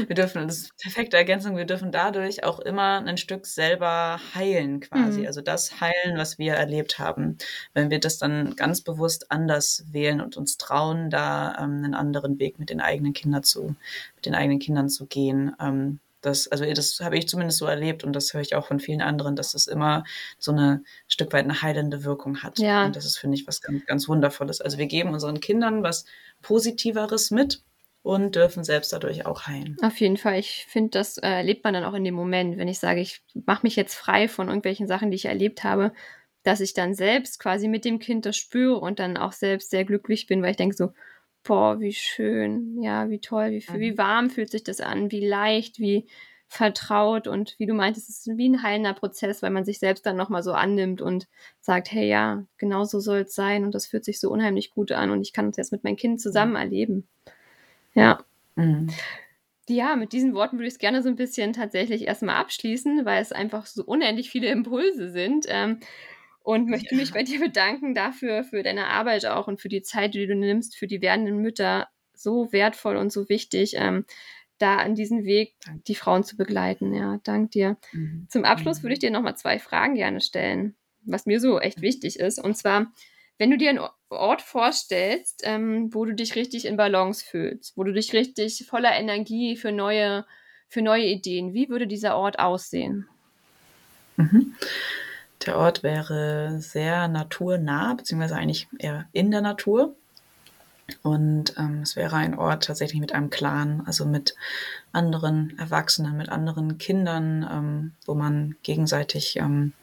wir 0.07 0.14
dürfen, 0.14 0.47
das 0.47 0.59
ist 0.59 0.76
perfekte 0.79 1.16
Ergänzung, 1.16 1.57
wir 1.57 1.64
dürfen 1.64 1.93
dadurch 1.93 2.45
auch 2.45 2.59
immer 2.59 3.03
ein 3.05 3.16
Stück 3.16 3.47
selber 3.47 4.20
heilen 4.35 4.81
quasi. 4.81 5.20
Mhm. 5.20 5.26
Also 5.26 5.41
das 5.41 5.81
heilen, 5.81 6.16
was 6.16 6.39
wir 6.39 6.55
erlebt 6.55 6.99
haben. 6.99 7.39
Wenn 7.74 7.91
wir 7.91 8.01
das 8.01 8.18
dann 8.18 8.57
ganz 8.57 8.81
bewusst 8.81 9.31
anders 9.31 9.85
wählen 9.91 10.20
und 10.20 10.37
uns 10.37 10.57
trauen, 10.59 11.11
da 11.11 11.57
ähm, 11.59 11.85
einen 11.85 11.95
anderen 11.95 12.39
Weg 12.39 12.59
mit 12.59 12.70
den 12.70 12.81
eigenen 12.81 13.12
Kindern 13.12 13.43
zu, 13.43 13.76
mit 14.16 14.26
den 14.26 14.35
eigenen 14.35 14.59
Kindern 14.59 14.89
zu 14.89 15.07
gehen. 15.07 15.55
Ähm, 15.61 16.01
das, 16.20 16.49
also 16.49 16.64
das 16.64 17.01
habe 17.01 17.16
ich 17.16 17.29
zumindest 17.29 17.59
so 17.59 17.66
erlebt 17.66 18.03
und 18.03 18.12
das 18.12 18.35
höre 18.35 18.41
ich 18.41 18.55
auch 18.57 18.66
von 18.66 18.81
vielen 18.81 19.03
anderen, 19.03 19.37
dass 19.37 19.53
das 19.53 19.66
immer 19.66 20.05
so 20.39 20.51
eine 20.51 20.83
Stück 21.07 21.33
weit 21.33 21.45
eine 21.45 21.62
heilende 21.62 22.05
Wirkung 22.05 22.43
hat. 22.43 22.59
Ja. 22.59 22.87
Und 22.87 22.97
das 22.97 23.05
ist, 23.05 23.18
finde 23.18 23.37
ich, 23.37 23.47
was 23.47 23.61
ganz, 23.61 23.87
ganz 23.87 24.09
Wundervolles. 24.09 24.61
Also 24.61 24.79
wir 24.79 24.87
geben 24.87 25.11
unseren 25.11 25.41
Kindern 25.41 25.83
was 25.83 26.05
Positiveres 26.43 27.31
mit 27.31 27.62
und 28.09 28.37
dürfen 28.37 28.65
selbst 28.65 28.95
dadurch 28.95 29.27
auch 29.27 29.47
heilen. 29.47 29.77
Auf 29.83 30.01
jeden 30.01 30.17
Fall. 30.17 30.39
Ich 30.39 30.65
finde, 30.67 30.93
das 30.93 31.19
äh, 31.19 31.29
erlebt 31.29 31.63
man 31.63 31.75
dann 31.75 31.85
auch 31.85 31.93
in 31.93 32.05
dem 32.05 32.15
Moment, 32.15 32.57
wenn 32.57 32.67
ich 32.67 32.79
sage, 32.79 33.03
ich 33.03 33.21
mache 33.45 33.67
mich 33.67 33.77
jetzt 33.77 33.95
frei 33.95 34.29
von 34.29 34.49
irgendwelchen 34.49 34.87
Sachen, 34.87 35.11
die 35.11 35.17
ich 35.17 35.27
erlebt 35.27 35.63
habe, 35.63 35.93
dass 36.43 36.61
ich 36.61 36.73
dann 36.73 36.95
selbst 36.95 37.39
quasi 37.39 37.69
mit 37.69 37.85
dem 37.85 37.99
Kind 37.99 38.25
das 38.25 38.39
spüre 38.39 38.79
und 38.79 38.99
dann 38.99 39.19
auch 39.19 39.33
selbst 39.33 39.69
sehr 39.69 39.85
glücklich 39.85 40.27
bin, 40.27 40.41
weil 40.41 40.53
ich 40.53 40.57
denke 40.57 40.75
so, 40.75 40.95
boah, 41.45 41.81
wie 41.81 41.93
schön, 41.93 42.83
ja, 42.83 43.11
wie 43.11 43.21
toll, 43.21 43.51
wie, 43.51 43.63
mhm. 43.71 43.79
wie 43.79 43.99
warm 43.99 44.31
fühlt 44.31 44.53
sich 44.53 44.65
das 44.65 44.81
an, 44.81 45.13
wie 45.13 45.27
leicht, 45.27 45.79
wie 45.79 46.09
vertraut 46.47 47.29
und 47.29 47.57
wie 47.59 47.67
du 47.67 47.75
meintest, 47.75 48.09
es 48.09 48.27
ist 48.27 48.39
wie 48.39 48.49
ein 48.49 48.63
heilender 48.63 48.95
Prozess, 48.95 49.43
weil 49.43 49.51
man 49.51 49.67
sich 49.67 49.81
selbst 49.81 50.07
dann 50.07 50.17
nochmal 50.17 50.43
so 50.43 50.53
annimmt 50.53 51.03
und 51.03 51.29
sagt, 51.61 51.93
hey 51.93 52.09
ja, 52.09 52.47
genau 52.57 52.85
so 52.85 53.01
soll 53.01 53.19
es 53.19 53.35
sein 53.35 53.65
und 53.65 53.75
das 53.75 53.87
fühlt 53.87 54.07
sich 54.07 54.19
so 54.19 54.31
unheimlich 54.31 54.71
gut 54.71 54.93
an 54.93 55.11
und 55.11 55.21
ich 55.21 55.35
kann 55.35 55.51
es 55.51 55.59
jetzt 55.59 55.73
mit 55.73 55.85
meinem 55.85 55.97
Kind 55.97 56.23
zusammen 56.23 56.53
mhm. 56.53 56.57
erleben. 56.57 57.09
Ja. 57.95 58.24
Mhm. 58.57 58.91
Ja, 59.68 59.97
mit 59.97 60.12
diesen 60.12 60.34
Worten 60.34 60.57
würde 60.57 60.68
ich 60.68 60.74
es 60.74 60.78
gerne 60.78 61.03
so 61.03 61.09
ein 61.09 61.16
bisschen 61.16 61.53
tatsächlich 61.53 62.07
erstmal 62.07 62.36
abschließen, 62.36 63.05
weil 63.05 63.20
es 63.20 63.32
einfach 63.32 63.66
so 63.66 63.84
unendlich 63.84 64.30
viele 64.30 64.49
Impulse 64.49 65.11
sind. 65.11 65.47
Ähm, 65.49 65.80
und 66.49 66.70
möchte 66.70 66.95
ja. 66.95 67.01
mich 67.03 67.12
bei 67.12 67.22
dir 67.22 67.41
bedanken 67.41 67.95
dafür, 67.95 68.43
für 68.43 68.62
deine 68.62 68.86
Arbeit 68.86 69.26
auch 69.26 69.49
und 69.49 69.61
für 69.61 69.68
die 69.68 69.82
Zeit, 69.82 70.14
die 70.14 70.26
du 70.26 70.34
nimmst 70.34 70.76
für 70.76 70.86
die 70.86 71.03
werdenden 71.03 71.39
Mütter. 71.41 71.89
So 72.14 72.51
wertvoll 72.53 72.97
und 72.97 73.12
so 73.12 73.28
wichtig, 73.28 73.74
ähm, 73.76 74.07
da 74.57 74.78
an 74.78 74.95
diesem 74.95 75.24
Weg 75.24 75.55
die 75.86 75.95
Frauen 75.95 76.24
zu 76.24 76.39
begleiten. 76.39 76.95
Ja, 76.95 77.20
dank 77.22 77.51
dir. 77.51 77.76
Mhm. 77.93 78.26
Zum 78.30 78.45
Abschluss 78.45 78.82
würde 78.82 78.95
ich 78.95 79.01
mhm. 79.01 79.09
dir 79.09 79.11
nochmal 79.11 79.36
zwei 79.36 79.59
Fragen 79.59 79.95
gerne 79.95 80.22
stellen, 80.22 80.74
was 81.03 81.26
mir 81.26 81.39
so 81.39 81.61
echt 81.61 81.82
wichtig 81.82 82.18
ist. 82.18 82.43
Und 82.43 82.57
zwar, 82.57 82.93
wenn 83.36 83.51
du 83.51 83.59
dir 83.59 83.68
einen 83.68 83.80
Ort 84.11 84.41
vorstellst, 84.43 85.43
ähm, 85.45 85.93
wo 85.93 86.05
du 86.05 86.15
dich 86.15 86.35
richtig 86.35 86.65
in 86.65 86.77
Balance 86.77 87.25
fühlst, 87.25 87.77
wo 87.77 87.85
du 87.85 87.93
dich 87.93 88.13
richtig 88.13 88.67
voller 88.67 88.93
Energie 88.93 89.57
für 89.57 89.73
neue, 89.73 90.25
für 90.69 90.83
neue 90.83 91.05
Ideen, 91.05 91.53
wie 91.53 91.69
würde 91.69 91.87
dieser 91.87 92.17
Ort 92.17 92.39
aussehen? 92.39 93.07
Mhm. 94.17 94.55
Der 95.47 95.59
Ort 95.59 95.83
wäre 95.83 96.57
sehr 96.61 97.07
naturnah, 97.09 97.95
beziehungsweise 97.95 98.37
eigentlich 98.37 98.67
eher 98.79 99.07
in 99.13 99.31
der 99.31 99.41
Natur. 99.41 99.95
Und 101.03 101.55
ähm, 101.59 101.83
es 101.83 101.97
wäre 101.97 102.17
ein 102.17 102.35
Ort 102.37 102.65
tatsächlich 102.65 103.01
mit 103.01 103.13
einem 103.13 103.29
Clan, 103.29 103.83
also 103.87 104.07
mit 104.07 104.35
anderen 104.91 105.57
Erwachsenen, 105.59 106.17
mit 106.17 106.31
anderen 106.31 106.79
Kindern, 106.79 107.47
ähm, 107.51 107.93
wo 108.07 108.15
man 108.15 108.57
gegenseitig, 108.63 109.37
ähm, 109.37 109.75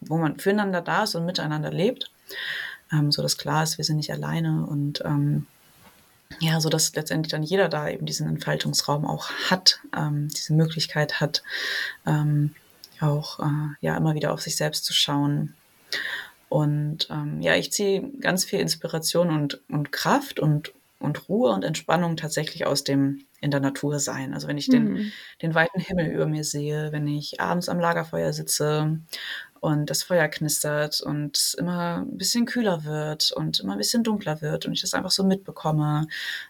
wo 0.00 0.18
man 0.18 0.38
füreinander 0.38 0.82
da 0.82 1.04
ist 1.04 1.14
und 1.14 1.24
miteinander 1.24 1.70
lebt 1.70 2.10
ähm, 2.92 3.12
so 3.12 3.22
dass 3.22 3.38
klar 3.38 3.62
ist, 3.62 3.78
wir 3.78 3.84
sind 3.84 3.96
nicht 3.96 4.12
alleine 4.12 4.66
und 4.66 5.02
ähm, 5.04 5.46
ja, 6.40 6.60
so 6.60 6.68
dass 6.68 6.94
letztendlich 6.94 7.30
dann 7.30 7.42
jeder 7.42 7.68
da 7.68 7.88
eben 7.88 8.06
diesen 8.06 8.28
Entfaltungsraum 8.28 9.06
auch 9.06 9.30
hat, 9.50 9.80
ähm, 9.96 10.28
diese 10.28 10.52
Möglichkeit 10.54 11.20
hat, 11.20 11.42
ähm, 12.06 12.54
auch 13.00 13.40
äh, 13.40 13.74
ja 13.80 13.96
immer 13.96 14.14
wieder 14.14 14.32
auf 14.32 14.42
sich 14.42 14.56
selbst 14.56 14.84
zu 14.84 14.92
schauen. 14.92 15.54
Und 16.48 17.08
ähm, 17.10 17.40
ja, 17.40 17.54
ich 17.56 17.72
ziehe 17.72 18.10
ganz 18.20 18.44
viel 18.44 18.60
Inspiration 18.60 19.30
und, 19.30 19.60
und 19.68 19.92
Kraft 19.92 20.40
und, 20.40 20.72
und 20.98 21.28
Ruhe 21.28 21.50
und 21.50 21.64
Entspannung 21.64 22.16
tatsächlich 22.16 22.66
aus 22.66 22.84
dem 22.84 23.24
in 23.40 23.50
der 23.50 23.60
Natur 23.60 24.00
sein. 24.00 24.34
Also 24.34 24.48
wenn 24.48 24.58
ich 24.58 24.68
den, 24.68 24.92
mhm. 24.92 25.12
den 25.42 25.54
weiten 25.54 25.80
Himmel 25.80 26.06
über 26.06 26.26
mir 26.26 26.44
sehe, 26.44 26.90
wenn 26.90 27.06
ich 27.06 27.40
abends 27.40 27.68
am 27.68 27.78
Lagerfeuer 27.78 28.32
sitze 28.32 28.98
und 29.60 29.90
das 29.90 30.02
Feuer 30.02 30.28
knistert 30.28 31.00
und 31.00 31.54
immer 31.58 31.98
ein 31.98 32.16
bisschen 32.16 32.46
kühler 32.46 32.84
wird 32.84 33.32
und 33.32 33.60
immer 33.60 33.72
ein 33.72 33.78
bisschen 33.78 34.04
dunkler 34.04 34.40
wird 34.40 34.66
und 34.66 34.72
ich 34.72 34.80
das 34.80 34.94
einfach 34.94 35.10
so 35.10 35.24
mitbekomme, 35.24 36.06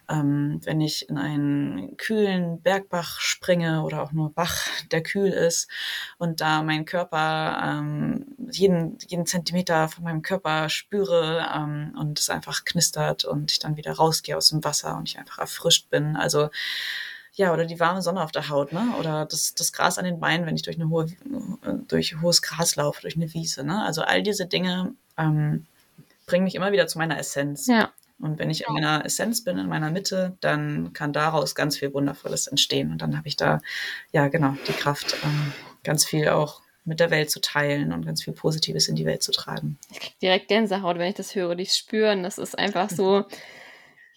ähm, 0.09 0.59
wenn 0.63 0.81
ich 0.81 1.09
in 1.09 1.17
einen 1.17 1.97
kühlen 1.97 2.61
Bergbach 2.61 3.19
springe 3.19 3.83
oder 3.83 4.03
auch 4.03 4.11
nur 4.11 4.33
Bach, 4.33 4.67
der 4.91 5.03
kühl 5.03 5.29
ist 5.31 5.69
und 6.17 6.41
da 6.41 6.61
mein 6.63 6.85
Körper, 6.85 7.61
ähm, 7.63 8.25
jeden, 8.51 8.97
jeden 9.07 9.25
Zentimeter 9.25 9.89
von 9.89 10.03
meinem 10.03 10.21
Körper 10.21 10.69
spüre 10.69 11.45
ähm, 11.55 11.95
und 11.97 12.19
es 12.19 12.29
einfach 12.29 12.65
knistert 12.65 13.25
und 13.25 13.51
ich 13.51 13.59
dann 13.59 13.77
wieder 13.77 13.93
rausgehe 13.93 14.37
aus 14.37 14.49
dem 14.49 14.63
Wasser 14.63 14.97
und 14.97 15.07
ich 15.07 15.19
einfach 15.19 15.39
erfrischt 15.39 15.89
bin. 15.89 16.15
Also 16.15 16.49
ja, 17.33 17.53
oder 17.53 17.65
die 17.65 17.79
warme 17.79 18.01
Sonne 18.01 18.23
auf 18.23 18.31
der 18.31 18.49
Haut, 18.49 18.73
ne? 18.73 18.93
Oder 18.99 19.25
das, 19.25 19.53
das 19.55 19.71
Gras 19.71 19.97
an 19.97 20.05
den 20.05 20.19
Beinen, 20.19 20.45
wenn 20.45 20.55
ich 20.55 20.61
durch 20.61 20.77
eine 20.77 20.89
hohe, 20.89 21.07
durch 21.87 22.21
hohes 22.21 22.41
Gras 22.41 22.75
laufe, 22.75 23.01
durch 23.01 23.15
eine 23.15 23.33
Wiese, 23.33 23.63
ne? 23.63 23.83
Also 23.83 24.01
all 24.01 24.23
diese 24.23 24.45
Dinge 24.45 24.93
ähm, 25.17 25.65
bringen 26.25 26.43
mich 26.43 26.55
immer 26.55 26.71
wieder 26.71 26.87
zu 26.87 26.97
meiner 26.97 27.17
Essenz. 27.17 27.67
Ja. 27.67 27.91
Und 28.19 28.37
wenn 28.37 28.49
ich 28.49 28.67
in 28.67 28.73
meiner 28.73 29.05
Essenz 29.05 29.43
bin, 29.43 29.57
in 29.57 29.67
meiner 29.67 29.91
Mitte, 29.91 30.35
dann 30.41 30.91
kann 30.91 31.13
daraus 31.13 31.55
ganz 31.55 31.77
viel 31.77 31.93
Wundervolles 31.93 32.47
entstehen. 32.47 32.91
Und 32.91 33.01
dann 33.01 33.17
habe 33.17 33.27
ich 33.27 33.37
da, 33.37 33.61
ja, 34.11 34.27
genau, 34.27 34.55
die 34.67 34.73
Kraft, 34.73 35.15
ähm, 35.23 35.53
ganz 35.83 36.05
viel 36.05 36.27
auch 36.27 36.61
mit 36.83 36.99
der 36.99 37.11
Welt 37.11 37.29
zu 37.29 37.39
teilen 37.39 37.93
und 37.93 38.05
ganz 38.05 38.23
viel 38.23 38.33
Positives 38.33 38.87
in 38.87 38.95
die 38.95 39.05
Welt 39.05 39.23
zu 39.23 39.31
tragen. 39.31 39.77
Ich 39.91 39.99
kriege 39.99 40.15
direkt 40.21 40.47
Gänsehaut, 40.49 40.97
wenn 40.97 41.09
ich 41.09 41.15
das 41.15 41.35
höre, 41.35 41.55
die 41.55 41.65
spüren. 41.65 42.23
Das 42.23 42.37
ist 42.37 42.57
einfach 42.57 42.89
so, 42.89 43.25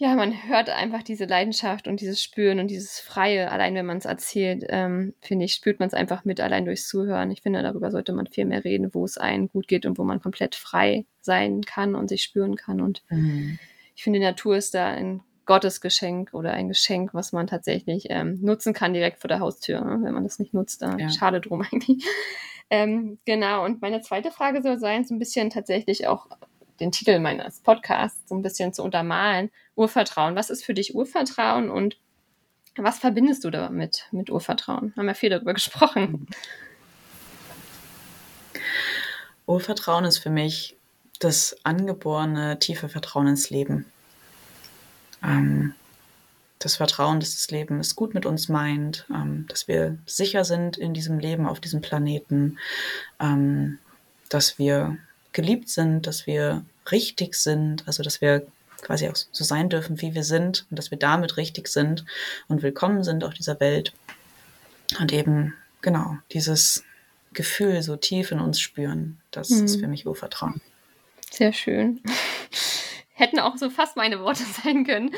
ja, 0.03 0.17
man 0.17 0.49
hört 0.49 0.69
einfach 0.69 1.05
diese 1.05 1.27
Leidenschaft 1.27 1.87
und 1.87 2.01
dieses 2.01 2.21
Spüren 2.21 2.59
und 2.59 2.67
dieses 2.67 2.99
Freie, 2.99 3.53
allein 3.53 3.77
wenn 3.77 3.87
man 3.87 3.99
es 3.99 4.05
erzählt, 4.05 4.65
ähm, 4.69 5.15
finde 5.21 5.45
ich, 5.45 5.55
spürt 5.55 5.79
man 5.79 5.87
es 5.87 5.95
einfach 5.95 6.25
mit, 6.25 6.41
allein 6.41 6.65
durchs 6.65 6.89
Zuhören. 6.89 7.31
Ich 7.31 7.43
finde, 7.43 7.63
darüber 7.63 7.93
sollte 7.93 8.13
man 8.13 8.27
viel 8.27 8.45
mehr 8.45 8.65
reden, 8.65 8.93
wo 8.95 9.05
es 9.05 9.17
einem 9.17 9.47
gut 9.47 9.69
geht 9.69 9.87
und 9.87 9.99
wo 9.99 10.03
man 10.03 10.21
komplett 10.21 10.57
frei 10.57 11.07
sein 11.21 11.61
kann 11.61 11.95
und 11.95 12.09
sich 12.09 12.25
spüren 12.25 12.57
kann. 12.57 12.81
Und 12.81 13.05
mhm. 13.11 13.61
ich 13.95 14.03
finde, 14.03 14.19
Natur 14.19 14.57
ist 14.57 14.75
da 14.75 14.89
ein 14.89 15.23
Gottesgeschenk 15.47 16.35
oder 16.35 16.53
ein 16.53 16.67
Geschenk, 16.67 17.15
was 17.15 17.33
man 17.33 17.47
tatsächlich 17.47 18.07
ähm, 18.11 18.41
nutzen 18.43 18.73
kann 18.73 18.95
direkt 18.95 19.21
vor 19.21 19.29
der 19.29 19.39
Haustür. 19.39 19.83
Ne? 19.83 20.01
Wenn 20.03 20.15
man 20.15 20.25
das 20.25 20.41
nicht 20.41 20.53
nutzt, 20.53 20.83
da 20.83 20.97
ja. 20.97 21.11
schade 21.11 21.41
drum 21.41 21.63
eigentlich. 21.73 22.05
Ähm, 22.71 23.19
genau, 23.25 23.65
und 23.65 23.81
meine 23.83 24.01
zweite 24.01 24.33
Frage 24.33 24.63
soll 24.63 24.81
sein, 24.81 25.05
so 25.05 25.15
ein 25.15 25.21
bisschen 25.21 25.51
tatsächlich 25.51 26.09
auch 26.09 26.27
den 26.81 26.93
Titel 26.93 27.19
meines 27.19 27.61
Podcasts 27.61 28.29
so 28.29 28.35
ein 28.35 28.43
bisschen 28.43 28.73
zu 28.73 28.83
untermalen. 28.83 29.51
Urvertrauen. 29.75 30.37
Was 30.37 30.51
ist 30.51 30.65
für 30.65 30.75
dich 30.75 30.95
Urvertrauen 30.95 31.71
und 31.71 31.97
was 32.77 32.99
verbindest 32.99 33.45
du 33.45 33.51
damit 33.51 34.07
mit 34.13 34.31
Urvertrauen? 34.31 34.95
Haben 34.97 35.07
wir 35.07 35.15
viel 35.15 35.31
darüber 35.31 35.55
gesprochen. 35.55 36.27
Urvertrauen 39.47 40.05
ist 40.05 40.19
für 40.19 40.31
mich 40.31 40.77
das 41.19 41.57
angeborene 41.63 42.59
tiefe 42.59 42.89
Vertrauen 42.89 43.29
ins 43.29 43.51
Leben. 43.51 43.85
Ähm, 45.23 45.75
das 46.59 46.77
Vertrauen, 46.77 47.21
dass 47.21 47.35
das 47.35 47.51
Leben 47.51 47.81
es 47.81 47.97
gut 47.97 48.15
mit 48.15 48.25
uns 48.25 48.49
meint, 48.49 49.07
ähm, 49.11 49.47
dass 49.49 49.69
wir 49.69 49.99
sicher 50.07 50.45
sind 50.45 50.77
in 50.77 50.95
diesem 50.95 51.19
Leben 51.19 51.47
auf 51.47 51.61
diesem 51.61 51.81
Planeten, 51.81 52.59
ähm, 53.21 53.79
dass 54.29 54.59
wir 54.59 54.97
geliebt 55.33 55.69
sind, 55.69 56.07
dass 56.07 56.27
wir 56.27 56.65
richtig 56.91 57.35
sind, 57.35 57.87
also 57.87 58.03
dass 58.03 58.21
wir 58.21 58.47
quasi 58.83 59.09
auch 59.09 59.15
so 59.15 59.45
sein 59.45 59.69
dürfen, 59.69 60.01
wie 60.01 60.15
wir 60.15 60.25
sind 60.25 60.67
und 60.71 60.79
dass 60.79 60.91
wir 60.91 60.99
damit 60.99 61.37
richtig 61.37 61.69
sind 61.69 62.05
und 62.49 62.63
willkommen 62.63 63.05
sind 63.05 63.25
auf 63.25 63.35
dieser 63.35 63.61
Welt. 63.61 63.93
Und 64.99 65.13
eben, 65.13 65.55
genau, 65.81 66.17
dieses 66.33 66.85
Gefühl 67.33 67.83
so 67.83 67.97
tief 67.97 68.33
in 68.33 68.41
uns 68.41 68.61
spüren, 68.61 69.21
das 69.31 69.51
hm. 69.51 69.65
ist 69.65 69.81
für 69.81 69.89
mich 69.89 70.07
Urvertrauen. 70.07 70.61
Sehr 71.31 71.53
schön. 71.53 72.01
Hätten 73.15 73.39
auch 73.39 73.57
so 73.57 73.71
fast 73.71 73.97
meine 73.97 74.21
Worte 74.21 74.43
sein 74.65 74.85
können. 74.85 75.15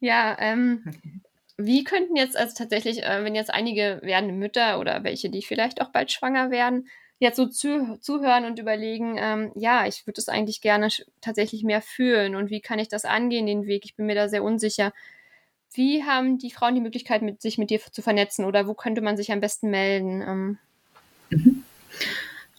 Ja, 0.00 0.36
ähm, 0.38 0.84
wie 1.56 1.82
könnten 1.82 2.14
jetzt 2.14 2.36
also 2.36 2.54
tatsächlich, 2.56 3.02
äh, 3.02 3.24
wenn 3.24 3.34
jetzt 3.34 3.52
einige 3.52 4.00
werdende 4.02 4.34
Mütter 4.34 4.78
oder 4.78 5.02
welche, 5.02 5.30
die 5.30 5.42
vielleicht 5.42 5.80
auch 5.80 5.88
bald 5.88 6.12
schwanger 6.12 6.50
werden, 6.50 6.88
jetzt 7.18 7.36
so 7.36 7.46
zu, 7.46 7.98
zuhören 8.00 8.44
und 8.44 8.58
überlegen, 8.58 9.16
ähm, 9.18 9.52
ja, 9.54 9.86
ich 9.86 10.06
würde 10.06 10.20
es 10.20 10.28
eigentlich 10.28 10.60
gerne 10.60 10.88
tatsächlich 11.20 11.64
mehr 11.64 11.82
fühlen 11.82 12.36
und 12.36 12.50
wie 12.50 12.60
kann 12.60 12.78
ich 12.78 12.88
das 12.88 13.04
angehen, 13.04 13.46
den 13.46 13.66
Weg? 13.66 13.84
Ich 13.84 13.96
bin 13.96 14.06
mir 14.06 14.14
da 14.14 14.28
sehr 14.28 14.44
unsicher. 14.44 14.92
Wie 15.72 16.04
haben 16.04 16.38
die 16.38 16.50
Frauen 16.50 16.74
die 16.74 16.80
Möglichkeit, 16.80 17.22
mit, 17.22 17.42
sich 17.42 17.58
mit 17.58 17.70
dir 17.70 17.80
zu 17.80 18.02
vernetzen 18.02 18.44
oder 18.44 18.66
wo 18.66 18.74
könnte 18.74 19.00
man 19.00 19.16
sich 19.16 19.32
am 19.32 19.40
besten 19.40 19.70
melden? 19.70 20.22
Ähm? 20.22 20.58
Mhm. 21.30 21.64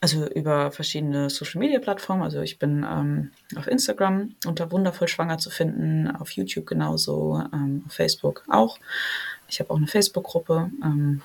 Also 0.02 0.28
über 0.30 0.72
verschiedene 0.72 1.30
Social-Media-Plattformen. 1.30 2.24
Also 2.24 2.42
ich 2.42 2.58
bin 2.58 2.86
ähm, 2.90 3.32
auf 3.58 3.68
Instagram 3.68 4.36
unter 4.46 4.72
wundervoll 4.72 5.10
schwanger 5.10 5.40
zu 5.40 5.50
finden, 5.50 6.10
auf 6.16 6.32
YouTube 6.32 6.66
genauso, 6.66 7.44
ähm, 7.52 7.84
auf 7.86 7.94
Facebook 7.94 8.44
auch. 8.48 8.78
Ich 9.50 9.60
habe 9.60 9.72
auch 9.72 9.78
eine 9.78 9.88
Facebook-Gruppe. 9.88 10.72
Ähm, 10.82 11.22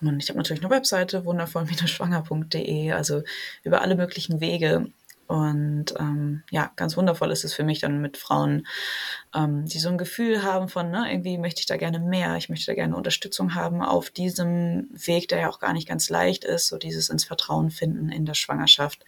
und 0.00 0.22
ich 0.22 0.28
habe 0.28 0.38
natürlich 0.38 0.62
eine 0.62 0.70
Webseite, 0.70 1.24
wundervoll-schwanger.de, 1.24 2.92
also 2.92 3.22
über 3.62 3.82
alle 3.82 3.96
möglichen 3.96 4.40
Wege. 4.40 4.86
Und 5.30 5.94
ähm, 5.96 6.42
ja, 6.50 6.72
ganz 6.74 6.96
wundervoll 6.96 7.30
ist 7.30 7.44
es 7.44 7.54
für 7.54 7.62
mich 7.62 7.78
dann 7.78 8.00
mit 8.00 8.16
Frauen, 8.16 8.66
ähm, 9.32 9.64
die 9.64 9.78
so 9.78 9.88
ein 9.88 9.96
Gefühl 9.96 10.42
haben 10.42 10.68
von, 10.68 10.90
ne, 10.90 11.06
irgendwie 11.08 11.38
möchte 11.38 11.60
ich 11.60 11.66
da 11.66 11.76
gerne 11.76 12.00
mehr, 12.00 12.34
ich 12.34 12.48
möchte 12.48 12.66
da 12.66 12.74
gerne 12.74 12.96
Unterstützung 12.96 13.54
haben 13.54 13.80
auf 13.80 14.10
diesem 14.10 14.88
Weg, 14.92 15.28
der 15.28 15.38
ja 15.38 15.48
auch 15.48 15.60
gar 15.60 15.72
nicht 15.72 15.86
ganz 15.86 16.10
leicht 16.10 16.42
ist, 16.42 16.66
so 16.66 16.78
dieses 16.78 17.10
ins 17.10 17.24
Vertrauen 17.24 17.70
finden 17.70 18.08
in 18.08 18.26
der 18.26 18.34
Schwangerschaft. 18.34 19.04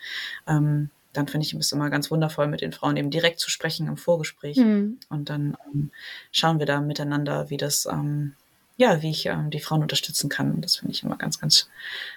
Ähm, 0.47 0.91
dann 1.13 1.27
finde 1.27 1.45
ich 1.45 1.55
es 1.55 1.73
immer 1.73 1.91
ganz 1.91 2.09
wundervoll, 2.13 2.47
mit 2.47 2.61
den 2.61 2.73
Frauen 2.73 2.97
eben 2.97 3.11
direkt 3.11 3.41
zu 3.41 3.51
sprechen 3.51 3.89
im 3.89 3.97
Vorgespräch. 3.97 4.59
Mhm. 4.59 5.01
Und 5.09 5.29
dann 5.29 5.57
ähm, 5.75 5.91
schauen 6.31 6.61
wir 6.61 6.67
da 6.67 6.81
miteinander, 6.81 7.51
wie 7.51 7.57
das 7.57 7.87
ähm, 7.87 8.35
ja, 8.83 9.01
wie 9.01 9.11
ich 9.11 9.27
ähm, 9.27 9.51
die 9.51 9.61
Frauen 9.61 9.83
unterstützen 9.83 10.29
kann. 10.29 10.51
Und 10.51 10.63
das 10.63 10.77
finde 10.77 10.93
ich 10.93 11.05
immer 11.05 11.17
ganz, 11.17 11.41
ganz 11.41 11.71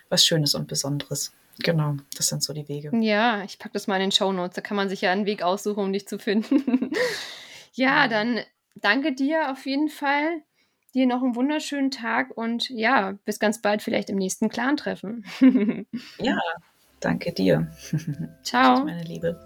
was 0.10 0.26
Schönes 0.26 0.56
und 0.56 0.68
Besonderes. 0.68 1.32
Genau, 1.60 1.96
das 2.18 2.28
sind 2.28 2.44
so 2.44 2.54
die 2.54 2.68
Wege. 2.68 2.92
Ja, 3.00 3.44
ich 3.44 3.60
packe 3.60 3.74
das 3.74 3.86
mal 3.88 3.96
in 3.98 4.02
den 4.02 4.12
Show 4.12 4.32
Notes. 4.32 4.56
Da 4.56 4.62
kann 4.62 4.76
man 4.76 4.90
sich 4.90 5.02
ja 5.02 5.12
einen 5.12 5.28
Weg 5.28 5.44
aussuchen, 5.44 5.84
um 5.84 5.94
dich 5.94 6.08
zu 6.08 6.18
finden. 6.18 6.92
ja, 7.74 8.04
ja, 8.04 8.08
dann 8.08 8.40
danke 8.76 9.14
dir 9.14 9.52
auf 9.52 9.66
jeden 9.68 9.90
Fall. 9.90 10.42
Dir 10.96 11.06
noch 11.06 11.22
einen 11.22 11.36
wunderschönen 11.36 11.92
Tag 11.92 12.36
und 12.36 12.70
ja, 12.70 13.14
bis 13.26 13.40
ganz 13.40 13.62
bald 13.62 13.84
vielleicht 13.84 14.10
im 14.10 14.16
nächsten 14.16 14.50
Clan-Treffen. 14.50 15.24
ja, 16.20 16.40
danke 17.00 17.32
dir. 17.32 17.72
Ciao. 18.44 18.84
meine 18.86 19.04
Liebe. 19.04 19.40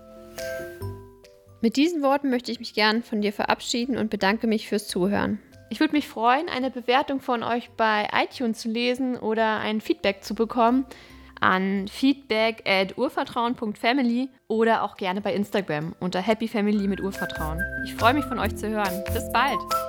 Mit 1.61 1.75
diesen 1.75 2.01
Worten 2.01 2.29
möchte 2.29 2.51
ich 2.51 2.59
mich 2.59 2.73
gern 2.73 3.03
von 3.03 3.21
dir 3.21 3.33
verabschieden 3.33 3.97
und 3.97 4.09
bedanke 4.09 4.47
mich 4.47 4.69
fürs 4.69 4.87
Zuhören. 4.87 5.39
Ich 5.69 5.79
würde 5.79 5.93
mich 5.93 6.07
freuen, 6.07 6.49
eine 6.49 6.71
Bewertung 6.71 7.21
von 7.21 7.43
euch 7.43 7.69
bei 7.71 8.07
iTunes 8.13 8.59
zu 8.59 8.69
lesen 8.69 9.17
oder 9.17 9.59
ein 9.59 9.81
Feedback 9.81 10.23
zu 10.23 10.35
bekommen. 10.35 10.85
an 11.41 11.87
feedback 11.87 12.63
at 12.67 12.97
urvertrauen.family 12.97 14.29
oder 14.49 14.83
auch 14.83 14.97
gerne 14.97 15.21
bei 15.21 15.33
Instagram 15.33 15.95
unter 15.99 16.21
happyfamily 16.21 16.87
mit 16.87 16.99
Urvertrauen. 16.99 17.63
Ich 17.85 17.95
freue 17.95 18.13
mich 18.13 18.25
von 18.25 18.39
euch 18.39 18.57
zu 18.57 18.67
hören. 18.67 19.03
Bis 19.13 19.31
bald! 19.31 19.88